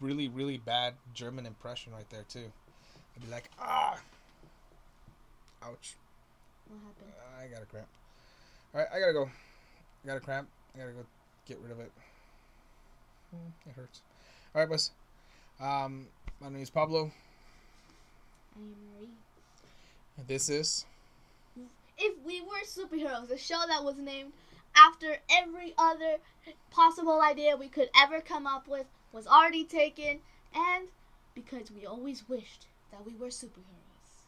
really, 0.00 0.28
really 0.28 0.58
bad 0.58 0.94
German 1.14 1.46
impression 1.46 1.92
right 1.92 2.08
there 2.10 2.24
too. 2.28 2.50
I'll 3.16 3.24
be 3.24 3.30
like, 3.30 3.50
ah, 3.60 3.98
ouch. 5.62 5.94
What 6.66 6.80
happened? 6.80 7.12
I 7.40 7.46
got 7.54 7.62
a 7.62 7.66
cramp. 7.66 7.86
All 8.74 8.80
right, 8.80 8.88
I 8.94 9.00
gotta 9.00 9.12
go. 9.12 9.28
I 10.04 10.06
got 10.06 10.16
a 10.16 10.20
cramp. 10.20 10.48
I 10.74 10.78
gotta 10.78 10.92
go 10.92 11.04
get 11.46 11.58
rid 11.60 11.72
of 11.72 11.80
it. 11.80 11.90
Hmm, 13.30 13.68
It 13.70 13.74
hurts. 13.74 14.00
All 14.54 14.60
right, 14.62 14.68
boys. 14.68 14.90
Um, 15.60 16.06
my 16.40 16.48
name 16.48 16.62
is 16.62 16.70
Pablo. 16.70 17.10
I 18.56 18.60
am 18.60 18.74
Marie. 18.98 19.08
This 20.26 20.48
is 20.48 20.84
If 21.96 22.14
we 22.24 22.40
were 22.42 22.64
superheroes, 22.66 23.30
a 23.30 23.38
show 23.38 23.62
that 23.68 23.84
was 23.84 23.96
named 23.98 24.32
after 24.76 25.16
every 25.30 25.74
other 25.78 26.16
possible 26.70 27.20
idea 27.20 27.56
we 27.56 27.68
could 27.68 27.88
ever 28.00 28.20
come 28.20 28.46
up 28.46 28.68
with 28.68 28.86
was 29.12 29.26
already 29.26 29.64
taken, 29.64 30.20
and 30.54 30.88
because 31.34 31.70
we 31.70 31.86
always 31.86 32.28
wished 32.28 32.66
that 32.92 33.04
we 33.06 33.14
were 33.14 33.28
superheroes. 33.28 34.24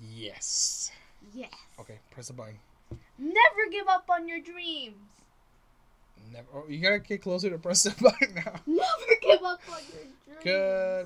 yes. 0.00 0.90
Yes. 1.34 1.50
Okay, 1.80 1.98
press 2.10 2.26
the 2.28 2.34
button. 2.34 2.58
Never 3.18 3.70
give 3.70 3.86
up 3.88 4.08
on 4.10 4.28
your 4.28 4.40
dreams. 4.40 4.96
Never. 6.32 6.46
Oh, 6.54 6.64
you 6.68 6.80
gotta 6.80 6.98
get 6.98 7.22
closer 7.22 7.50
to 7.50 7.58
press 7.58 7.82
the 7.84 7.90
button 8.02 8.34
now. 8.34 8.60
Never 8.66 9.20
give 9.20 9.42
up 9.42 9.60
on 9.70 9.80
your 9.92 10.02
dreams. 10.02 10.14
Goodbye. 10.42 11.04